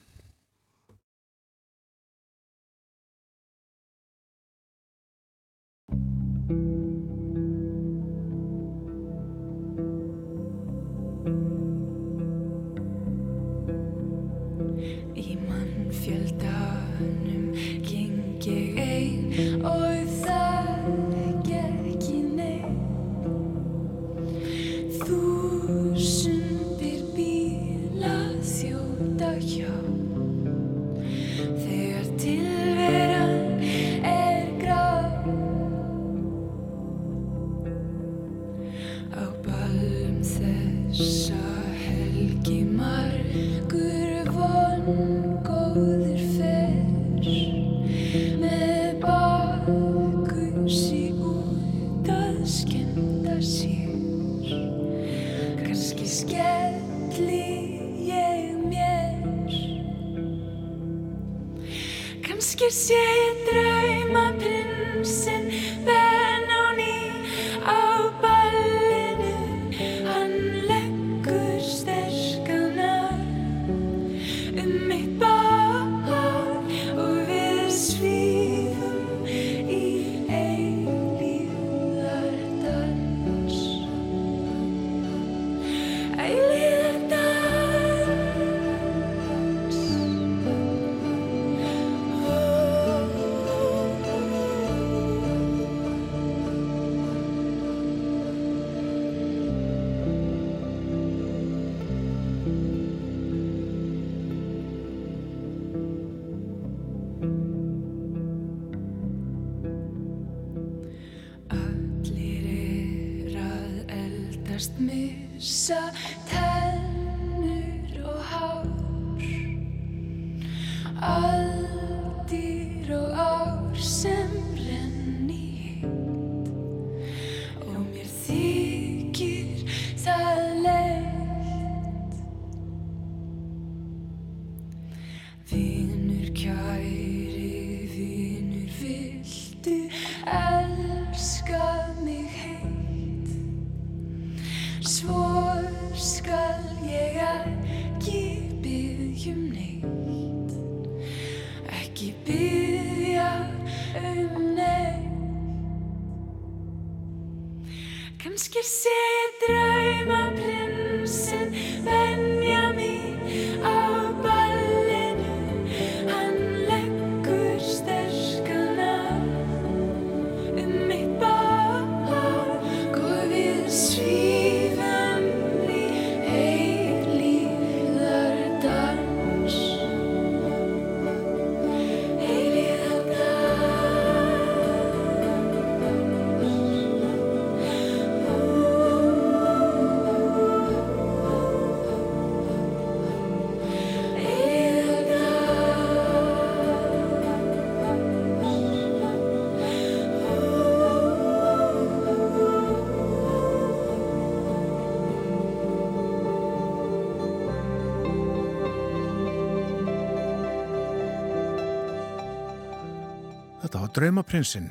[213.98, 214.68] Draumaprinsinn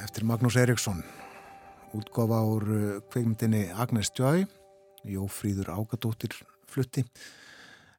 [0.00, 1.02] eftir Magnús Eriksson
[1.92, 4.46] útgáfa úr uh, kveikmyndinni Agnes Joy
[5.04, 6.32] Jófríður Ágadóttir
[6.64, 7.04] flutti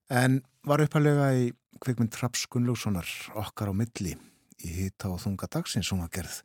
[0.09, 1.51] en var uppalega í
[1.85, 3.05] kveikmynd Traps Gunnlaugssonar
[3.43, 4.15] okkar á milli
[4.65, 6.41] í hita og þunga dagsins sem var gerð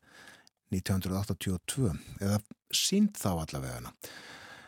[0.69, 1.89] 1982
[2.21, 2.37] eða
[2.69, 3.95] sínt þá allavega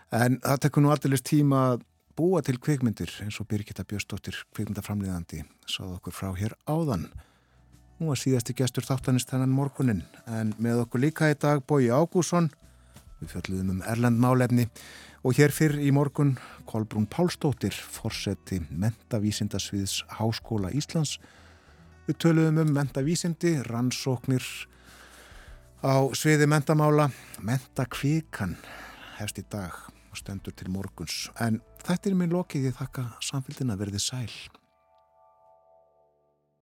[0.09, 1.85] En það tekur nú allir tíma að
[2.17, 7.11] búa til kvikmyndir eins og Birgitta Björstóttir kvikmyndaframliðandi sáð okkur frá hér áðan.
[7.99, 12.45] Nú var síðasti gestur þáttanist þennan morgunin en með okkur líka í dag Bói Ágússon,
[13.19, 14.69] við fjöldluðum um Erlend málefni
[15.27, 16.37] og hér fyrr í morgun
[16.69, 21.17] Kolbrún Pálstóttir, forseti mentavísindasviðs Háskóla Íslands.
[22.07, 24.47] Við töluðum um mentavísindi, rannsóknir
[25.83, 27.09] á sviði mentamála,
[27.43, 28.55] mentakvíkan
[29.19, 29.75] hefst í dag
[30.07, 31.27] og stendur til morguns.
[31.35, 34.31] En þetta er minn lokið, ég þakka samfélgina verði sæl.